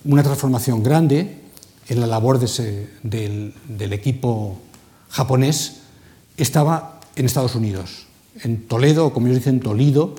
una 0.06 0.24
transformación 0.24 0.82
grande 0.82 1.42
en 1.90 2.00
la 2.00 2.08
labor 2.08 2.40
del, 2.40 3.54
equipo 3.92 4.58
japonés 5.10 5.82
estaba 6.38 7.02
en 7.18 7.26
Estados 7.26 7.56
Unidos, 7.56 8.06
en 8.44 8.68
Toledo, 8.68 9.12
como 9.12 9.28
ellos 9.28 9.40
dicen, 9.40 9.60
Toledo, 9.60 10.16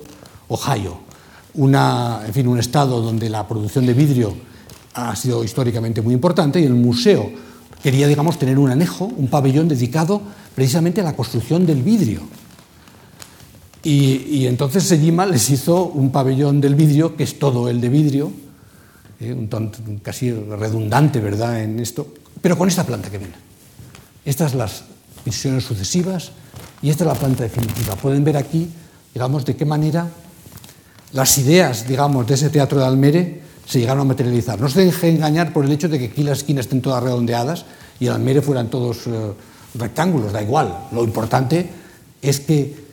Ohio, 0.47 0.99
una, 1.57 2.21
en 2.25 2.33
fin, 2.33 2.47
un 2.47 2.59
estado 2.59 3.01
donde 3.01 3.29
la 3.29 3.47
producción 3.47 3.85
de 3.85 3.93
vidrio 3.93 4.35
ha 4.93 5.15
sido 5.15 5.43
históricamente 5.43 6.01
muy 6.01 6.13
importante 6.13 6.59
y 6.59 6.63
el 6.63 6.73
museo 6.73 7.29
quería, 7.83 8.07
digamos, 8.07 8.39
tener 8.39 8.57
un 8.57 8.69
anejo, 8.69 9.05
un 9.05 9.27
pabellón 9.27 9.67
dedicado 9.67 10.21
precisamente 10.55 11.01
a 11.01 11.03
la 11.03 11.15
construcción 11.15 11.65
del 11.65 11.83
vidrio. 11.83 12.21
Y, 13.83 14.45
entonces 14.47 14.83
Sejima 14.83 15.25
les 15.25 15.49
hizo 15.49 15.85
un 15.85 16.11
pabellón 16.11 16.59
del 16.59 16.75
vidrio, 16.75 17.15
que 17.15 17.23
es 17.23 17.39
todo 17.39 17.69
el 17.69 17.79
de 17.79 17.89
vidrio, 17.89 18.31
eh, 19.19 19.31
un 19.31 19.47
tonto, 19.47 19.79
casi 20.01 20.31
redundante, 20.31 21.19
¿verdad?, 21.19 21.61
en 21.61 21.79
esto, 21.79 22.13
pero 22.41 22.57
con 22.57 22.67
esta 22.67 22.85
planta 22.85 23.09
que 23.09 23.17
ven. 23.17 23.33
Estas 24.25 24.53
las 24.55 24.83
visiones 25.23 25.63
sucesivas 25.63 26.31
y 26.81 26.89
esta 26.89 27.03
es 27.03 27.07
la 27.07 27.13
planta 27.13 27.43
definitiva. 27.43 27.95
Pueden 27.95 28.23
ver 28.23 28.35
aquí, 28.35 28.67
digamos, 29.13 29.45
de 29.45 29.55
qué 29.55 29.65
manera 29.65 30.07
las 31.13 31.37
ideas, 31.37 31.87
digamos, 31.87 32.27
de 32.27 32.33
ese 32.35 32.49
teatro 32.49 32.79
de 32.79 32.85
Almere 32.85 33.41
se 33.65 33.79
llegaron 33.79 34.01
a 34.01 34.05
materializar. 34.05 34.59
No 34.59 34.69
se 34.69 34.85
dejen 34.85 35.15
engañar 35.15 35.53
por 35.53 35.65
el 35.65 35.71
hecho 35.71 35.89
de 35.89 35.99
que 35.99 36.05
aquí 36.05 36.23
las 36.23 36.39
esquinas 36.39 36.65
estén 36.65 36.81
todas 36.81 37.03
redondeadas 37.03 37.65
y 37.99 38.07
el 38.07 38.13
Almere 38.13 38.41
fueran 38.41 38.69
todos 38.69 39.07
eh, 39.07 39.11
rectángulos, 39.75 40.31
da 40.31 40.41
igual. 40.41 40.87
Lo 40.91 41.03
importante 41.03 41.69
es 42.21 42.39
que 42.39 42.87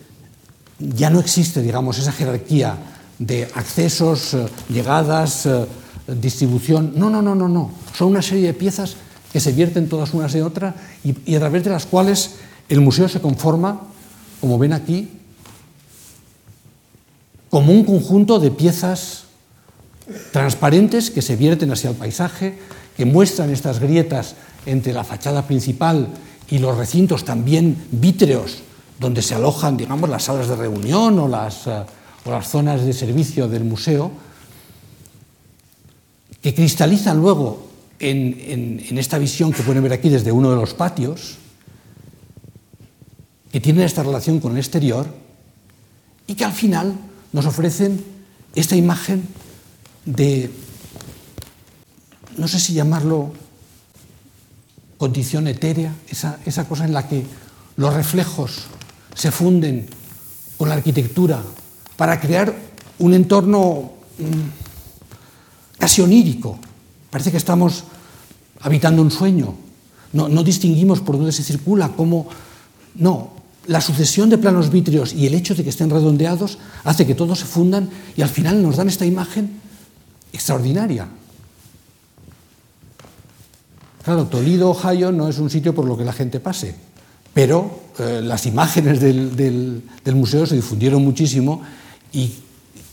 ya 0.79 1.11
no 1.11 1.21
existe, 1.21 1.63
digamos, 1.63 1.99
esa 1.99 2.13
jerarquía 2.13 2.77
de 3.19 3.49
accesos, 3.55 4.35
eh, 4.35 4.47
llegadas, 4.69 5.49
distribución. 6.07 6.93
No, 6.97 7.11
no, 7.11 7.23
no, 7.23 7.35
no, 7.35 7.49
no. 7.49 7.71
Son 7.97 8.09
una 8.09 8.23
serie 8.23 8.47
de 8.47 8.55
piezas 8.55 8.97
que 9.33 9.41
se 9.41 9.53
vierten 9.53 9.89
todas 9.89 10.15
unas 10.15 10.35
en 10.35 10.43
otras 10.45 10.75
y 11.03 11.35
a 11.35 11.39
través 11.41 11.65
de 11.65 11.71
las 11.71 11.87
cuales 11.87 12.37
el 12.69 12.81
museo 12.81 13.09
se 13.09 13.21
conforma, 13.21 13.81
como 14.41 14.59
ven 14.59 14.73
aquí, 14.73 15.11
como 17.55 17.71
un 17.71 17.85
conjunto 17.85 18.41
de 18.41 18.51
piezas 18.51 19.27
transparentes 20.33 21.13
que 21.13 21.23
se 21.23 21.37
vierten 21.37 21.71
hacia 21.71 21.91
el 21.91 21.95
paisaje, 21.95 22.59
que 22.97 23.05
muestran 23.05 23.51
estas 23.51 23.79
grietas 23.79 24.35
entre 24.67 24.93
la 24.93 25.05
fachada 25.05 25.47
principal 25.47 26.09
y 26.51 26.59
los 26.59 26.77
recintos 26.77 27.25
también 27.25 27.77
vítreos 27.93 28.59
donde 28.99 29.23
se 29.23 29.37
alojan, 29.37 29.77
digamos, 29.77 30.11
las 30.11 30.25
salas 30.25 30.49
de 30.49 30.57
reunión 30.57 31.17
o 31.21 31.29
las, 31.29 31.69
uh, 31.69 31.85
o 32.25 32.31
las 32.33 32.49
zonas 32.49 32.85
de 32.85 32.93
servicio 32.93 33.47
del 33.47 33.63
museo, 33.63 34.11
que 36.43 36.57
cristalizan 36.57 37.19
luego 37.19 37.69
en, 38.01 38.99
esta 38.99 39.17
visión 39.17 39.53
que 39.53 39.63
pueden 39.63 39.85
ver 39.85 39.93
aquí 39.93 40.09
desde 40.09 40.33
uno 40.33 40.51
de 40.51 40.57
los 40.57 40.75
patios, 40.75 41.37
que 43.53 43.61
tienen 43.61 43.85
esta 43.85 44.03
relación 44.03 44.41
con 44.41 44.51
el 44.51 44.59
exterior 44.59 45.07
y 46.27 46.35
que 46.35 46.45
al 46.45 46.53
final 46.53 46.97
nos 47.35 47.47
ofrecen 47.47 48.03
esta 48.55 48.77
imagen 48.77 49.27
de, 50.07 50.51
no 52.39 52.47
sé 52.47 52.61
si 52.61 52.75
llamarlo 52.75 53.33
condición 54.99 55.49
etérea, 55.49 55.93
esa, 56.09 56.39
esa 56.47 56.69
cosa 56.69 56.85
en 56.85 56.95
la 56.95 57.09
que 57.09 57.27
los 57.77 57.93
reflejos 57.93 58.67
se 59.17 59.33
funden 59.33 59.89
con 60.57 60.69
la 60.69 60.77
arquitectura 60.77 61.43
para 61.97 62.21
crear 62.21 62.55
un 63.01 63.15
entorno 63.15 63.91
mm, 64.19 65.77
casi 65.77 66.03
onírico. 66.03 66.57
Parece 67.11 67.33
que 67.33 67.37
estamos 67.37 67.83
habitando 68.61 69.03
un 69.03 69.11
sueño. 69.11 69.57
No, 70.13 70.29
no 70.29 70.45
distinguimos 70.45 71.01
por 71.01 71.17
dónde 71.17 71.33
se 71.33 71.43
circula, 71.43 71.89
cómo... 71.97 72.29
No, 72.95 73.33
la 73.67 73.81
sucesión 73.81 74.31
de 74.31 74.39
planos 74.39 74.71
vítreos 74.71 75.13
y 75.13 75.27
el 75.27 75.35
hecho 75.35 75.55
de 75.55 75.65
que 75.65 75.71
estén 75.71 75.91
redondeados 75.91 76.59
hace 76.85 77.07
que 77.07 77.15
todos 77.15 77.39
se 77.41 77.47
fundan 77.47 77.89
y 78.17 78.23
al 78.23 78.29
final 78.29 78.63
nos 78.63 78.77
dan 78.77 78.89
esta 78.89 79.07
imagen 79.07 79.61
extraordinaria. 80.33 81.09
Claro, 84.05 84.27
Toledo, 84.27 84.71
Ohio 84.71 85.13
no 85.13 85.29
es 85.29 85.39
un 85.39 85.49
sitio 85.49 85.75
por 85.75 85.87
lo 85.87 85.97
que 85.97 86.05
la 86.05 86.13
gente 86.13 86.41
pase, 86.41 86.75
pero 87.33 87.81
eh, 87.99 88.21
las 88.23 88.45
imágenes 88.45 89.01
del, 89.01 89.35
del, 89.35 89.83
del 90.05 90.15
museo 90.15 90.45
se 90.45 90.57
difundieron 90.57 91.03
muchísimo 91.03 91.63
y 92.13 92.35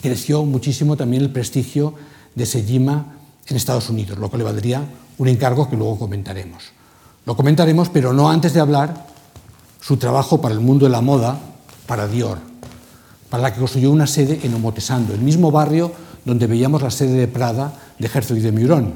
creció 0.01 0.45
muchísimo 0.45 0.95
también 0.95 1.23
el 1.23 1.31
prestigio 1.31 1.95
de 2.33 2.45
Sejima 2.45 3.17
en 3.47 3.57
Estados 3.57 3.89
Unidos, 3.89 4.17
lo 4.17 4.31
que 4.31 4.37
le 4.37 4.43
valdría 4.43 4.85
un 5.17 5.27
encargo 5.27 5.69
que 5.69 5.75
luego 5.75 5.99
comentaremos. 5.99 6.71
Lo 7.25 7.35
comentaremos, 7.35 7.89
pero 7.89 8.13
no 8.13 8.29
antes 8.29 8.53
de 8.53 8.59
hablar 8.59 9.10
su 9.81 9.97
trabajo 9.97 10.39
para 10.39 10.53
el 10.53 10.61
mundo 10.61 10.85
de 10.85 10.91
la 10.91 11.01
moda, 11.01 11.37
para 11.87 12.07
Dior, 12.07 12.37
para 13.29 13.43
la 13.43 13.53
que 13.53 13.59
construyó 13.59 13.91
una 13.91 14.07
sede 14.07 14.39
en 14.43 14.53
Omotesando, 14.53 15.13
el 15.13 15.21
mismo 15.21 15.51
barrio 15.51 15.91
donde 16.23 16.47
veíamos 16.47 16.81
la 16.81 16.91
sede 16.91 17.13
de 17.13 17.27
Prada 17.27 17.73
de 17.97 18.07
Herzog 18.07 18.37
y 18.37 18.41
de 18.41 18.51
Meuron. 18.51 18.93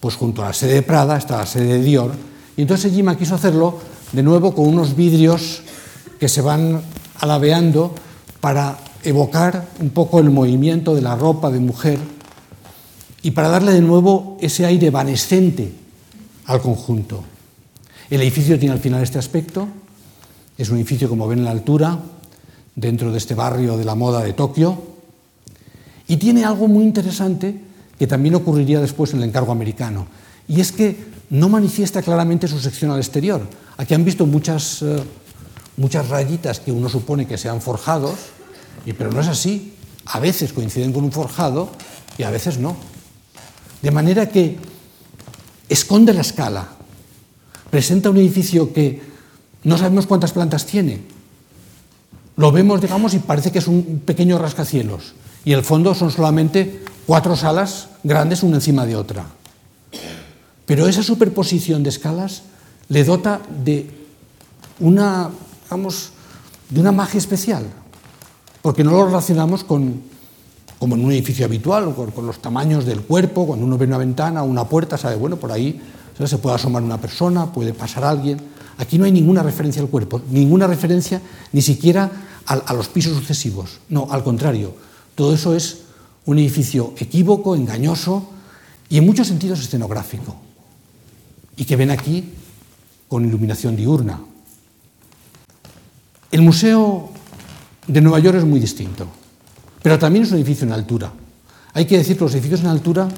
Pues 0.00 0.16
junto 0.16 0.42
a 0.42 0.46
la 0.46 0.52
sede 0.52 0.74
de 0.74 0.82
Prada 0.82 1.16
está 1.16 1.38
la 1.38 1.46
sede 1.46 1.74
de 1.74 1.82
Dior, 1.82 2.12
y 2.56 2.62
entonces 2.62 2.90
Sejima 2.90 3.16
quiso 3.16 3.34
hacerlo 3.34 3.78
de 4.12 4.22
nuevo 4.22 4.54
con 4.54 4.68
unos 4.68 4.94
vidrios 4.94 5.62
que 6.20 6.28
se 6.28 6.40
van 6.40 6.82
alabeando 7.18 7.94
para 8.40 8.78
evocar 9.04 9.66
un 9.80 9.90
poco 9.90 10.20
el 10.20 10.30
movimiento 10.30 10.94
de 10.94 11.02
la 11.02 11.16
ropa 11.16 11.50
de 11.50 11.60
mujer 11.60 11.98
y 13.22 13.30
para 13.30 13.48
darle 13.48 13.72
de 13.72 13.80
nuevo 13.80 14.36
ese 14.40 14.66
aire 14.66 14.88
evanescente 14.88 15.72
al 16.46 16.60
conjunto. 16.60 17.24
El 18.10 18.20
edificio 18.20 18.58
tiene 18.58 18.74
al 18.74 18.80
final 18.80 19.02
este 19.02 19.18
aspecto, 19.18 19.68
es 20.58 20.68
un 20.70 20.76
edificio 20.76 21.08
como 21.08 21.26
ven 21.28 21.40
en 21.40 21.44
la 21.44 21.50
altura, 21.50 21.98
dentro 22.74 23.12
de 23.12 23.18
este 23.18 23.34
barrio 23.34 23.76
de 23.76 23.84
la 23.84 23.94
moda 23.94 24.22
de 24.22 24.32
Tokio, 24.32 24.82
y 26.08 26.16
tiene 26.16 26.44
algo 26.44 26.68
muy 26.68 26.84
interesante 26.84 27.60
que 27.98 28.06
también 28.06 28.34
ocurriría 28.34 28.80
después 28.80 29.12
en 29.12 29.20
el 29.20 29.28
encargo 29.28 29.52
americano, 29.52 30.06
y 30.48 30.60
es 30.60 30.72
que 30.72 31.12
no 31.30 31.48
manifiesta 31.48 32.02
claramente 32.02 32.46
su 32.46 32.58
sección 32.58 32.90
al 32.90 32.98
exterior. 32.98 33.46
Aquí 33.78 33.94
han 33.94 34.04
visto 34.04 34.26
muchas, 34.26 34.82
eh, 34.82 35.02
muchas 35.78 36.08
rayitas 36.08 36.60
que 36.60 36.70
uno 36.70 36.90
supone 36.90 37.26
que 37.26 37.38
sean 37.38 37.62
forjados, 37.62 38.18
pero 38.98 39.10
no 39.10 39.20
es 39.20 39.28
así. 39.28 39.74
A 40.06 40.20
veces 40.20 40.52
coinciden 40.52 40.92
con 40.92 41.04
un 41.04 41.12
forjado 41.12 41.70
y 42.18 42.24
a 42.24 42.30
veces 42.30 42.58
no. 42.58 42.76
De 43.80 43.90
manera 43.90 44.28
que 44.28 44.58
esconde 45.68 46.12
la 46.12 46.20
escala, 46.20 46.68
presenta 47.70 48.10
un 48.10 48.18
edificio 48.18 48.72
que 48.72 49.11
no 49.64 49.78
sabemos 49.78 50.06
cuántas 50.06 50.32
plantas 50.32 50.66
tiene. 50.66 51.00
Lo 52.36 52.50
vemos, 52.52 52.80
digamos, 52.80 53.14
y 53.14 53.18
parece 53.18 53.52
que 53.52 53.58
es 53.58 53.68
un 53.68 54.02
pequeño 54.04 54.38
rascacielos. 54.38 55.14
Y 55.44 55.52
el 55.52 55.62
fondo 55.62 55.94
son 55.94 56.10
solamente 56.10 56.84
cuatro 57.06 57.36
salas 57.36 57.88
grandes 58.02 58.42
una 58.42 58.56
encima 58.56 58.86
de 58.86 58.96
otra. 58.96 59.26
Pero 60.66 60.86
esa 60.86 61.02
superposición 61.02 61.82
de 61.82 61.90
escalas 61.90 62.42
le 62.88 63.04
dota 63.04 63.40
de 63.64 63.90
una, 64.80 65.30
digamos, 65.64 66.10
de 66.70 66.80
una 66.80 66.92
magia 66.92 67.18
especial 67.18 67.64
porque 68.62 68.84
no 68.84 68.92
lo 68.92 69.04
relacionamos 69.06 69.64
con, 69.64 70.00
como 70.78 70.94
en 70.94 71.04
un 71.04 71.12
edificio 71.12 71.44
habitual, 71.44 71.92
con, 71.94 72.12
con, 72.12 72.26
los 72.26 72.40
tamaños 72.40 72.86
del 72.86 73.00
cuerpo, 73.02 73.44
cuando 73.44 73.66
uno 73.66 73.76
ve 73.76 73.86
una 73.86 73.98
ventana 73.98 74.44
o 74.44 74.46
una 74.46 74.64
puerta, 74.64 74.96
sabe, 74.96 75.16
bueno, 75.16 75.36
por 75.36 75.50
ahí 75.50 75.80
se 76.24 76.38
puede 76.38 76.54
asomar 76.54 76.82
una 76.84 76.98
persona, 76.98 77.52
puede 77.52 77.74
pasar 77.74 78.04
alguien. 78.04 78.40
Aquí 78.78 78.98
no 78.98 79.04
hay 79.04 79.12
ninguna 79.12 79.42
referencia 79.42 79.82
al 79.82 79.88
cuerpo, 79.88 80.22
ninguna 80.30 80.66
referencia 80.66 81.20
ni 81.52 81.62
siquiera 81.62 82.10
a, 82.46 82.74
los 82.74 82.88
pisos 82.88 83.16
sucesivos. 83.16 83.80
No, 83.88 84.08
al 84.10 84.24
contrario, 84.24 84.74
todo 85.14 85.34
eso 85.34 85.54
es 85.54 85.78
un 86.24 86.38
edificio 86.38 86.94
equívoco, 86.98 87.54
engañoso 87.54 88.30
y 88.88 88.98
en 88.98 89.06
muchos 89.06 89.28
sentidos 89.28 89.60
escenográfico. 89.60 90.36
Y 91.56 91.64
que 91.64 91.76
ven 91.76 91.90
aquí 91.90 92.32
con 93.08 93.24
iluminación 93.24 93.76
diurna. 93.76 94.20
El 96.30 96.42
museo 96.42 97.10
de 97.86 98.00
Nueva 98.00 98.20
York 98.20 98.38
es 98.38 98.44
muy 98.44 98.58
distinto, 98.58 99.06
pero 99.82 99.98
también 99.98 100.24
es 100.24 100.30
un 100.30 100.38
edificio 100.38 100.66
en 100.66 100.72
altura. 100.72 101.12
Hay 101.74 101.84
que 101.84 101.98
decir 101.98 102.16
que 102.16 102.24
los 102.24 102.32
edificios 102.34 102.60
en 102.60 102.66
altura 102.66 103.08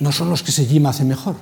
no 0.00 0.12
son 0.12 0.28
los 0.28 0.42
que 0.42 0.52
Sejima 0.52 0.90
hace 0.90 1.04
mejor. 1.04 1.36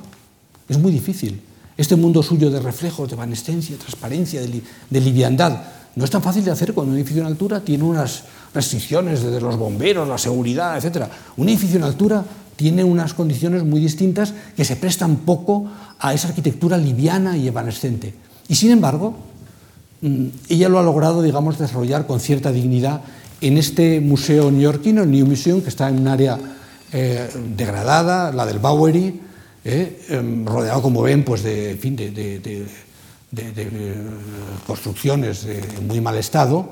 Es 0.68 0.78
muy 0.78 0.92
difícil. 0.92 1.42
Este 1.76 1.96
mundo 1.96 2.22
suyo 2.22 2.50
de 2.50 2.60
reflejos, 2.60 3.08
de 3.08 3.14
evanescencia, 3.14 3.76
de 3.76 3.82
transparencia, 3.82 4.40
de, 4.40 4.48
li 4.48 4.62
de 4.90 5.00
liviandad, 5.00 5.62
no 5.96 6.04
es 6.04 6.10
tan 6.10 6.22
fácil 6.22 6.44
de 6.44 6.50
hacer 6.50 6.74
cuando 6.74 6.92
un 6.92 6.98
edificio 6.98 7.22
en 7.22 7.28
altura 7.28 7.60
tiene 7.60 7.84
unas 7.84 8.24
restricciones 8.52 9.22
desde 9.22 9.40
los 9.40 9.56
bomberos, 9.56 10.08
la 10.08 10.18
seguridad, 10.18 10.76
etc. 10.76 11.06
Un 11.36 11.48
edificio 11.48 11.78
en 11.78 11.84
altura 11.84 12.24
tiene 12.56 12.84
unas 12.84 13.14
condiciones 13.14 13.64
muy 13.64 13.80
distintas 13.80 14.34
que 14.56 14.64
se 14.64 14.76
prestan 14.76 15.16
poco 15.18 15.66
a 15.98 16.14
esa 16.14 16.28
arquitectura 16.28 16.76
liviana 16.76 17.36
y 17.36 17.48
evanescente. 17.48 18.14
Y 18.48 18.54
sin 18.54 18.70
embargo, 18.70 19.16
Mm, 20.04 20.26
ella 20.50 20.68
lo 20.68 20.78
ha 20.78 20.82
logrado, 20.82 21.22
digamos, 21.22 21.58
desarrollar 21.58 22.06
con 22.06 22.20
cierta 22.20 22.52
dignidad 22.52 23.00
en 23.40 23.56
este 23.56 24.02
museo 24.02 24.50
neoyorquino, 24.50 25.02
el 25.02 25.10
New 25.10 25.24
Museum, 25.24 25.62
que 25.62 25.70
está 25.70 25.88
en 25.88 25.98
un 25.98 26.08
área 26.08 26.38
eh, 26.92 27.26
degradada, 27.56 28.30
la 28.30 28.44
del 28.44 28.58
Bowery, 28.58 29.18
eh, 29.64 30.06
em, 30.10 30.44
rodeado, 30.44 30.82
como 30.82 31.02
ven, 31.02 31.24
pues 31.24 31.42
de, 31.42 31.76
fin, 31.80 31.96
de, 31.96 32.10
de, 32.10 32.38
de 32.40 32.66
eh, 33.32 33.94
construcciones 34.66 35.44
en 35.44 35.86
muy 35.86 36.00
mal 36.00 36.16
estado, 36.16 36.70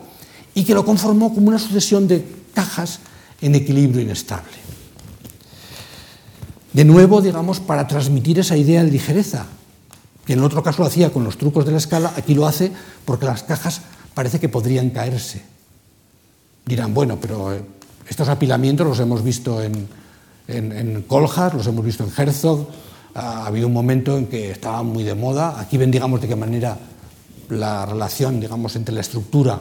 y 0.54 0.64
que 0.64 0.74
lo 0.74 0.84
conformó 0.84 1.34
como 1.34 1.48
una 1.48 1.58
sucesión 1.58 2.06
de 2.06 2.24
cajas 2.54 3.00
en 3.40 3.54
equilibrio 3.54 4.02
inestable. 4.02 4.52
De 6.72 6.84
nuevo, 6.84 7.20
digamos, 7.20 7.60
para 7.60 7.86
transmitir 7.86 8.38
esa 8.38 8.56
idea 8.56 8.82
de 8.84 8.90
ligereza, 8.90 9.46
que 10.26 10.34
en 10.34 10.38
el 10.38 10.44
otro 10.44 10.62
caso 10.62 10.82
lo 10.82 10.88
hacía 10.88 11.10
con 11.10 11.24
los 11.24 11.36
trucos 11.36 11.66
de 11.66 11.72
la 11.72 11.78
escala, 11.78 12.12
aquí 12.16 12.34
lo 12.34 12.46
hace 12.46 12.72
porque 13.04 13.26
las 13.26 13.42
cajas 13.42 13.82
parece 14.14 14.38
que 14.38 14.48
podrían 14.48 14.90
caerse. 14.90 15.42
Dirán, 16.64 16.94
bueno, 16.94 17.18
pero 17.20 17.52
eh, 17.52 17.62
estos 18.08 18.28
apilamientos 18.28 18.86
los 18.86 19.00
hemos 19.00 19.22
visto 19.24 19.62
en, 19.62 19.88
en, 20.48 20.72
en 20.72 21.02
Coljas, 21.02 21.54
los 21.54 21.66
hemos 21.66 21.84
visto 21.84 22.04
en 22.04 22.10
Herzog, 22.16 22.66
ha 23.14 23.46
habido 23.46 23.66
un 23.66 23.72
momento 23.72 24.16
en 24.16 24.26
que 24.26 24.50
estaban 24.50 24.86
muy 24.86 25.04
de 25.04 25.14
moda, 25.14 25.60
aquí 25.60 25.76
ven, 25.76 25.90
digamos, 25.90 26.20
de 26.20 26.28
qué 26.28 26.36
manera 26.36 26.78
la 27.48 27.86
relación, 27.86 28.40
digamos, 28.40 28.76
entre 28.76 28.94
la 28.94 29.02
estructura 29.02 29.60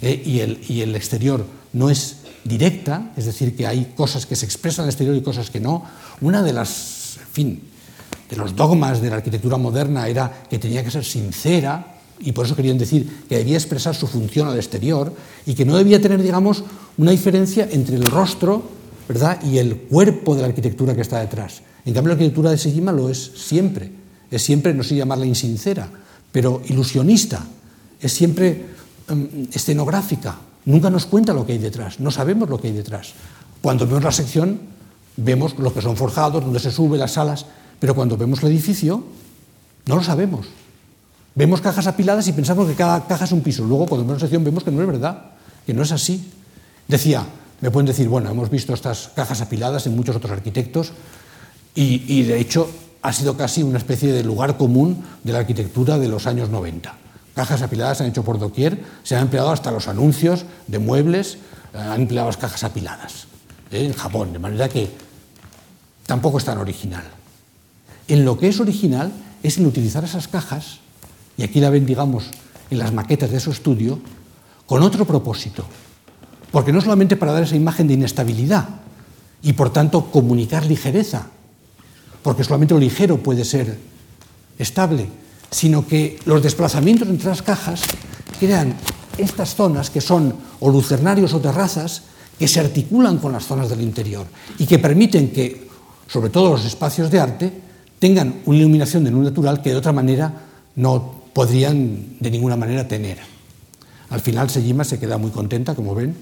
eh, 0.00 0.22
y, 0.24 0.40
el, 0.40 0.60
y 0.68 0.82
el 0.82 0.94
exterior 0.94 1.44
no 1.72 1.90
es 1.90 2.18
directa, 2.44 3.12
es 3.16 3.26
decir, 3.26 3.56
que 3.56 3.66
hay 3.66 3.92
cosas 3.96 4.26
que 4.26 4.36
se 4.36 4.44
expresan 4.44 4.84
al 4.84 4.90
exterior 4.90 5.16
y 5.16 5.22
cosas 5.22 5.50
que 5.50 5.60
no. 5.60 5.84
Una 6.20 6.42
de 6.42 6.52
las, 6.52 7.18
en 7.18 7.32
fin, 7.32 7.62
de 8.28 8.36
los 8.36 8.54
dogmas 8.54 9.00
de 9.00 9.10
la 9.10 9.16
arquitectura 9.16 9.56
moderna 9.56 10.08
era 10.08 10.44
que 10.48 10.58
tenía 10.58 10.84
que 10.84 10.90
ser 10.90 11.04
sincera, 11.04 11.96
y 12.20 12.32
por 12.32 12.46
eso 12.46 12.54
querían 12.54 12.78
decir 12.78 13.24
que 13.28 13.38
debía 13.38 13.56
expresar 13.56 13.94
su 13.94 14.06
función 14.06 14.48
al 14.48 14.56
exterior, 14.56 15.12
y 15.46 15.54
que 15.54 15.64
no 15.64 15.76
debía 15.76 16.00
tener, 16.00 16.22
digamos, 16.22 16.64
una 16.98 17.10
diferencia 17.10 17.68
entre 17.70 17.96
el 17.96 18.04
rostro 18.04 18.62
y 19.42 19.58
el 19.58 19.76
cuerpo 19.76 20.34
de 20.34 20.42
la 20.42 20.48
arquitectura 20.48 20.94
que 20.94 21.02
está 21.02 21.20
detrás. 21.20 21.62
En 21.84 21.94
cambio, 21.94 22.08
la 22.08 22.14
arquitectura 22.14 22.50
de 22.50 22.58
Sejima 22.58 22.92
lo 22.92 23.08
es 23.08 23.32
siempre. 23.36 23.90
Es 24.30 24.42
siempre, 24.42 24.72
no 24.72 24.82
sé 24.82 24.96
llamarla 24.96 25.26
insincera, 25.26 25.88
pero 26.30 26.62
ilusionista. 26.66 27.44
Es 28.00 28.12
siempre 28.12 28.64
um, 29.10 29.26
escenográfica. 29.52 30.38
Nunca 30.64 30.90
nos 30.90 31.06
cuenta 31.06 31.32
lo 31.32 31.44
que 31.44 31.52
hay 31.52 31.58
detrás. 31.58 32.00
No 32.00 32.10
sabemos 32.10 32.48
lo 32.48 32.60
que 32.60 32.68
hay 32.68 32.74
detrás. 32.74 33.12
Cuando 33.60 33.86
vemos 33.86 34.04
la 34.04 34.12
sección, 34.12 34.60
vemos 35.16 35.58
lo 35.58 35.74
que 35.74 35.82
son 35.82 35.96
forjados, 35.96 36.42
donde 36.42 36.60
se 36.60 36.70
sube, 36.70 36.96
las 36.96 37.12
salas, 37.12 37.46
pero 37.78 37.94
cuando 37.94 38.16
vemos 38.16 38.42
el 38.42 38.50
edificio, 38.50 39.04
no 39.86 39.96
lo 39.96 40.02
sabemos. 40.02 40.46
Vemos 41.34 41.60
cajas 41.60 41.86
apiladas 41.86 42.28
y 42.28 42.32
pensamos 42.32 42.68
que 42.68 42.74
cada 42.74 43.06
caja 43.06 43.24
es 43.24 43.32
un 43.32 43.40
piso. 43.40 43.64
Luego, 43.64 43.86
cuando 43.86 44.04
vemos 44.04 44.22
la 44.22 44.26
sección, 44.26 44.44
vemos 44.44 44.64
que 44.64 44.70
no 44.70 44.80
es 44.80 44.86
verdad, 44.86 45.32
que 45.66 45.74
no 45.74 45.82
es 45.82 45.92
así. 45.92 46.30
Decía, 46.88 47.26
me 47.62 47.70
pueden 47.70 47.86
decir, 47.86 48.08
bueno, 48.08 48.28
hemos 48.28 48.50
visto 48.50 48.74
estas 48.74 49.10
cajas 49.14 49.40
apiladas 49.40 49.86
en 49.86 49.94
muchos 49.94 50.16
otros 50.16 50.32
arquitectos 50.32 50.92
y, 51.74 52.22
de 52.24 52.38
hecho 52.38 52.68
ha 53.02 53.12
sido 53.12 53.36
casi 53.36 53.62
una 53.62 53.78
especie 53.78 54.12
de 54.12 54.22
lugar 54.22 54.56
común 54.56 55.02
de 55.24 55.32
la 55.32 55.38
arquitectura 55.38 55.98
de 55.98 56.08
los 56.08 56.26
años 56.26 56.50
90. 56.50 56.94
Cajas 57.34 57.62
apiladas 57.62 57.98
se 57.98 58.04
han 58.04 58.10
hecho 58.10 58.24
por 58.24 58.38
doquier, 58.38 58.84
se 59.02 59.16
han 59.16 59.22
empleado 59.22 59.50
hasta 59.50 59.70
los 59.70 59.88
anuncios 59.88 60.44
de 60.66 60.78
muebles, 60.78 61.38
eh, 61.72 61.78
han 61.78 62.02
empleado 62.02 62.28
las 62.28 62.36
cajas 62.36 62.62
apiladas 62.62 63.26
¿eh? 63.70 63.86
en 63.86 63.92
Japón, 63.92 64.32
de 64.32 64.38
manera 64.38 64.68
que 64.68 64.90
tampoco 66.06 66.38
es 66.38 66.44
tan 66.44 66.58
original. 66.58 67.04
En 68.06 68.24
lo 68.24 68.38
que 68.38 68.48
es 68.48 68.60
original 68.60 69.12
es 69.42 69.58
en 69.58 69.66
utilizar 69.66 70.04
esas 70.04 70.28
cajas, 70.28 70.78
y 71.36 71.42
aquí 71.42 71.60
la 71.60 71.70
ven, 71.70 71.86
digamos, 71.86 72.24
en 72.70 72.78
las 72.78 72.92
maquetas 72.92 73.30
de 73.30 73.40
su 73.40 73.50
estudio, 73.50 73.98
con 74.66 74.82
otro 74.82 75.04
propósito. 75.04 75.64
Porque 76.52 76.72
no 76.72 76.80
solamente 76.80 77.16
para 77.16 77.32
dar 77.32 77.42
esa 77.42 77.56
imagen 77.56 77.88
de 77.88 77.94
inestabilidad 77.94 78.68
y 79.42 79.54
por 79.54 79.72
tanto 79.72 80.12
comunicar 80.12 80.64
ligereza, 80.66 81.26
porque 82.22 82.44
solamente 82.44 82.74
lo 82.74 82.80
ligero 82.80 83.16
puede 83.16 83.44
ser 83.44 83.76
estable, 84.58 85.08
sino 85.50 85.86
que 85.86 86.20
los 86.24 86.42
desplazamientos 86.42 87.08
entre 87.08 87.28
las 87.28 87.42
cajas 87.42 87.82
crean 88.38 88.76
estas 89.18 89.54
zonas 89.54 89.90
que 89.90 90.00
son 90.00 90.34
o 90.60 90.70
lucernarios 90.70 91.34
o 91.34 91.40
terrazas 91.40 92.02
que 92.38 92.48
se 92.48 92.60
articulan 92.60 93.18
con 93.18 93.32
las 93.32 93.46
zonas 93.46 93.68
del 93.68 93.80
interior 93.80 94.26
y 94.58 94.66
que 94.66 94.78
permiten 94.78 95.30
que, 95.30 95.68
sobre 96.06 96.30
todo 96.30 96.52
los 96.52 96.64
espacios 96.64 97.10
de 97.10 97.20
arte, 97.20 97.52
tengan 97.98 98.42
una 98.46 98.58
iluminación 98.58 99.04
de 99.04 99.10
luz 99.10 99.24
natural 99.24 99.62
que 99.62 99.70
de 99.70 99.76
otra 99.76 99.92
manera 99.92 100.32
no 100.76 101.22
podrían 101.32 102.16
de 102.20 102.30
ninguna 102.30 102.56
manera 102.56 102.88
tener. 102.88 103.18
Al 104.10 104.20
final 104.20 104.50
Sejima 104.50 104.84
se 104.84 104.98
queda 104.98 105.18
muy 105.18 105.30
contenta, 105.30 105.74
como 105.74 105.94
ven, 105.94 106.14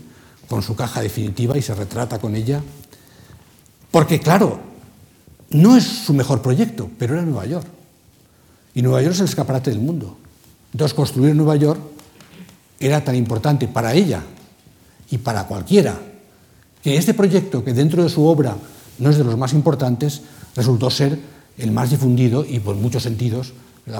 con 0.50 0.62
su 0.62 0.74
caja 0.74 1.00
definitiva 1.00 1.56
y 1.56 1.62
se 1.62 1.76
retrata 1.76 2.18
con 2.18 2.34
ella. 2.34 2.60
Porque, 3.92 4.18
claro, 4.18 4.58
no 5.50 5.76
es 5.76 5.84
su 5.84 6.12
mejor 6.12 6.42
proyecto, 6.42 6.90
pero 6.98 7.14
era 7.14 7.22
Nueva 7.22 7.46
York. 7.46 7.66
Y 8.74 8.82
Nueva 8.82 9.00
York 9.00 9.14
es 9.14 9.20
el 9.20 9.26
escaparate 9.26 9.70
del 9.70 9.78
mundo. 9.78 10.16
Entonces, 10.72 10.92
construir 10.92 11.36
Nueva 11.36 11.54
York 11.54 11.80
era 12.80 13.04
tan 13.04 13.14
importante 13.14 13.68
para 13.68 13.94
ella 13.94 14.24
y 15.08 15.18
para 15.18 15.46
cualquiera, 15.46 15.96
que 16.82 16.96
este 16.96 17.14
proyecto, 17.14 17.62
que 17.62 17.72
dentro 17.72 18.02
de 18.02 18.08
su 18.08 18.26
obra 18.26 18.56
no 18.98 19.10
es 19.10 19.18
de 19.18 19.24
los 19.24 19.38
más 19.38 19.52
importantes, 19.52 20.22
resultó 20.56 20.90
ser 20.90 21.16
el 21.58 21.70
más 21.70 21.90
difundido 21.90 22.44
y, 22.44 22.58
por 22.58 22.74
muchos 22.74 23.04
sentidos, 23.04 23.52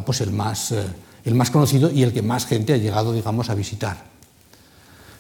pues 0.05 0.21
el 0.21 0.33
más, 0.33 0.73
eh, 0.73 0.85
el 1.25 1.37
más 1.37 1.53
conocido 1.53 1.93
y 1.93 2.03
el 2.03 2.13
que 2.13 2.23
más 2.23 2.47
gente 2.47 2.73
ha 2.73 2.77
llegado, 2.77 3.13
digamos, 3.13 3.51
a 3.51 3.55
visitar. 3.55 4.10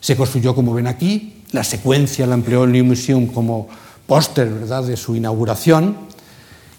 Se 0.00 0.16
construyó, 0.16 0.54
como 0.54 0.74
ven 0.74 0.86
aquí, 0.86 1.44
la 1.52 1.64
secuencia 1.64 2.26
la 2.26 2.34
empleó 2.34 2.64
el 2.64 2.72
New 2.72 2.84
Museum 2.84 3.26
como 3.26 3.68
póster 4.06 4.48
¿verdad? 4.48 4.84
de 4.84 4.96
su 4.96 5.14
inauguración, 5.14 5.96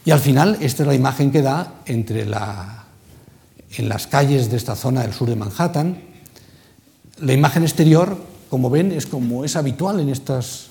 y 0.03 0.11
al 0.11 0.19
final 0.19 0.57
esta 0.61 0.83
es 0.83 0.87
la 0.87 0.95
imagen 0.95 1.31
que 1.31 1.41
da 1.41 1.75
entre 1.85 2.25
la, 2.25 2.85
en 3.77 3.87
las 3.87 4.07
calles 4.07 4.49
de 4.49 4.57
esta 4.57 4.75
zona 4.75 5.01
del 5.01 5.13
sur 5.13 5.29
de 5.29 5.35
Manhattan. 5.35 6.01
La 7.19 7.33
imagen 7.33 7.63
exterior, 7.63 8.17
como 8.49 8.69
ven, 8.69 8.91
es 8.91 9.05
como 9.05 9.45
es 9.45 9.55
habitual 9.55 9.99
en, 9.99 10.09
estas, 10.09 10.67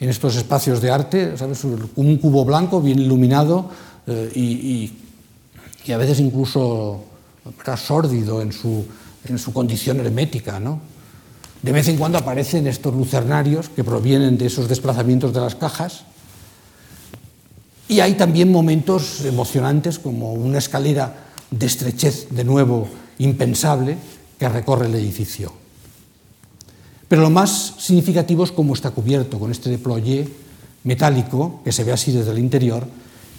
en 0.00 0.08
estos 0.08 0.36
espacios 0.36 0.80
de 0.80 0.90
arte, 0.90 1.36
¿sabes? 1.36 1.62
un 1.64 2.16
cubo 2.16 2.44
blanco 2.44 2.80
bien 2.80 2.98
iluminado 2.98 3.70
eh, 4.06 4.32
y, 4.34 4.92
a 5.92 5.98
veces 5.98 6.18
incluso 6.18 7.04
sórdido 7.76 8.40
en 8.40 8.52
su, 8.52 8.86
en 9.26 9.38
su 9.38 9.52
condición 9.52 10.00
hermética. 10.00 10.58
¿no? 10.58 10.80
De 11.64 11.72
vez 11.72 11.88
en 11.88 11.96
cuando 11.96 12.18
aparecen 12.18 12.66
estos 12.66 12.92
lucernarios 12.92 13.70
que 13.70 13.82
provienen 13.82 14.36
de 14.36 14.52
esos 14.52 14.68
desplazamientos 14.68 15.32
de 15.32 15.40
las 15.40 15.54
cajas 15.54 16.04
y 17.88 18.00
hay 18.00 18.20
también 18.20 18.52
momentos 18.52 19.24
emocionantes 19.24 19.98
como 19.98 20.34
una 20.34 20.58
escalera 20.58 21.32
de 21.50 21.64
estrechez 21.64 22.28
de 22.28 22.44
nuevo 22.44 22.86
impensable 23.16 23.96
que 24.38 24.46
recorre 24.46 24.88
el 24.88 24.94
edificio. 24.94 25.54
Pero 27.08 27.22
lo 27.22 27.30
más 27.30 27.76
significativo 27.78 28.44
es 28.44 28.52
cómo 28.52 28.74
está 28.74 28.90
cubierto 28.90 29.40
con 29.40 29.50
este 29.50 29.70
deployé 29.70 30.28
metálico 30.82 31.62
que 31.64 31.72
se 31.72 31.84
ve 31.84 31.92
así 31.92 32.12
desde 32.12 32.32
el 32.32 32.40
interior 32.40 32.86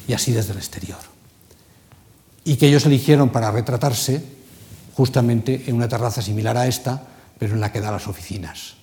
y 0.07 0.13
así 0.13 0.31
desde 0.31 0.53
el 0.53 0.57
exterior. 0.57 0.97
Y 2.43 2.55
que 2.55 2.69
ellos 2.69 2.87
eligieron 2.87 3.29
para 3.29 3.51
retratarse 3.51 4.23
justamente 4.95 5.65
en 5.67 5.75
una 5.75 5.87
terraza 5.87 6.23
similar 6.23 6.57
a 6.57 6.65
esta, 6.65 7.09
pero 7.37 7.53
en 7.53 7.61
la 7.61 7.71
que 7.71 7.81
da 7.81 7.91
las 7.91 8.07
oficinas, 8.07 8.75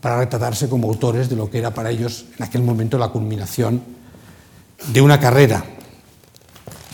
para 0.00 0.18
retratarse 0.18 0.68
como 0.68 0.88
autores 0.88 1.28
de 1.28 1.36
lo 1.36 1.50
que 1.50 1.58
era 1.58 1.72
para 1.72 1.90
ellos 1.90 2.26
en 2.36 2.44
aquel 2.44 2.62
momento 2.62 2.98
la 2.98 3.08
culminación 3.08 3.82
de 4.92 5.00
una 5.00 5.18
carrera. 5.18 5.64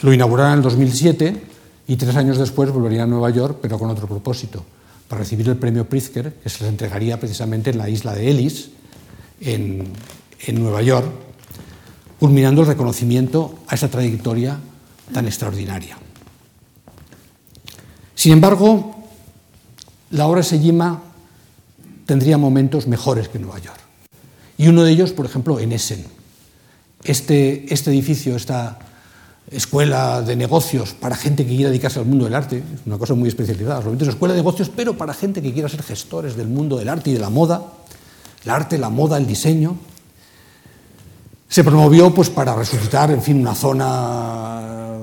Lo 0.03 0.13
inauguraron 0.13 0.53
en 0.53 0.59
el 0.59 0.63
2007 0.63 1.43
y 1.89 1.97
tres 1.97 2.15
años 2.17 2.39
después 2.39 2.71
volverían 2.71 3.03
a 3.03 3.07
Nueva 3.07 3.31
York, 3.31 3.59
pero 3.61 3.79
con 3.79 3.91
otro 3.91 4.07
propósito, 4.07 4.65
para 5.09 5.21
recibir 5.23 5.49
el 5.49 5.57
premio 5.57 5.89
Pritzker, 5.89 6.35
que 6.35 6.49
se 6.49 6.63
les 6.63 6.69
entregaría 6.69 7.19
precisamente 7.19 7.71
en 7.71 7.79
la 7.79 7.89
isla 7.89 8.15
de 8.15 8.31
Ellis, 8.31 8.71
en, 9.41 9.89
en 10.47 10.63
Nueva 10.63 10.83
York, 10.83 11.11
culminando 12.21 12.61
el 12.61 12.69
reconocimiento 12.69 13.59
a 13.67 13.75
esa 13.75 13.89
trayectoria 13.89 14.59
tan 15.13 15.27
extraordinaria. 15.27 15.99
Sin 18.15 18.35
embargo, 18.35 19.00
la 20.11 20.27
obra 20.27 20.43
Sejima 20.43 21.03
tendría 22.07 22.39
momentos 22.39 22.87
mejores 22.87 23.29
que 23.29 23.39
Nueva 23.39 23.59
York. 23.59 23.79
Y 24.59 24.69
uno 24.69 24.83
de 24.83 24.93
ellos, 24.93 25.13
por 25.13 25.27
ejemplo, 25.27 25.61
en 25.61 25.73
Essen 25.73 26.05
este, 27.05 27.73
este, 27.73 27.91
edificio, 27.91 28.37
esta 28.37 28.79
escuela 29.51 30.21
de 30.23 30.37
negocios 30.37 30.93
para 30.93 31.17
gente 31.17 31.45
que 31.45 31.55
quiera 31.55 31.71
dedicarse 31.71 31.99
al 31.99 32.07
mundo 32.07 32.27
del 32.27 32.35
arte, 32.35 32.63
una 32.87 32.99
cosa 32.99 33.15
muy 33.15 33.29
especializada, 33.29 33.81
es 33.81 33.87
una 33.87 34.11
escuela 34.11 34.35
de 34.35 34.41
negocios, 34.41 34.71
pero 34.75 34.97
para 34.97 35.15
gente 35.15 35.41
que 35.41 35.53
quiera 35.53 35.69
ser 35.69 35.83
gestores 35.83 36.37
del 36.37 36.49
mundo 36.49 36.77
del 36.77 36.89
arte 36.89 37.11
y 37.11 37.15
de 37.15 37.21
la 37.21 37.31
moda, 37.31 37.63
el 38.45 38.51
arte, 38.51 38.79
la 38.79 38.91
moda, 38.91 39.17
el 39.17 39.27
diseño. 39.27 39.77
Se 41.49 41.65
promovió 41.65 42.15
pues, 42.15 42.31
para 42.31 42.55
resucitar 42.55 43.11
en 43.11 43.23
fin, 43.23 43.41
una 43.41 43.55
zona 43.55 44.99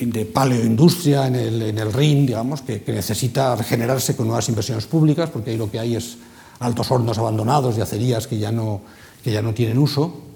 fin, 0.00 0.10
de 0.10 0.24
paleoindustria 0.24 1.26
en 1.26 1.36
el, 1.36 1.62
en 1.62 1.78
el 1.78 1.92
Rin, 1.92 2.26
digamos, 2.26 2.62
que, 2.62 2.82
que 2.82 2.92
necesita 2.92 3.54
regenerarse 3.54 4.16
con 4.16 4.26
nuevas 4.26 4.48
inversiones 4.48 4.86
públicas, 4.86 5.30
porque 5.30 5.50
ahí 5.50 5.56
lo 5.56 5.70
que 5.70 5.78
hay 5.78 5.96
es 5.96 6.16
altos 6.58 6.90
hornos 6.90 7.18
abandonados 7.18 7.76
y 7.76 7.80
acerías 7.80 8.26
que 8.26 8.38
ya 8.38 8.50
no, 8.50 8.80
que 9.22 9.32
ya 9.32 9.42
no 9.42 9.52
tienen 9.52 9.78
uso 9.78 10.30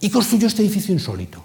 y 0.00 0.10
construyó 0.10 0.46
este 0.46 0.62
edificio 0.62 0.94
insólito, 0.94 1.42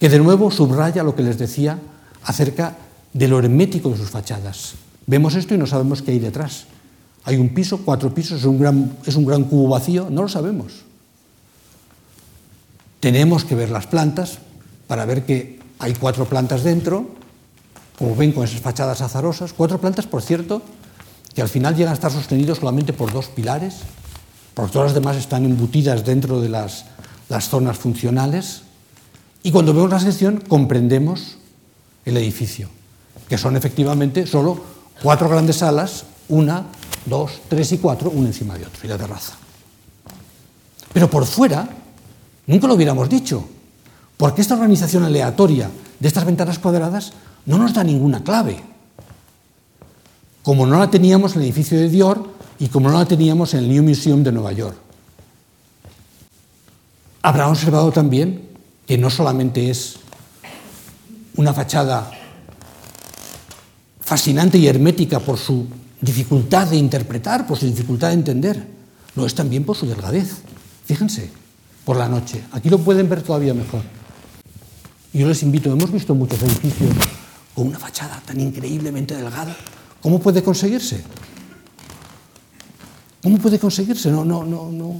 que 0.00 0.08
de 0.08 0.18
nuevo 0.18 0.50
subraya 0.50 1.02
lo 1.02 1.14
que 1.14 1.22
les 1.22 1.38
decía 1.38 1.78
acerca 2.24 2.76
de 3.12 3.28
lo 3.28 3.38
hermético 3.38 3.90
de 3.90 3.98
sus 3.98 4.10
fachadas. 4.10 4.74
Vemos 5.06 5.34
esto 5.34 5.54
y 5.54 5.58
no 5.58 5.66
sabemos 5.66 6.02
qué 6.02 6.12
hay 6.12 6.18
detrás. 6.18 6.66
Hay 7.24 7.36
un 7.36 7.50
piso, 7.50 7.82
cuatro 7.84 8.12
pisos, 8.14 8.40
es 8.40 8.46
un 8.46 8.58
gran, 8.58 8.96
es 9.04 9.14
un 9.14 9.26
gran 9.26 9.44
cubo 9.44 9.68
vacío, 9.68 10.08
no 10.10 10.22
lo 10.22 10.28
sabemos. 10.28 10.84
Tenemos 13.00 13.44
que 13.44 13.54
ver 13.54 13.70
las 13.70 13.86
plantas 13.86 14.38
para 14.86 15.04
ver 15.04 15.24
que 15.24 15.61
hay 15.82 15.92
cuatro 15.92 16.24
plantas 16.24 16.62
dentro, 16.62 17.06
como 17.98 18.16
ven 18.16 18.32
con 18.32 18.44
esas 18.44 18.60
fachadas 18.60 19.02
azarosas, 19.02 19.52
cuatro 19.52 19.78
plantas, 19.78 20.06
por 20.06 20.22
cierto, 20.22 20.62
que 21.34 21.42
al 21.42 21.48
final 21.50 21.76
llegan 21.76 21.92
a 21.92 21.94
estar 21.94 22.10
sostenidos 22.10 22.58
solamente 22.58 22.94
por 22.94 23.12
dos 23.12 23.26
pilares, 23.26 23.80
porque 24.54 24.72
todas 24.72 24.88
las 24.88 24.94
demás 24.94 25.16
están 25.16 25.44
embutidas 25.44 26.04
dentro 26.04 26.40
de 26.40 26.48
las 26.48 26.86
las 27.32 27.48
zonas 27.48 27.78
funcionales. 27.78 28.62
Y 29.42 29.50
cuando 29.50 29.72
vemos 29.72 29.90
la 29.90 29.98
sección 29.98 30.42
comprendemos 30.46 31.38
el 32.04 32.18
edificio, 32.18 32.68
que 33.26 33.38
son 33.38 33.56
efectivamente 33.56 34.26
solo 34.26 34.62
cuatro 35.02 35.30
grandes 35.30 35.56
salas, 35.56 36.04
una, 36.28 36.66
dos, 37.06 37.40
tres 37.48 37.72
y 37.72 37.78
cuatro, 37.78 38.10
una 38.10 38.28
encima 38.28 38.58
de 38.58 38.66
otro, 38.66 38.80
y 38.84 38.88
la 38.88 38.98
terraza. 38.98 39.32
Pero 40.92 41.08
por 41.08 41.24
fuera, 41.24 41.66
nunca 42.46 42.66
lo 42.66 42.74
hubiéramos 42.74 43.08
dicho, 43.08 43.48
porque 44.22 44.40
esta 44.40 44.54
organización 44.54 45.02
aleatoria 45.02 45.68
de 45.98 46.06
estas 46.06 46.24
ventanas 46.24 46.60
cuadradas 46.60 47.12
no 47.44 47.58
nos 47.58 47.74
da 47.74 47.82
ninguna 47.82 48.22
clave, 48.22 48.62
como 50.44 50.64
no 50.64 50.78
la 50.78 50.88
teníamos 50.88 51.34
en 51.34 51.40
el 51.40 51.46
edificio 51.48 51.76
de 51.76 51.88
Dior 51.88 52.30
y 52.60 52.68
como 52.68 52.88
no 52.88 53.00
la 53.00 53.04
teníamos 53.04 53.52
en 53.54 53.64
el 53.64 53.68
New 53.68 53.82
Museum 53.82 54.22
de 54.22 54.30
Nueva 54.30 54.52
York. 54.52 54.76
Habrá 57.22 57.48
observado 57.48 57.90
también 57.90 58.48
que 58.86 58.96
no 58.96 59.10
solamente 59.10 59.68
es 59.68 59.96
una 61.34 61.52
fachada 61.52 62.08
fascinante 64.02 64.56
y 64.56 64.68
hermética 64.68 65.18
por 65.18 65.36
su 65.36 65.66
dificultad 66.00 66.68
de 66.68 66.76
interpretar, 66.76 67.44
por 67.44 67.58
su 67.58 67.66
dificultad 67.66 68.10
de 68.10 68.14
entender, 68.14 68.68
lo 69.16 69.26
es 69.26 69.34
también 69.34 69.64
por 69.64 69.76
su 69.76 69.84
delgadez. 69.84 70.42
Fíjense, 70.86 71.28
por 71.84 71.96
la 71.96 72.06
noche. 72.06 72.44
Aquí 72.52 72.70
lo 72.70 72.78
pueden 72.78 73.08
ver 73.08 73.22
todavía 73.22 73.52
mejor. 73.52 73.82
Yo 75.12 75.28
les 75.28 75.42
invito, 75.42 75.70
hemos 75.70 75.92
visto 75.92 76.14
muchos 76.14 76.42
edificios 76.42 76.90
con 77.54 77.66
una 77.66 77.78
fachada 77.78 78.22
tan 78.24 78.40
increíblemente 78.40 79.14
delgada. 79.14 79.54
¿Cómo 80.00 80.18
puede 80.18 80.42
conseguirse? 80.42 81.02
¿Cómo 83.22 83.36
puede 83.36 83.58
conseguirse? 83.58 84.10
No, 84.10 84.24
no, 84.24 84.42
no, 84.44 84.70
no. 84.72 84.96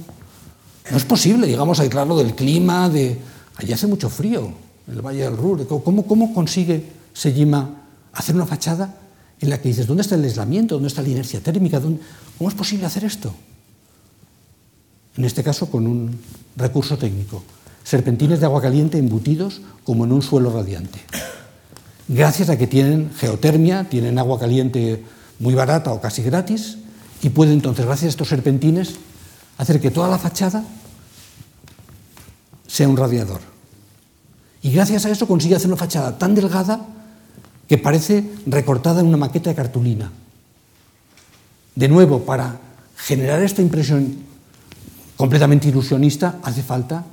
No 0.91 0.97
es 0.97 1.03
posible, 1.05 1.47
digamos, 1.47 1.79
aislarlo 1.79 2.15
del 2.17 2.35
clima, 2.35 2.89
de... 2.89 3.19
Allí 3.55 3.73
hace 3.73 3.87
mucho 3.87 4.09
frío, 4.09 4.53
el 4.87 5.01
Valle 5.01 5.23
del 5.23 5.35
Ruhr. 5.35 5.67
¿Cómo, 5.67 6.05
cómo 6.05 6.33
consigue 6.33 6.91
Sejima 7.13 7.81
hacer 8.13 8.35
una 8.35 8.45
fachada 8.45 8.95
en 9.39 9.49
la 9.49 9.59
que 9.59 9.69
dices, 9.69 9.87
¿dónde 9.87 10.01
está 10.01 10.15
el 10.15 10.23
aislamiento? 10.23 10.75
¿Dónde 10.75 10.89
está 10.89 11.01
la 11.01 11.09
inercia 11.09 11.41
térmica? 11.41 11.79
¿Dónde... 11.79 12.01
¿Cómo 12.37 12.49
es 12.49 12.55
posible 12.55 12.85
hacer 12.85 13.03
esto? 13.03 13.33
En 15.17 15.25
este 15.25 15.43
caso, 15.43 15.69
con 15.71 15.87
un 15.87 16.15
recurso 16.55 16.97
técnico. 16.97 17.43
Serpentines 17.83 18.39
de 18.39 18.45
agua 18.45 18.61
caliente 18.61 18.97
embutidos 18.97 19.61
como 19.83 20.05
en 20.05 20.11
un 20.11 20.21
suelo 20.21 20.51
radiante. 20.51 20.99
Gracias 22.07 22.49
a 22.49 22.57
que 22.57 22.67
tienen 22.67 23.11
geotermia, 23.15 23.89
tienen 23.89 24.19
agua 24.19 24.39
caliente 24.39 25.03
muy 25.39 25.53
barata 25.55 25.91
o 25.91 26.01
casi 26.01 26.21
gratis, 26.21 26.77
y 27.21 27.29
pueden 27.29 27.53
entonces, 27.55 27.85
gracias 27.85 28.07
a 28.07 28.09
estos 28.09 28.27
serpentines, 28.27 28.95
hacer 29.57 29.79
que 29.79 29.91
toda 29.91 30.09
la 30.09 30.17
fachada 30.17 30.63
sea 32.67 32.89
un 32.89 32.97
radiador. 32.97 33.39
Y 34.61 34.71
gracias 34.71 35.05
a 35.05 35.09
eso 35.09 35.27
consigue 35.27 35.55
hacer 35.55 35.67
una 35.67 35.77
fachada 35.77 36.17
tan 36.17 36.35
delgada 36.35 36.85
que 37.67 37.77
parece 37.77 38.29
recortada 38.45 39.01
en 39.01 39.07
una 39.07 39.17
maqueta 39.17 39.49
de 39.49 39.55
cartulina. 39.55 40.11
De 41.75 41.87
nuevo, 41.87 42.23
para 42.23 42.59
generar 42.97 43.41
esta 43.41 43.61
impresión 43.61 44.17
completamente 45.15 45.69
ilusionista 45.69 46.39
hace 46.43 46.61
falta 46.61 47.05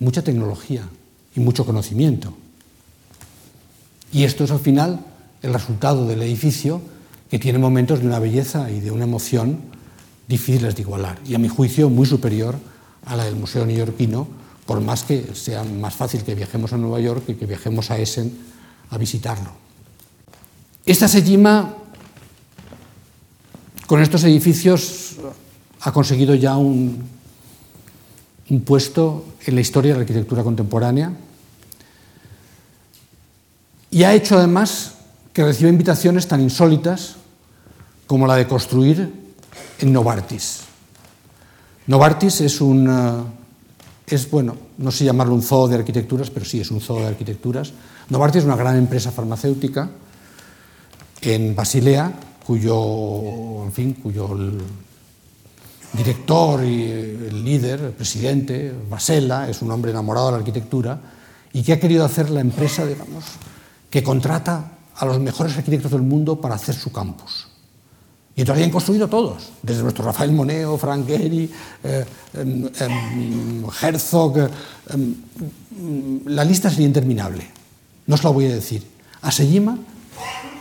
mucha 0.00 0.22
tecnología 0.22 0.88
y 1.36 1.40
mucho 1.40 1.64
conocimiento. 1.64 2.34
Y 4.12 4.24
esto 4.24 4.42
es 4.42 4.50
al 4.50 4.58
final 4.58 5.00
el 5.42 5.52
resultado 5.52 6.06
del 6.06 6.22
edificio 6.22 6.82
que 7.30 7.38
tiene 7.38 7.58
momentos 7.58 8.00
de 8.00 8.06
una 8.06 8.18
belleza 8.18 8.70
y 8.70 8.80
de 8.80 8.90
una 8.90 9.04
emoción 9.04 9.60
difíciles 10.26 10.74
de 10.74 10.82
igualar 10.82 11.18
y 11.26 11.34
a 11.34 11.38
mi 11.38 11.48
juicio 11.48 11.88
muy 11.88 12.06
superior 12.06 12.56
a 13.06 13.16
la 13.16 13.24
del 13.24 13.36
Museo 13.36 13.64
Neoyorquino, 13.64 14.26
por 14.66 14.80
más 14.80 15.04
que 15.04 15.34
sea 15.34 15.64
más 15.64 15.94
fácil 15.94 16.22
que 16.22 16.34
viajemos 16.34 16.72
a 16.72 16.76
Nueva 16.76 17.00
York 17.00 17.24
que 17.26 17.36
que 17.36 17.46
viajemos 17.46 17.90
a 17.90 17.98
Essen 17.98 18.32
a 18.90 18.98
visitarlo. 18.98 19.50
Esta 20.84 21.08
Sejima, 21.08 21.74
con 23.86 24.02
estos 24.02 24.24
edificios, 24.24 25.16
ha 25.80 25.92
conseguido 25.92 26.34
ya 26.34 26.56
un, 26.56 27.02
un 28.50 28.60
puesto 28.62 29.24
en 29.46 29.54
la 29.54 29.60
historia 29.60 29.92
de 29.92 29.98
la 29.98 30.02
arquitectura 30.02 30.42
contemporánea 30.42 31.12
y 33.90 34.02
ha 34.04 34.12
hecho 34.12 34.36
además 34.36 34.94
que 35.32 35.44
reciba 35.44 35.70
invitaciones 35.70 36.28
tan 36.28 36.40
insólitas 36.40 37.16
como 38.06 38.26
la 38.26 38.36
de 38.36 38.46
construir 38.46 39.12
en 39.78 39.92
Novartis. 39.92 40.60
Novartis 41.86 42.40
es 42.40 42.60
un, 42.60 42.88
eh, 42.88 44.14
es 44.14 44.30
bueno, 44.30 44.56
no 44.78 44.90
sé 44.90 45.04
llamarlo 45.04 45.34
un 45.34 45.42
zoo 45.42 45.68
de 45.68 45.76
arquitecturas, 45.76 46.30
pero 46.30 46.44
sí 46.44 46.60
es 46.60 46.70
un 46.70 46.80
zoo 46.80 47.00
de 47.00 47.06
arquitecturas. 47.06 47.72
Novartis 48.08 48.40
es 48.40 48.46
una 48.46 48.56
gran 48.56 48.76
empresa 48.76 49.10
farmacéutica 49.10 49.88
en 51.22 51.54
Basilea, 51.54 52.12
cuyo, 52.44 53.64
en 53.64 53.72
fin, 53.72 53.94
cuyo 53.94 54.36
director 55.92 56.64
y 56.64 56.82
el 56.90 57.44
líder, 57.44 57.80
el 57.80 57.92
presidente, 57.92 58.72
Basela, 58.88 59.48
es 59.48 59.62
un 59.62 59.70
hombre 59.70 59.90
enamorado 59.90 60.26
de 60.26 60.32
la 60.32 60.38
arquitectura 60.38 61.00
y 61.52 61.62
que 61.62 61.72
ha 61.72 61.80
querido 61.80 62.04
hacer 62.04 62.30
la 62.30 62.40
empresa, 62.40 62.86
digamos, 62.86 63.24
que 63.88 64.02
contrata 64.02 64.72
a 64.96 65.04
los 65.04 65.18
mejores 65.18 65.56
arquitectos 65.56 65.90
del 65.90 66.02
mundo 66.02 66.40
para 66.40 66.54
hacer 66.54 66.74
su 66.74 66.92
campus. 66.92 67.48
Y 68.36 68.42
entonces 68.42 68.64
han 68.64 68.70
construido 68.70 69.08
todos, 69.08 69.50
desde 69.62 69.82
nuestro 69.82 70.04
Rafael 70.04 70.32
Moneo, 70.32 70.78
Frank 70.78 71.06
Gehry, 71.06 71.50
eh, 71.82 72.04
eh, 72.34 72.70
eh, 72.80 73.62
Herzog. 73.82 74.50
la 76.26 76.44
lista 76.44 76.70
sería 76.70 76.86
interminable. 76.86 77.44
No 78.06 78.14
os 78.14 78.22
la 78.22 78.30
voy 78.30 78.46
a 78.46 78.54
decir. 78.54 78.86
A 79.22 79.32
Sejima 79.32 79.76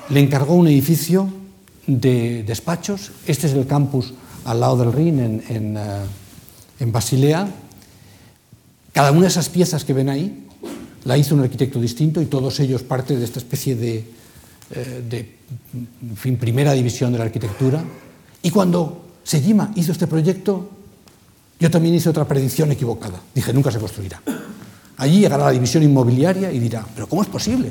le 0.09 0.19
encargó 0.19 0.55
un 0.55 0.67
edificio 0.67 1.29
de 1.85 2.43
despachos. 2.43 3.11
Este 3.27 3.47
es 3.47 3.53
el 3.53 3.67
campus 3.67 4.13
al 4.49 4.59
lado 4.59 4.77
del 4.77 4.91
Rin, 4.91 5.19
en, 5.47 5.77
en, 6.79 6.91
Basilea. 6.91 7.47
Cada 8.91 9.11
una 9.11 9.21
de 9.21 9.27
esas 9.27 9.47
piezas 9.47 9.85
que 9.85 9.93
ven 9.93 10.09
ahí 10.09 10.47
la 11.03 11.17
hizo 11.19 11.35
un 11.35 11.41
arquitecto 11.41 11.79
distinto 11.79 12.19
y 12.19 12.25
todos 12.25 12.59
ellos 12.59 12.81
parte 12.81 13.15
de 13.15 13.23
esta 13.25 13.37
especie 13.37 13.75
de, 13.75 14.03
eh, 14.71 15.35
fin, 16.15 16.37
primera 16.37 16.73
división 16.73 17.11
de 17.11 17.19
la 17.19 17.25
arquitectura. 17.25 17.83
Y 18.41 18.49
cuando 18.49 19.05
Sejima 19.23 19.71
hizo 19.75 19.91
este 19.91 20.07
proyecto, 20.07 20.67
yo 21.59 21.69
también 21.69 21.93
hice 21.93 22.09
otra 22.09 22.27
predicción 22.27 22.71
equivocada. 22.71 23.21
Dije, 23.35 23.53
nunca 23.53 23.69
se 23.69 23.77
construirá. 23.77 24.19
Allí 24.97 25.19
llegará 25.19 25.45
la 25.45 25.51
división 25.51 25.83
inmobiliaria 25.83 26.51
y 26.51 26.57
dirá, 26.57 26.83
pero 26.95 27.07
¿cómo 27.07 27.21
es 27.21 27.27
posible? 27.27 27.69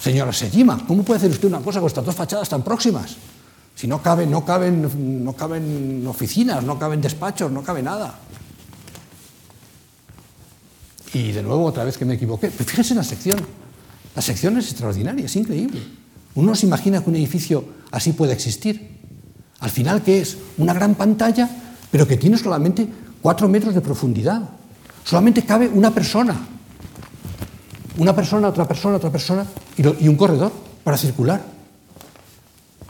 Señora 0.00 0.32
Sejima, 0.32 0.86
¿cómo 0.86 1.02
puede 1.02 1.18
hacer 1.18 1.32
usted 1.32 1.48
una 1.48 1.58
cosa 1.58 1.80
con 1.80 1.88
estas 1.88 2.06
dos 2.06 2.14
fachadas 2.14 2.48
tan 2.48 2.62
próximas? 2.62 3.16
Si 3.80 3.86
no 3.86 4.02
caben, 4.02 4.30
no 4.30 4.44
caben, 4.44 5.24
no 5.24 5.32
caben 5.32 6.04
oficinas, 6.06 6.62
no 6.62 6.78
caben 6.78 7.00
despachos, 7.00 7.50
no 7.50 7.62
cabe 7.62 7.82
nada. 7.82 8.12
Y 11.14 11.32
de 11.32 11.42
nuevo, 11.42 11.64
otra 11.64 11.84
vez 11.84 11.96
que 11.96 12.04
me 12.04 12.12
equivoqué. 12.12 12.50
Pero 12.50 12.68
fíjense 12.68 12.92
en 12.92 12.98
la 12.98 13.04
sección. 13.04 13.40
La 14.14 14.20
sección 14.20 14.58
es 14.58 14.66
extraordinaria, 14.66 15.24
es 15.24 15.34
increíble. 15.34 15.80
Uno 16.34 16.50
no 16.50 16.54
se 16.54 16.66
imagina 16.66 17.02
que 17.02 17.08
un 17.08 17.16
edificio 17.16 17.64
así 17.90 18.12
pueda 18.12 18.34
existir. 18.34 18.98
Al 19.60 19.70
final, 19.70 20.02
¿qué 20.02 20.20
es? 20.20 20.36
Una 20.58 20.74
gran 20.74 20.94
pantalla, 20.94 21.48
pero 21.90 22.06
que 22.06 22.18
tiene 22.18 22.36
solamente 22.36 22.86
cuatro 23.22 23.48
metros 23.48 23.74
de 23.74 23.80
profundidad. 23.80 24.42
Solamente 25.06 25.46
cabe 25.46 25.68
una 25.68 25.90
persona. 25.90 26.38
Una 27.96 28.14
persona, 28.14 28.48
otra 28.48 28.68
persona, 28.68 28.96
otra 28.98 29.10
persona 29.10 29.46
y 29.78 30.06
un 30.06 30.16
corredor 30.16 30.52
para 30.84 30.98
circular. 30.98 31.59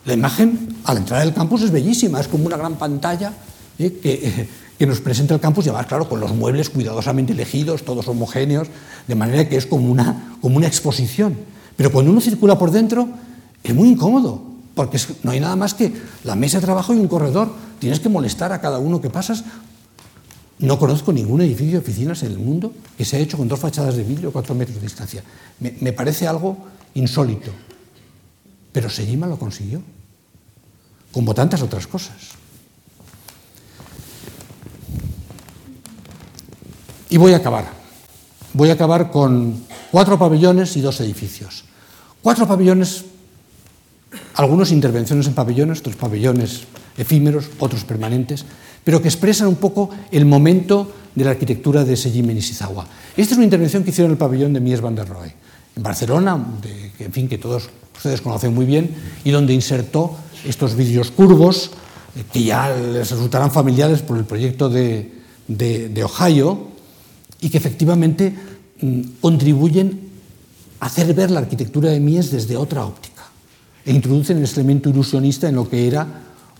La 0.05 0.15
imagen 0.15 0.77
a 0.85 0.95
la 0.95 1.01
entrada 1.01 1.25
del 1.25 1.35
campus 1.35 1.63
es 1.63 1.71
bellísima, 1.71 2.21
es 2.21 2.29
como 2.29 2.47
una 2.47 2.57
gran 2.57 2.77
pantalla 2.77 3.35
¿eh? 3.79 4.49
que, 4.79 4.87
nos 4.87 5.01
presenta 5.01 5.35
el 5.35 5.41
campus, 5.41 5.67
y 5.67 5.69
además, 5.69 5.87
claro, 5.87 6.09
con 6.09 6.21
los 6.21 6.35
muebles 6.35 6.71
cuidadosamente 6.71 7.33
elegidos, 7.33 7.85
todos 7.85 8.09
homogéneos, 8.09 8.69
de 9.07 9.15
manera 9.15 9.47
que 9.49 9.57
es 9.57 9.67
como 9.67 9.91
una, 9.91 10.37
como 10.41 10.57
una 10.57 10.67
exposición. 10.67 11.37
Pero 11.77 11.93
cuando 11.93 12.11
uno 12.11 12.21
circula 12.21 12.59
por 12.59 12.71
dentro, 12.71 13.09
es 13.63 13.75
muy 13.75 13.89
incómodo, 13.89 14.43
porque 14.75 14.99
no 15.23 15.33
hay 15.33 15.41
nada 15.41 15.57
más 15.57 15.75
que 15.75 15.93
la 16.25 16.35
mesa 16.35 16.59
de 16.59 16.65
trabajo 16.65 16.95
y 16.95 16.99
un 16.99 17.09
corredor. 17.09 17.53
Tienes 17.79 18.01
que 18.01 18.09
molestar 18.09 18.53
a 18.53 18.61
cada 18.61 18.79
uno 18.79 19.03
que 19.03 19.11
pasas. 19.11 19.45
No 20.59 20.79
conozco 20.79 21.13
ningún 21.13 21.43
edificio 21.43 21.73
de 21.73 21.79
oficinas 21.79 22.23
en 22.23 22.33
el 22.33 22.39
mundo 22.39 22.73
que 22.97 23.05
se 23.05 23.17
ha 23.17 23.21
hecho 23.21 23.37
con 23.37 23.49
dos 23.49 23.61
fachadas 23.61 23.97
de 23.97 24.05
vidrio 24.05 24.31
a 24.31 24.33
cuatro 24.33 24.55
metros 24.55 24.77
de 24.77 24.83
distancia. 24.83 25.23
Me 25.59 25.93
parece 25.93 26.27
algo 26.27 26.57
insólito. 26.95 27.51
Pero 28.73 28.89
Sejima 28.89 29.27
lo 29.27 29.39
consiguió, 29.39 29.83
como 31.13 31.35
tantas 31.35 31.63
otras 31.63 31.87
cosas. 31.87 32.17
Y 37.09 37.17
voy 37.17 37.33
a 37.33 37.39
acabar. 37.39 37.69
Voy 38.53 38.71
a 38.71 38.75
acabar 38.75 39.11
con 39.11 39.65
cuatro 39.91 40.19
pabellones 40.19 40.77
y 40.77 40.81
dos 40.81 41.01
edificios. 41.01 41.65
Cuatro 42.23 42.47
pabellones, 42.47 43.05
algunas 44.35 44.71
intervenciones 44.71 45.27
en 45.27 45.35
pabellones, 45.35 45.81
otros 45.81 45.97
pabellones 45.97 46.63
efímeros, 46.97 47.51
otros 47.59 47.85
permanentes, 47.85 48.45
pero 48.85 49.03
que 49.03 49.09
expresan 49.09 49.49
un 49.49 49.57
poco 49.57 49.91
el 50.11 50.25
momento 50.27 50.93
de 51.15 51.25
la 51.25 51.31
arquitectura 51.31 51.85
de 51.85 51.97
Sejime 51.97 52.35
Nishizawa. 52.35 52.87
Esta 53.17 53.35
es 53.35 53.37
una 53.39 53.45
intervención 53.45 53.83
que 53.83 53.91
hicieron 53.91 54.11
en 54.11 54.15
el 54.15 54.19
pabellón 54.19 54.53
de 54.53 54.61
Mies 54.61 54.81
van 54.81 54.95
der 54.95 55.09
Rohe, 55.09 55.35
Barcelona, 55.83 56.39
de, 56.63 57.11
fin, 57.11 57.29
que 57.29 57.39
todos 57.39 57.71
ustedes 57.97 58.21
conocen 58.21 58.55
muy 58.55 58.67
bien, 58.67 58.95
y 59.25 59.31
donde 59.31 59.53
insertó 59.53 60.17
estos 60.47 60.75
vidrios 60.75 61.11
curvos 61.11 61.71
eh, 62.17 62.25
que 62.33 62.45
ya 62.45 62.75
les 62.75 63.11
resultarán 63.11 63.51
familiares 63.51 64.03
por 64.03 64.17
el 64.17 64.25
proyecto 64.25 64.69
de, 64.69 65.13
Ohio, 66.05 66.69
y 67.41 67.49
que 67.51 67.59
efectivamente 67.59 68.35
mm, 68.81 69.01
contribuyen 69.21 70.11
a 70.81 70.87
hacer 70.87 71.13
ver 71.15 71.31
la 71.31 71.41
arquitectura 71.41 71.91
de 71.91 72.01
Mies 72.01 72.31
desde 72.31 72.57
otra 72.57 72.85
óptica 72.85 73.11
e 73.85 73.93
introducen 73.93 74.39
el 74.39 74.49
elemento 74.49 74.89
ilusionista 74.89 75.49
en 75.49 75.57
lo 75.57 75.69
que 75.69 75.87
era 75.87 76.07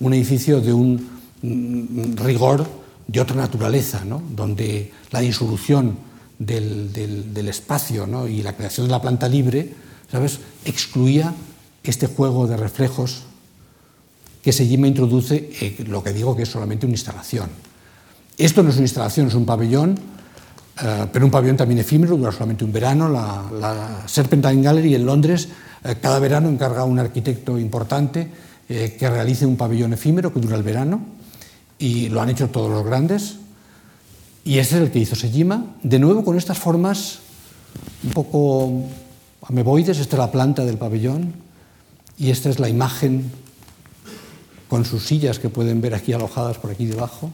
un 0.01 0.15
edificio 0.15 0.61
de 0.61 0.73
un 0.73 1.09
mm, 1.43 2.17
rigor 2.17 2.67
de 3.07 3.21
otra 3.21 3.37
naturaleza, 3.37 4.05
¿no? 4.05 4.23
donde 4.31 4.93
la 5.11 5.21
disolución 5.21 6.10
del, 6.41 6.93
del, 6.93 7.49
espacio 7.49 8.09
¿no? 8.09 8.27
y 8.27 8.43
la 8.43 8.57
creación 8.57 8.89
de 8.89 8.91
la 8.91 9.01
planta 9.01 9.29
libre 9.29 9.73
¿sabes? 10.11 10.41
excluía 10.65 11.33
este 11.85 12.09
juego 12.09 12.49
de 12.49 12.57
reflejos 12.57 13.23
que 14.43 14.53
Sejima 14.53 14.89
introduce, 14.89 15.51
eh, 15.61 15.85
lo 15.87 16.03
que 16.03 16.13
digo 16.13 16.35
que 16.35 16.43
es 16.43 16.49
solamente 16.49 16.87
una 16.87 16.95
instalación. 16.95 17.49
Esto 18.37 18.63
no 18.63 18.71
es 18.71 18.77
una 18.77 18.87
instalación, 18.87 19.29
es 19.29 19.35
un 19.35 19.47
pabellón 19.47 20.01
eh, 20.83 21.07
pero 21.13 21.25
un 21.25 21.31
pabellón 21.31 21.57
también 21.57 21.81
efímero, 21.81 22.17
dura 22.17 22.33
solamente 22.33 22.65
un 22.65 22.73
verano. 22.73 23.09
La, 23.09 23.45
la 23.53 24.09
Serpentine 24.09 24.63
Gallery 24.63 24.95
en 24.95 25.05
Londres 25.05 25.49
eh, 25.85 25.97
cada 26.01 26.19
verano 26.19 26.49
encarga 26.49 26.83
a 26.83 26.85
un 26.85 26.99
arquitecto 26.99 27.59
importante 27.59 28.29
eh, 28.69 28.97
que 28.99 29.11
realice 29.11 29.47
un 29.47 29.57
pabellón 29.57 29.93
efímero 29.93 30.33
que 30.33 30.41
dura 30.41 30.57
el 30.57 30.63
verano 30.63 31.01
y 31.79 32.09
lo 32.09 32.21
han 32.21 32.31
hecho 32.31 32.49
todos 32.49 32.71
los 32.71 32.85
grandes. 32.85 33.37
Y 34.51 34.59
ese 34.59 34.79
es 34.79 34.83
el 34.83 34.91
que 34.91 34.99
hizo 34.99 35.15
Sejima, 35.15 35.65
de 35.85 36.01
nuevo 36.01 36.25
con 36.25 36.37
estas 36.37 36.59
formas 36.59 37.21
un 38.03 38.11
poco 38.11 38.83
ameboides. 39.43 40.01
Esta 40.01 40.17
es 40.17 40.19
la 40.19 40.33
planta 40.33 40.65
del 40.65 40.77
pabellón 40.77 41.35
y 42.19 42.31
esta 42.31 42.51
es 42.51 42.59
la 42.59 42.69
imagen 42.69 43.31
con 44.69 44.85
sus 44.85 45.05
sillas 45.05 45.39
que 45.39 45.51
pueden 45.51 45.81
ver 45.81 45.95
aquí 45.95 46.13
alojadas 46.13 46.59
por 46.59 46.73
aquí 46.73 46.85
debajo. 46.85 47.31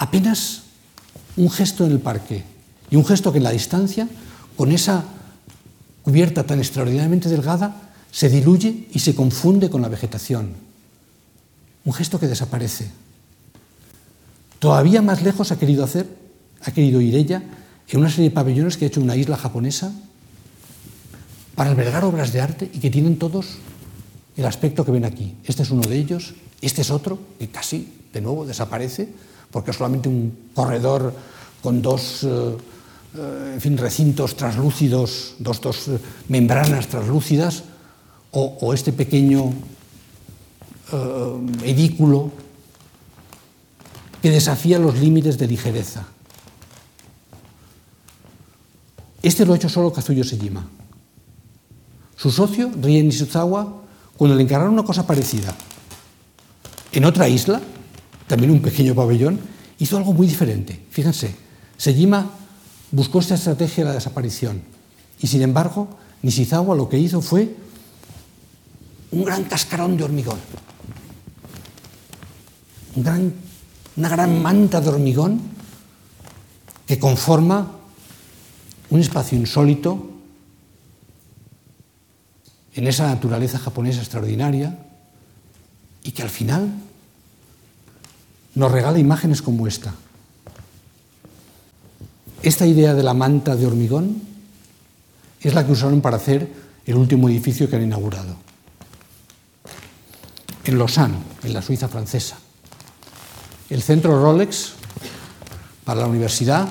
Apenas 0.00 0.62
un 1.36 1.48
gesto 1.48 1.86
en 1.86 1.92
el 1.92 2.00
parque 2.00 2.42
y 2.90 2.96
un 2.96 3.04
gesto 3.04 3.30
que 3.30 3.38
en 3.38 3.44
la 3.44 3.52
distancia, 3.52 4.08
con 4.56 4.72
esa 4.72 5.04
cubierta 6.02 6.42
tan 6.42 6.58
extraordinariamente 6.58 7.28
delgada, 7.28 7.92
se 8.10 8.28
diluye 8.28 8.88
y 8.92 8.98
se 8.98 9.14
confunde 9.14 9.70
con 9.70 9.82
la 9.82 9.88
vegetación. 9.88 10.50
Un 11.84 11.92
gesto 11.92 12.18
que 12.18 12.26
desaparece. 12.26 12.90
Todavía 14.60 15.00
más 15.00 15.22
lejos 15.22 15.50
ha 15.52 15.58
querido 15.58 15.82
hacer, 15.82 16.06
ha 16.62 16.70
querido 16.70 17.00
ir 17.00 17.16
ella 17.16 17.42
en 17.88 17.98
una 17.98 18.10
serie 18.10 18.28
de 18.28 18.34
pabellones 18.34 18.76
que 18.76 18.84
ha 18.84 18.88
hecho 18.88 19.00
una 19.00 19.16
isla 19.16 19.38
japonesa 19.38 19.90
para 21.54 21.70
albergar 21.70 22.04
obras 22.04 22.32
de 22.32 22.42
arte 22.42 22.70
y 22.72 22.78
que 22.78 22.90
tienen 22.90 23.18
todos 23.18 23.56
el 24.36 24.44
aspecto 24.44 24.84
que 24.84 24.92
ven 24.92 25.06
aquí. 25.06 25.34
Este 25.44 25.62
es 25.62 25.70
uno 25.70 25.82
de 25.82 25.96
ellos, 25.96 26.34
este 26.60 26.82
es 26.82 26.90
otro, 26.90 27.18
que 27.38 27.48
casi 27.48 27.88
de 28.12 28.20
nuevo 28.20 28.44
desaparece, 28.44 29.08
porque 29.50 29.70
es 29.70 29.78
solamente 29.78 30.10
un 30.10 30.50
corredor 30.54 31.14
con 31.62 31.80
dos 31.80 32.22
eh, 32.24 32.28
eh 33.16 33.52
en 33.54 33.60
fin, 33.60 33.78
recintos 33.78 34.36
translúcidos, 34.36 35.36
dos, 35.38 35.60
dos 35.60 35.88
eh, 35.88 35.98
membranas 36.28 36.86
translúcidas, 36.86 37.64
o, 38.30 38.58
o 38.60 38.74
este 38.74 38.92
pequeño 38.92 39.52
eh, 40.92 41.64
edículo 41.64 42.30
que 44.22 44.30
desafía 44.30 44.78
los 44.78 44.98
límites 44.98 45.38
de 45.38 45.46
ligereza. 45.46 46.06
Este 49.22 49.44
lo 49.44 49.52
ha 49.52 49.56
hecho 49.56 49.68
solo 49.68 49.92
Kazuyo 49.92 50.24
Sejima. 50.24 50.66
Su 52.16 52.30
socio, 52.30 52.70
Rie 52.80 53.02
Nishizawa, 53.02 53.82
cuando 54.16 54.36
le 54.36 54.42
encargaron 54.42 54.74
una 54.74 54.84
cosa 54.84 55.06
parecida 55.06 55.54
en 56.92 57.04
otra 57.04 57.28
isla, 57.28 57.60
también 58.26 58.50
un 58.50 58.60
pequeño 58.60 58.94
pabellón, 58.94 59.40
hizo 59.78 59.96
algo 59.96 60.12
muy 60.12 60.26
diferente. 60.26 60.84
Fíjense, 60.90 61.34
Sejima 61.76 62.30
buscó 62.90 63.20
esta 63.20 63.34
estrategia 63.34 63.84
de 63.84 63.90
la 63.90 63.94
desaparición 63.94 64.62
y 65.22 65.26
sin 65.26 65.42
embargo 65.42 65.88
Nishizawa 66.22 66.74
lo 66.74 66.88
que 66.88 66.98
hizo 66.98 67.22
fue 67.22 67.54
un 69.12 69.24
gran 69.24 69.44
cascarón 69.44 69.96
de 69.96 70.04
hormigón, 70.04 70.38
una 73.96 74.08
gran 74.08 74.42
manta 74.42 74.80
de 74.80 74.88
hormigón 74.88 75.40
que 76.86 76.98
conforma 76.98 77.76
un 78.90 79.00
espacio 79.00 79.38
insólito 79.38 80.10
en 82.74 82.86
esa 82.86 83.06
naturaleza 83.06 83.58
japonesa 83.58 84.00
extraordinaria 84.00 84.76
y 86.02 86.12
que 86.12 86.22
al 86.22 86.30
final 86.30 86.70
nos 88.54 88.72
regala 88.72 88.98
imágenes 88.98 89.42
como 89.42 89.66
esta. 89.66 89.94
Esta 92.42 92.66
idea 92.66 92.94
de 92.94 93.02
la 93.02 93.14
manta 93.14 93.54
de 93.54 93.66
hormigón 93.66 94.22
es 95.40 95.54
la 95.54 95.64
que 95.64 95.72
usaron 95.72 96.00
para 96.00 96.16
hacer 96.16 96.50
el 96.86 96.96
último 96.96 97.28
edificio 97.28 97.68
que 97.68 97.76
han 97.76 97.82
inaugurado. 97.82 98.34
En 100.64 100.78
Lausanne, 100.78 101.16
en 101.44 101.52
la 101.52 101.62
Suiza 101.62 101.88
francesa. 101.88 102.38
El 103.70 103.82
centro 103.82 104.20
Rolex 104.20 104.72
para 105.84 106.00
la 106.00 106.08
universidad, 106.08 106.68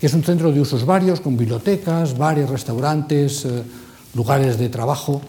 que 0.00 0.06
es 0.06 0.14
un 0.14 0.24
centro 0.24 0.50
de 0.50 0.60
usos 0.60 0.84
varios, 0.84 1.20
con 1.20 1.36
bibliotecas, 1.36 2.18
bares, 2.18 2.50
restaurantes, 2.50 3.44
eh, 3.44 3.62
lugares 4.14 4.58
de 4.58 4.68
trabajo 4.68 5.22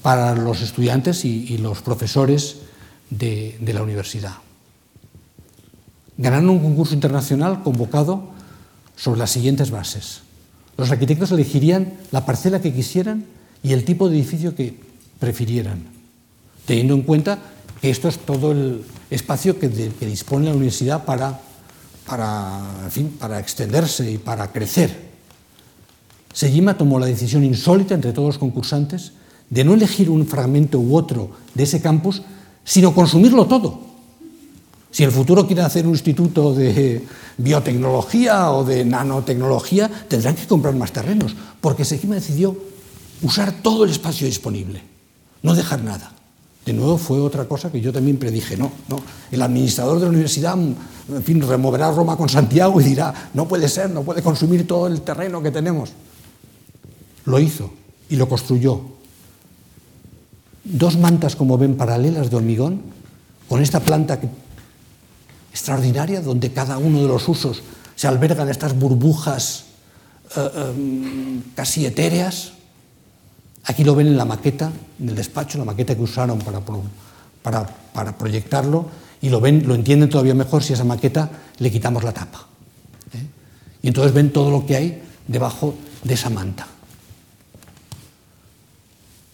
para 0.00 0.36
los 0.36 0.62
estudiantes 0.62 1.24
y, 1.24 1.58
los 1.58 1.82
profesores 1.82 2.58
de, 3.10 3.58
de 3.60 3.74
la 3.74 3.82
universidad. 3.82 4.34
Ganaron 6.16 6.50
un 6.50 6.60
concurso 6.60 6.94
internacional 6.94 7.62
convocado 7.64 8.30
sobre 8.94 9.18
las 9.18 9.30
siguientes 9.30 9.72
bases. 9.72 10.20
Los 10.76 10.90
arquitectos 10.92 11.32
elegirían 11.32 11.94
la 12.12 12.24
parcela 12.24 12.62
que 12.62 12.72
quisieran 12.72 13.26
y 13.62 13.72
el 13.72 13.84
tipo 13.84 14.08
de 14.08 14.16
edificio 14.16 14.54
que 14.54 14.78
prefirieran, 15.18 15.84
teniendo 16.64 16.94
en 16.94 17.02
cuenta 17.02 17.38
que 17.80 17.90
esto 17.90 18.08
es 18.08 18.18
todo 18.18 18.52
el 18.52 18.84
espacio 19.10 19.58
que, 19.58 19.68
dispone 19.68 20.46
la 20.46 20.54
universidad 20.54 21.04
para, 21.04 21.40
para, 22.06 22.60
para 23.18 23.40
extenderse 23.40 24.10
y 24.10 24.18
para 24.18 24.52
crecer. 24.52 25.10
Sejima 26.32 26.76
tomó 26.76 26.98
la 26.98 27.06
decisión 27.06 27.42
insólita 27.44 27.94
entre 27.94 28.12
todos 28.12 28.28
los 28.28 28.38
concursantes 28.38 29.12
de 29.48 29.64
no 29.64 29.74
elegir 29.74 30.10
un 30.10 30.26
fragmento 30.26 30.78
u 30.78 30.96
otro 30.96 31.30
de 31.54 31.64
ese 31.64 31.80
campus, 31.80 32.22
sino 32.64 32.94
consumirlo 32.94 33.46
todo. 33.46 33.90
Si 34.92 35.04
el 35.04 35.12
futuro 35.12 35.46
quiere 35.46 35.62
hacer 35.62 35.86
un 35.86 35.92
instituto 35.92 36.54
de 36.54 37.04
biotecnología 37.36 38.50
o 38.50 38.64
de 38.64 38.84
nanotecnología, 38.84 39.88
tendrán 40.08 40.34
que 40.34 40.46
comprar 40.46 40.74
más 40.74 40.92
terrenos, 40.92 41.34
porque 41.60 41.84
Sejima 41.84 42.16
decidió 42.16 42.56
usar 43.22 43.52
todo 43.62 43.84
el 43.84 43.90
espacio 43.90 44.26
disponible, 44.26 44.82
no 45.42 45.54
dejar 45.54 45.82
nada. 45.82 46.19
De 46.64 46.72
nuevo 46.72 46.98
fue 46.98 47.20
otra 47.20 47.46
cosa 47.46 47.72
que 47.72 47.80
yo 47.80 47.92
también 47.92 48.18
predije, 48.18 48.56
no, 48.56 48.70
no, 48.88 49.00
el 49.30 49.40
administrador 49.40 49.98
de 49.98 50.04
la 50.04 50.10
universidad, 50.10 50.54
en 50.58 51.22
fin, 51.24 51.40
removerá 51.40 51.90
Roma 51.90 52.16
con 52.16 52.28
Santiago 52.28 52.80
y 52.80 52.84
dirá, 52.84 53.30
no 53.34 53.48
puede 53.48 53.68
ser, 53.68 53.90
no 53.90 54.02
puede 54.02 54.22
consumir 54.22 54.66
todo 54.66 54.86
el 54.86 55.00
terreno 55.00 55.42
que 55.42 55.50
tenemos. 55.50 55.90
Lo 57.24 57.38
hizo 57.38 57.70
y 58.08 58.16
lo 58.16 58.28
construyó. 58.28 58.82
Dos 60.64 60.98
mantas, 60.98 61.34
como 61.34 61.56
ven, 61.56 61.76
paralelas 61.76 62.30
de 62.30 62.36
hormigón, 62.36 62.82
con 63.48 63.62
esta 63.62 63.80
planta 63.80 64.20
extraordinaria, 65.50 66.20
donde 66.20 66.52
cada 66.52 66.78
uno 66.78 67.02
de 67.02 67.08
los 67.08 67.26
usos 67.28 67.62
se 67.96 68.06
albergan 68.06 68.48
estas 68.48 68.78
burbujas 68.78 69.64
eh, 70.36 70.50
em, 70.56 71.42
casi 71.54 71.86
etéreas. 71.86 72.52
Aquí 73.64 73.84
lo 73.84 73.94
ven 73.94 74.06
en 74.08 74.16
la 74.16 74.24
maqueta, 74.24 74.70
en 74.98 75.08
el 75.08 75.14
despacho, 75.14 75.58
la 75.58 75.64
maqueta 75.64 75.94
que 75.94 76.02
usaron 76.02 76.38
para, 77.42 78.16
proyectarlo, 78.16 78.86
y 79.20 79.28
lo, 79.28 79.40
ven, 79.40 79.66
lo 79.66 79.74
entienden 79.74 80.08
todavía 80.08 80.34
mejor 80.34 80.62
si 80.62 80.72
a 80.72 80.76
esa 80.76 80.84
maqueta 80.84 81.30
le 81.58 81.70
quitamos 81.70 82.02
la 82.02 82.12
tapa. 82.12 82.46
¿eh? 83.12 83.26
Y 83.82 83.88
entonces 83.88 84.14
ven 84.14 84.32
todo 84.32 84.50
lo 84.50 84.64
que 84.64 84.76
hay 84.76 85.02
debajo 85.26 85.74
de 86.02 86.14
esa 86.14 86.30
manta. 86.30 86.66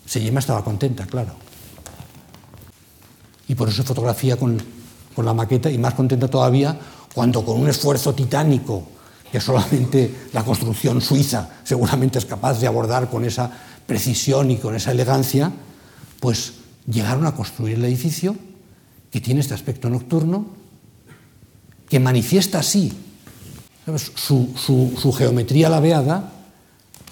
Seyema 0.04 0.40
estaba 0.40 0.64
contenta, 0.64 1.06
claro. 1.06 1.34
Y 3.48 3.54
por 3.54 3.68
eso 3.68 3.84
fotografía 3.84 4.36
con 4.36 4.60
la 5.16 5.34
maqueta 5.34 5.70
y 5.70 5.78
más 5.78 5.94
contenta 5.94 6.28
todavía 6.28 6.76
cuando 7.14 7.42
con 7.42 7.60
un 7.60 7.68
esfuerzo 7.68 8.14
titánico 8.14 8.82
que 9.32 9.40
solamente 9.40 10.28
la 10.32 10.44
construcción 10.44 11.00
suiza 11.00 11.48
seguramente 11.64 12.18
es 12.18 12.26
capaz 12.26 12.60
de 12.60 12.66
abordar 12.66 13.08
con 13.08 13.24
esa 13.24 13.50
precisión 13.86 14.50
y 14.50 14.56
con 14.56 14.74
esa 14.74 14.92
elegancia, 14.92 15.52
pues 16.20 16.54
llegaron 16.86 17.26
a 17.26 17.34
construir 17.34 17.76
el 17.76 17.84
edificio 17.84 18.36
que 19.10 19.20
tiene 19.20 19.40
este 19.40 19.54
aspecto 19.54 19.88
nocturno, 19.88 20.46
que 21.88 22.00
manifiesta 22.00 22.58
así 22.58 22.92
su, 24.16 24.92
su 25.00 25.12
geometría 25.12 25.68
laveada 25.68 26.32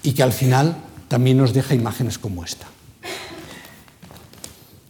y 0.03 0.13
que 0.13 0.23
al 0.23 0.33
final 0.33 0.77
también 1.09 1.37
nos 1.37 1.53
deja 1.53 1.75
imágenes 1.75 2.19
como 2.19 2.45
esta. 2.45 2.67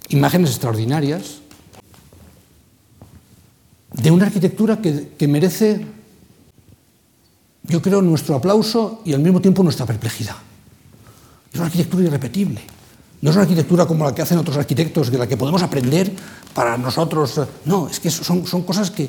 Imágenes 0.08 0.50
extraordinarias 0.50 1.44
de 3.94 4.10
una 4.10 4.26
arquitectura 4.26 4.80
que, 4.80 5.28
merece, 5.28 5.86
yo 7.62 7.80
creo, 7.80 8.02
nuestro 8.02 8.34
aplauso 8.34 9.02
y 9.04 9.12
al 9.12 9.20
mismo 9.20 9.40
tiempo 9.40 9.62
nuestra 9.62 9.86
perplejidad. 9.86 10.36
Es 11.54 11.60
una 11.60 11.66
arquitectura 11.66 12.04
irrepetible. 12.04 12.60
No 13.22 13.30
es 13.30 13.36
una 13.36 13.44
arquitectura 13.44 13.86
como 13.86 14.04
la 14.04 14.12
que 14.12 14.22
hacen 14.22 14.38
otros 14.38 14.56
arquitectos, 14.56 15.10
de 15.10 15.18
la 15.18 15.28
que 15.28 15.36
podemos 15.36 15.62
aprender 15.62 16.12
para 16.52 16.76
nosotros. 16.76 17.40
No, 17.64 17.86
es 17.88 18.00
que 18.00 18.10
son, 18.10 18.42
cosas 18.42 18.90
que, 18.90 19.08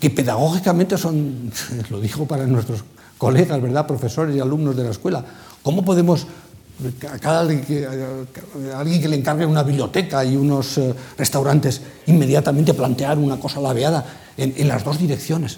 que 0.00 0.08
pedagógicamente 0.08 0.96
son, 0.96 1.52
lo 1.90 2.00
dijo 2.00 2.26
para 2.26 2.46
nuestros 2.46 2.82
colegas, 3.18 3.60
¿verdad?, 3.60 3.86
profesores 3.86 4.34
y 4.34 4.40
alumnos 4.40 4.74
de 4.74 4.84
la 4.84 4.90
escuela. 4.90 5.22
¿Cómo 5.62 5.84
podemos 5.84 6.26
a 7.10 7.18
cada 7.18 7.40
alguien 7.40 7.62
que, 7.62 7.86
alguien 8.74 9.00
que 9.00 9.08
le 9.08 9.16
encargue 9.16 9.46
una 9.46 9.62
biblioteca 9.62 10.24
y 10.24 10.36
unos 10.36 10.76
eh, 10.78 10.94
restaurantes, 11.16 11.80
inmediatamente 12.06 12.74
plantear 12.74 13.18
una 13.18 13.38
cosa 13.38 13.60
laveada 13.60 14.04
en, 14.36 14.52
en, 14.56 14.68
las 14.68 14.84
dos 14.84 14.98
direcciones. 14.98 15.56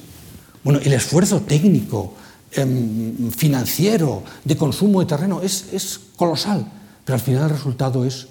Bueno, 0.62 0.78
el 0.80 0.92
esfuerzo 0.92 1.40
técnico, 1.40 2.14
eh, 2.52 3.30
financiero, 3.36 4.22
de 4.44 4.56
consumo 4.56 5.00
de 5.00 5.06
terreno, 5.06 5.40
es, 5.42 5.72
es 5.72 6.00
colosal, 6.16 6.66
pero 7.04 7.14
al 7.14 7.20
final 7.20 7.44
el 7.44 7.50
resultado 7.50 8.04
es 8.04 8.28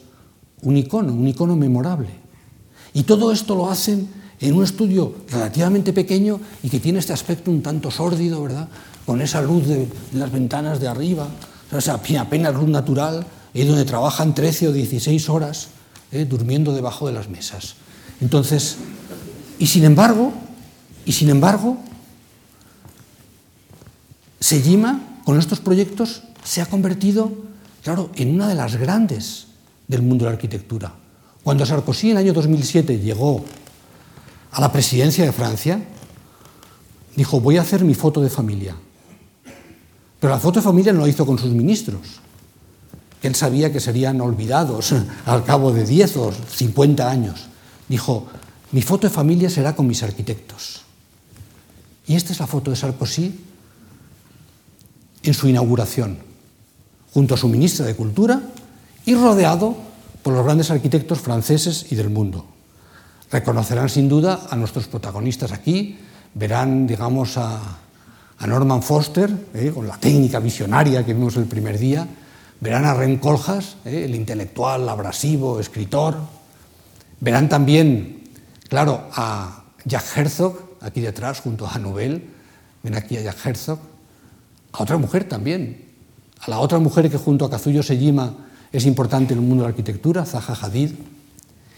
un 0.61 0.77
icono, 0.77 1.13
un 1.13 1.27
icono 1.27 1.55
memorable. 1.55 2.09
Y 2.93 3.03
todo 3.03 3.31
esto 3.31 3.55
lo 3.55 3.69
hacen 3.69 4.07
en 4.39 4.55
un 4.55 4.63
estudio 4.63 5.13
relativamente 5.29 5.93
pequeño 5.93 6.39
y 6.63 6.69
que 6.69 6.79
tiene 6.79 6.99
este 6.99 7.13
aspecto 7.13 7.51
un 7.51 7.61
tanto 7.61 7.91
sórdido, 7.91 8.41
¿verdad? 8.43 8.67
Con 9.05 9.21
esa 9.21 9.41
luz 9.41 9.67
de, 9.67 9.77
de 9.77 10.19
las 10.19 10.31
ventanas 10.31 10.79
de 10.79 10.87
arriba, 10.87 11.27
o 11.71 11.81
sea, 11.81 11.99
apenas 12.19 12.55
luz 12.55 12.69
natural, 12.69 13.25
y 13.53 13.63
donde 13.63 13.85
trabajan 13.85 14.35
13 14.35 14.67
o 14.67 14.71
16 14.71 15.29
horas 15.29 15.69
eh, 16.11 16.25
durmiendo 16.25 16.73
debajo 16.73 17.07
de 17.07 17.13
las 17.13 17.27
mesas. 17.27 17.75
Entonces, 18.21 18.77
y 19.59 19.67
sin 19.67 19.83
embargo, 19.83 20.31
y 21.05 21.13
sin 21.13 21.29
embargo, 21.29 21.77
Sejima 24.47 25.01
con 25.25 25.37
estos 25.37 25.59
proyectos 25.59 26.23
se 26.41 26.61
ha 26.61 26.67
convertido, 26.67 27.33
claro, 27.83 28.09
en 28.15 28.33
una 28.33 28.47
de 28.47 28.55
las 28.55 28.77
grandes 28.77 29.47
del 29.89 30.01
mundo 30.01 30.23
de 30.23 30.31
la 30.31 30.35
arquitectura. 30.35 30.93
Cuando 31.43 31.65
Sarkozy 31.65 32.11
en 32.11 32.17
el 32.17 32.23
año 32.23 32.33
2007 32.33 32.97
llegó 32.97 33.43
a 34.51 34.61
la 34.61 34.71
presidencia 34.71 35.25
de 35.25 35.33
Francia, 35.33 35.83
dijo, 37.17 37.41
voy 37.41 37.57
a 37.57 37.61
hacer 37.61 37.83
mi 37.83 37.93
foto 37.93 38.21
de 38.21 38.29
familia. 38.29 38.73
Pero 40.17 40.31
la 40.31 40.39
foto 40.39 40.61
de 40.61 40.63
familia 40.63 40.93
no 40.93 41.01
lo 41.01 41.07
hizo 41.09 41.25
con 41.25 41.37
sus 41.37 41.51
ministros. 41.51 42.21
Él 43.21 43.35
sabía 43.35 43.73
que 43.73 43.81
serían 43.81 44.21
olvidados 44.21 44.95
al 45.25 45.43
cabo 45.43 45.73
de 45.73 45.83
10 45.85 46.15
o 46.15 46.31
50 46.31 47.11
años. 47.11 47.47
Dijo, 47.89 48.27
mi 48.71 48.81
foto 48.81 49.07
de 49.07 49.13
familia 49.13 49.49
será 49.49 49.75
con 49.75 49.87
mis 49.87 50.03
arquitectos. 50.03 50.83
Y 52.07 52.15
esta 52.15 52.31
es 52.31 52.39
la 52.39 52.47
foto 52.47 52.71
de 52.71 52.77
Sarkozy 52.77 53.46
en 55.27 55.33
su 55.33 55.47
inauguración, 55.47 56.17
junto 57.13 57.35
a 57.35 57.37
su 57.37 57.47
ministra 57.49 57.85
de 57.85 57.95
Cultura 57.95 58.41
y 59.05 59.15
rodeado 59.15 59.75
por 60.23 60.33
los 60.33 60.43
grandes 60.43 60.71
arquitectos 60.71 61.19
franceses 61.19 61.91
y 61.91 61.95
del 61.95 62.09
mundo. 62.09 62.45
Reconocerán 63.31 63.89
sin 63.89 64.07
duda 64.07 64.47
a 64.49 64.55
nuestros 64.55 64.87
protagonistas 64.87 65.51
aquí, 65.51 65.97
verán, 66.33 66.87
digamos, 66.87 67.37
a, 67.37 67.59
Norman 68.45 68.83
Foster, 68.83 69.33
eh, 69.55 69.71
con 69.73 69.87
la 69.87 69.97
técnica 69.97 70.39
visionaria 70.39 71.03
que 71.03 71.13
vimos 71.13 71.35
el 71.37 71.45
primer 71.45 71.79
día, 71.79 72.07
verán 72.59 72.85
a 72.85 72.93
Ren 72.93 73.17
Coljas, 73.17 73.77
eh, 73.83 74.05
el 74.05 74.15
intelectual, 74.15 74.87
abrasivo, 74.87 75.59
escritor, 75.59 76.17
verán 77.19 77.49
también, 77.49 78.23
claro, 78.69 79.09
a 79.11 79.63
Jack 79.85 80.05
Herzog, 80.15 80.77
aquí 80.81 81.01
detrás, 81.01 81.41
junto 81.41 81.67
a 81.67 81.79
Nubel, 81.79 82.29
ven 82.83 82.95
aquí 82.95 83.17
a 83.17 83.21
Jack 83.21 83.45
Herzog, 83.45 83.79
a 84.71 84.83
otra 84.83 84.97
mujer 84.97 85.25
también, 85.25 85.85
a 86.39 86.49
la 86.49 86.59
otra 86.59 86.79
mujer 86.79 87.09
que 87.09 87.17
junto 87.17 87.45
a 87.45 87.49
Kazuyo 87.49 87.83
Sejima 87.83 88.33
es 88.71 88.85
importante 88.85 89.33
en 89.33 89.39
el 89.39 89.45
mundo 89.45 89.63
de 89.63 89.69
la 89.69 89.69
arquitectura, 89.69 90.25
Zaha 90.25 90.57
Hadid, 90.61 90.91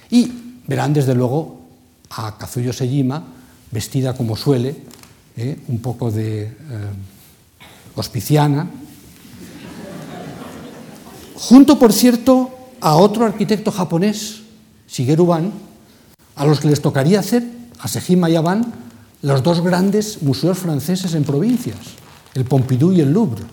y 0.09 0.31
verán 0.67 0.93
desde 0.93 1.15
luego 1.15 1.61
a 2.09 2.37
Kazuyo 2.37 2.73
Sejima 2.73 3.23
vestida 3.71 4.15
como 4.15 4.35
suele, 4.35 4.75
¿eh? 5.37 5.59
un 5.67 5.79
poco 5.79 6.11
de 6.11 6.43
eh, 6.43 6.53
hospiciana, 7.95 8.67
junto, 11.35 11.79
por 11.79 11.93
cierto, 11.93 12.51
a 12.81 12.95
otro 12.95 13.25
arquitecto 13.25 13.71
japonés, 13.71 14.41
Shigeru 14.87 15.25
Ban, 15.25 15.51
a 16.35 16.45
los 16.45 16.59
que 16.59 16.67
les 16.67 16.81
tocaría 16.81 17.19
hacer, 17.19 17.43
a 17.79 17.87
Sejima 17.87 18.29
y 18.29 18.35
a 18.35 18.41
Ban, 18.41 18.73
los 19.21 19.43
dos 19.43 19.61
grandes 19.61 20.21
museos 20.21 20.57
franceses 20.57 21.13
en 21.13 21.23
provincias, 21.23 21.77
el 22.33 22.45
Pompidou 22.45 22.91
y 22.91 23.01
el 23.01 23.11
Louvre. 23.11 23.43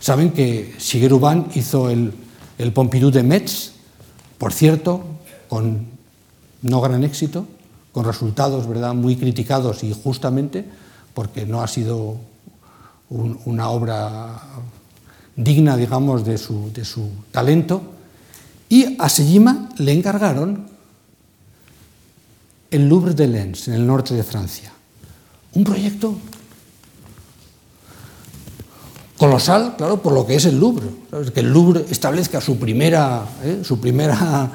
Saben 0.00 0.32
que 0.32 0.74
Shigeru 0.78 1.20
hizo 1.54 1.90
el, 1.90 2.12
el 2.58 2.72
Pompidou 2.72 3.10
de 3.10 3.22
Metz, 3.22 3.72
por 4.38 4.52
cierto, 4.52 5.04
con 5.48 5.86
no 6.62 6.80
gran 6.80 7.04
éxito, 7.04 7.46
con 7.92 8.04
resultados 8.04 8.68
¿verdad? 8.68 8.94
muy 8.94 9.16
criticados 9.16 9.82
y 9.82 9.92
justamente 9.92 10.64
porque 11.14 11.44
no 11.44 11.60
ha 11.62 11.68
sido 11.68 12.16
una 13.10 13.68
obra 13.70 14.40
digna, 15.34 15.76
digamos, 15.76 16.24
de 16.24 16.38
su, 16.38 16.72
de 16.72 16.84
su 16.84 17.10
talento. 17.32 17.82
Y 18.68 18.96
a 19.00 19.08
Sejima 19.08 19.68
le 19.78 19.92
encargaron 19.92 20.68
el 22.70 22.88
Louvre 22.88 23.14
de 23.14 23.26
Lens, 23.26 23.66
en 23.66 23.74
el 23.74 23.86
norte 23.86 24.14
de 24.14 24.22
Francia. 24.22 24.72
Un 25.54 25.64
proyecto 25.64 26.16
colosal, 29.20 29.74
claro, 29.76 30.00
por 30.00 30.14
lo 30.14 30.26
que 30.26 30.36
es 30.36 30.46
el 30.46 30.58
Louvre. 30.58 30.86
Que 31.34 31.40
el 31.40 31.52
Louvre 31.52 31.84
establezca 31.90 32.40
su 32.40 32.58
primera, 32.58 33.26
¿eh? 33.44 33.60
su 33.62 33.78
primera, 33.78 34.50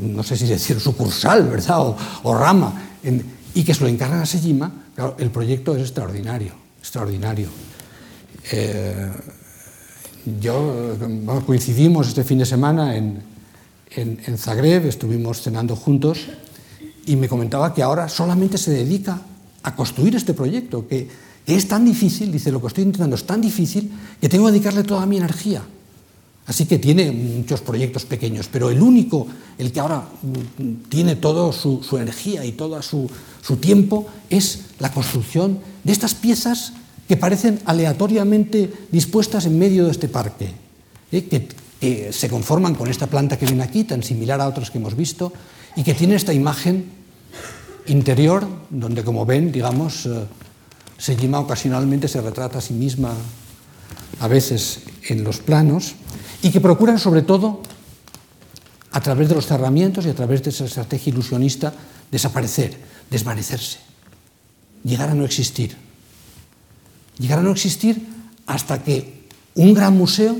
no 0.00 0.22
sé 0.22 0.38
si 0.38 0.46
decir 0.46 0.80
sucursal, 0.80 1.46
¿verdad? 1.50 1.94
O, 2.22 2.34
rama, 2.34 2.72
y 3.52 3.62
que 3.62 3.74
se 3.74 3.82
lo 3.82 3.88
encargan 3.88 4.20
a 4.20 4.26
Sejima, 4.26 4.72
el 5.18 5.30
proyecto 5.30 5.76
es 5.76 5.82
extraordinario, 5.82 6.52
extraordinario. 6.80 7.48
Eh, 8.52 9.10
yo, 10.40 10.96
coincidimos 11.44 12.08
este 12.08 12.24
fin 12.24 12.38
de 12.38 12.46
semana 12.46 12.96
en, 12.96 13.22
en, 13.90 14.38
Zagreb, 14.38 14.86
estuvimos 14.86 15.42
cenando 15.42 15.76
juntos 15.76 16.28
y 17.04 17.16
me 17.16 17.28
comentaba 17.28 17.74
que 17.74 17.82
ahora 17.82 18.08
solamente 18.08 18.56
se 18.56 18.70
dedica 18.70 19.20
a 19.62 19.76
construir 19.76 20.16
este 20.16 20.32
proyecto, 20.32 20.88
que, 20.88 21.33
es 21.46 21.68
tan 21.68 21.84
difícil, 21.84 22.32
dice, 22.32 22.50
lo 22.50 22.60
que 22.60 22.68
estoy 22.68 22.84
intentando 22.84 23.16
es 23.16 23.24
tan 23.24 23.40
difícil 23.40 23.90
que 24.20 24.28
tengo 24.28 24.46
que 24.46 24.52
dedicarle 24.52 24.82
toda 24.82 25.04
mi 25.04 25.18
energía. 25.18 25.62
Así 26.46 26.66
que 26.66 26.78
tiene 26.78 27.10
muchos 27.10 27.60
proyectos 27.62 28.04
pequeños, 28.04 28.48
pero 28.52 28.68
el 28.68 28.82
único, 28.82 29.26
el 29.56 29.72
que 29.72 29.80
ahora 29.80 30.04
mm, 30.22 30.90
tiene 30.90 31.16
toda 31.16 31.52
su, 31.52 31.80
energía 31.98 32.44
y 32.44 32.52
todo 32.52 32.80
su, 32.82 33.08
tiempo, 33.60 34.06
es 34.28 34.60
la 34.78 34.92
construcción 34.92 35.58
de 35.84 35.92
estas 35.92 36.14
piezas 36.14 36.74
que 37.08 37.16
parecen 37.16 37.60
aleatoriamente 37.64 38.72
dispuestas 38.90 39.46
en 39.46 39.58
medio 39.58 39.86
de 39.86 39.90
este 39.90 40.08
parque, 40.08 40.52
¿eh? 41.12 41.24
que, 41.24 41.64
se 42.12 42.30
conforman 42.30 42.74
con 42.74 42.88
esta 42.88 43.08
planta 43.08 43.38
que 43.38 43.44
viene 43.44 43.62
aquí, 43.62 43.84
tan 43.84 44.02
similar 44.02 44.40
a 44.40 44.48
otras 44.48 44.70
que 44.70 44.78
hemos 44.78 44.96
visto, 44.96 45.34
y 45.76 45.82
que 45.82 45.92
tiene 45.92 46.14
esta 46.14 46.32
imagen 46.32 46.86
interior, 47.88 48.46
donde, 48.70 49.04
como 49.04 49.26
ven, 49.26 49.52
digamos, 49.52 50.06
eh, 50.06 50.24
Sejima 50.98 51.40
ocasionalmente 51.40 52.08
se 52.08 52.20
retrata 52.20 52.58
a 52.58 52.62
sí 52.62 52.74
misma, 52.74 53.12
a 54.20 54.28
veces 54.28 54.80
en 55.08 55.24
los 55.24 55.38
planos, 55.38 55.94
y 56.42 56.50
que 56.50 56.60
procuran, 56.60 56.98
sobre 56.98 57.22
todo, 57.22 57.62
a 58.92 59.00
través 59.00 59.28
de 59.28 59.34
los 59.34 59.46
cerramientos 59.46 60.06
y 60.06 60.10
a 60.10 60.14
través 60.14 60.42
de 60.42 60.50
esa 60.50 60.66
estrategia 60.66 61.12
ilusionista, 61.12 61.72
desaparecer, 62.10 62.78
desvanecerse, 63.10 63.78
llegar 64.84 65.10
a 65.10 65.14
no 65.14 65.24
existir. 65.24 65.76
Llegar 67.18 67.40
a 67.40 67.42
no 67.42 67.50
existir 67.50 68.06
hasta 68.46 68.82
que 68.82 69.26
un 69.54 69.74
gran 69.74 69.96
museo 69.96 70.36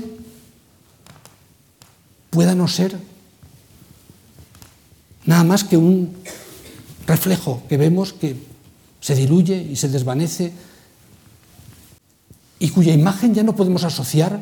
pueda 2.29 2.53
no 2.53 2.67
ser 2.67 2.97
nada 5.25 5.43
más 5.43 5.63
que 5.63 5.77
un 5.77 6.15
reflejo 7.07 7.63
que 7.67 7.77
vemos 7.77 8.13
que 8.13 8.35
se 9.05 9.13
diluye 9.13 9.55
y 9.55 9.75
se 9.75 9.87
desvanece 9.87 10.51
y 12.57 12.69
cuya 12.69 12.91
imagen 12.91 13.35
ya 13.35 13.43
no 13.43 13.55
podemos 13.55 13.83
asociar 13.83 14.39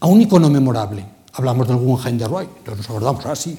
a 0.00 0.06
un 0.08 0.20
icono 0.20 0.50
memorable. 0.50 1.06
Hablamos 1.34 1.68
del 1.68 1.76
Guggenheim 1.76 2.18
de 2.18 2.26
Roy, 2.26 2.48
entonces 2.58 2.78
nos 2.78 2.90
acordamos, 2.90 3.24
ah, 3.26 3.36
sí, 3.36 3.56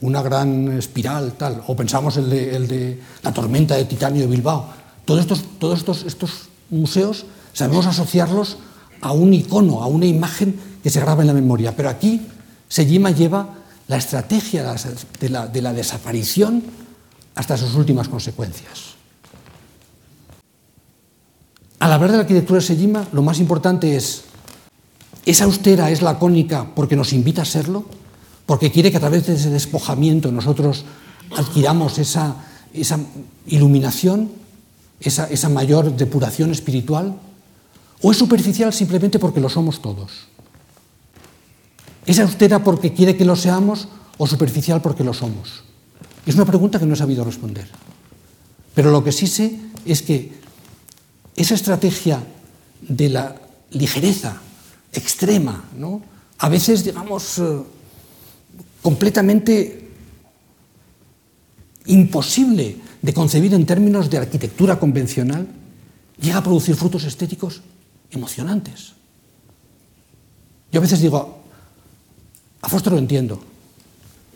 una 0.00 0.22
gran 0.22 0.76
espiral, 0.76 1.34
tal, 1.34 1.62
o 1.68 1.76
pensamos 1.76 2.16
el 2.16 2.30
de, 2.30 2.56
el 2.56 2.66
de 2.66 3.00
la 3.22 3.32
tormenta 3.32 3.76
de 3.76 3.84
titanio 3.84 4.22
de 4.22 4.26
Bilbao. 4.26 4.66
Todos 5.04 5.20
estos, 5.20 5.44
todos 5.60 5.78
estos, 5.78 6.02
estos 6.02 6.48
museos 6.70 7.26
sabemos 7.52 7.86
asociarlos 7.86 8.56
a 9.02 9.12
un 9.12 9.32
icono, 9.32 9.84
a 9.84 9.86
una 9.86 10.06
imagen 10.06 10.58
que 10.82 10.90
se 10.90 10.98
graba 10.98 11.22
en 11.22 11.28
la 11.28 11.34
memoria. 11.34 11.76
Pero 11.76 11.90
aquí 11.90 12.22
Sejima 12.68 13.12
lleva 13.12 13.54
la 13.86 13.98
estrategia 13.98 14.74
de 15.20 15.28
la, 15.28 15.46
de 15.46 15.62
la 15.62 15.72
desaparición 15.72 16.64
hasta 17.40 17.56
sus 17.56 17.74
últimas 17.74 18.08
consecuencias. 18.08 18.94
Al 21.78 21.92
hablar 21.92 22.10
de 22.10 22.16
la 22.18 22.22
arquitectura 22.22 22.60
de 22.60 22.66
Sejima, 22.66 23.08
lo 23.12 23.22
más 23.22 23.40
importante 23.40 23.96
es, 23.96 24.24
¿es 25.24 25.40
austera, 25.40 25.90
es 25.90 26.02
lacónica 26.02 26.66
porque 26.74 26.96
nos 26.96 27.12
invita 27.12 27.42
a 27.42 27.46
serlo? 27.46 27.86
¿Porque 28.44 28.70
quiere 28.70 28.90
que 28.90 28.98
a 28.98 29.00
través 29.00 29.26
de 29.26 29.34
ese 29.34 29.48
despojamiento 29.48 30.30
nosotros 30.30 30.84
adquiramos 31.36 31.98
esa, 31.98 32.36
esa 32.74 33.00
iluminación? 33.46 34.40
esa, 35.00 35.48
mayor 35.48 35.96
depuración 35.96 36.50
espiritual? 36.50 37.16
¿O 38.02 38.12
es 38.12 38.18
superficial 38.18 38.72
simplemente 38.72 39.18
porque 39.18 39.40
lo 39.40 39.48
somos 39.48 39.80
todos? 39.80 40.28
¿Es 42.06 42.18
austera 42.18 42.62
porque 42.64 42.92
quiere 42.92 43.16
que 43.16 43.24
lo 43.24 43.36
seamos 43.36 43.88
o 44.18 44.26
superficial 44.26 44.82
porque 44.82 45.04
lo 45.04 45.14
somos? 45.14 45.64
Es 46.30 46.36
una 46.36 46.44
pregunta 46.44 46.78
que 46.78 46.86
no 46.86 46.94
he 46.94 46.96
sabido 46.96 47.24
responder. 47.24 47.66
Pero 48.72 48.92
lo 48.92 49.02
que 49.02 49.10
sí 49.10 49.26
sé 49.26 49.58
es 49.84 50.00
que 50.00 50.30
esa 51.34 51.54
estrategia 51.54 52.22
de 52.82 53.08
la 53.08 53.34
ligereza 53.72 54.40
extrema, 54.92 55.64
¿no? 55.76 56.00
a 56.38 56.48
veces, 56.48 56.84
digamos, 56.84 57.40
eh, 57.40 57.58
completamente 58.80 59.88
imposible 61.86 62.76
de 63.02 63.12
concebir 63.12 63.52
en 63.52 63.66
términos 63.66 64.08
de 64.08 64.18
arquitectura 64.18 64.78
convencional, 64.78 65.48
llega 66.20 66.38
a 66.38 66.44
producir 66.44 66.76
frutos 66.76 67.02
estéticos 67.02 67.60
emocionantes. 68.12 68.92
Yo 70.70 70.78
a 70.78 70.82
veces 70.82 71.00
digo, 71.00 71.42
a 72.62 72.68
Foster 72.68 72.92
lo 72.92 73.00
entiendo, 73.00 73.42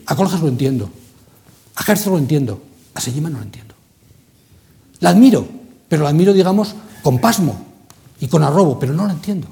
a 0.07 0.17
Coljas 0.17 0.41
lo 0.41 0.49
entiendo, 0.49 0.91
a 1.77 1.91
Herzog 1.91 2.13
lo 2.13 2.19
entiendo, 2.19 2.63
a 2.95 3.01
Sejima 3.01 3.31
no 3.31 3.39
lo 3.39 3.45
entiendo. 3.45 3.75
La 5.01 5.11
admiro, 5.11 5.47
pero 5.89 6.05
la 6.05 6.11
admiro, 6.11 6.33
digamos, 6.33 6.75
con 7.03 7.19
pasmo 7.19 7.65
y 8.21 8.29
con 8.29 8.43
arrobo, 8.43 8.79
pero 8.79 8.93
no 8.93 9.07
la 9.07 9.13
entiendo. 9.13 9.49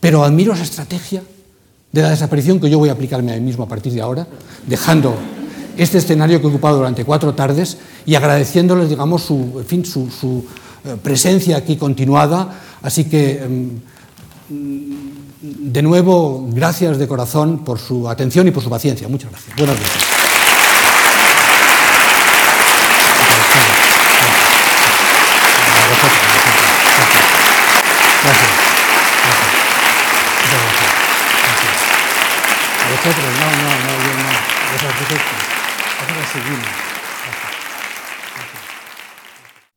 Pero 0.00 0.24
admiro 0.24 0.52
esa 0.52 0.62
estrategia 0.62 1.22
de 1.90 2.02
la 2.02 2.10
desaparición 2.10 2.60
que 2.60 2.68
yo 2.68 2.78
voy 2.78 2.90
a 2.90 2.92
aplicarme 2.92 3.32
a 3.32 3.36
mí 3.36 3.40
mismo 3.40 3.64
a 3.64 3.68
partir 3.68 3.92
de 3.92 4.02
ahora, 4.02 4.26
dejando 4.66 5.16
este 5.76 5.98
escenario 5.98 6.40
que 6.40 6.46
he 6.46 6.50
ocupado 6.50 6.76
durante 6.76 7.04
cuatro 7.04 7.34
tardes 7.34 7.78
y 8.04 8.14
agradeciéndoles, 8.14 8.88
digamos, 8.88 9.22
su, 9.22 9.64
fin, 9.66 9.84
su, 9.84 10.44
eh, 10.84 10.96
presencia 11.02 11.56
aquí 11.56 11.76
continuada. 11.76 12.60
Así 12.82 13.04
que, 13.04 13.42
em, 13.42 13.80
de 15.54 15.82
nuevo, 15.82 16.48
gracias 16.50 16.98
de 16.98 17.06
corazón 17.06 17.64
por 17.64 17.78
su 17.78 18.08
atención 18.08 18.48
y 18.48 18.50
por 18.50 18.62
su 18.62 18.70
paciencia. 18.70 19.08
Muchas 19.08 19.30
gracias. 19.30 19.56
Buenas 19.56 19.76
noches. 19.76 20.25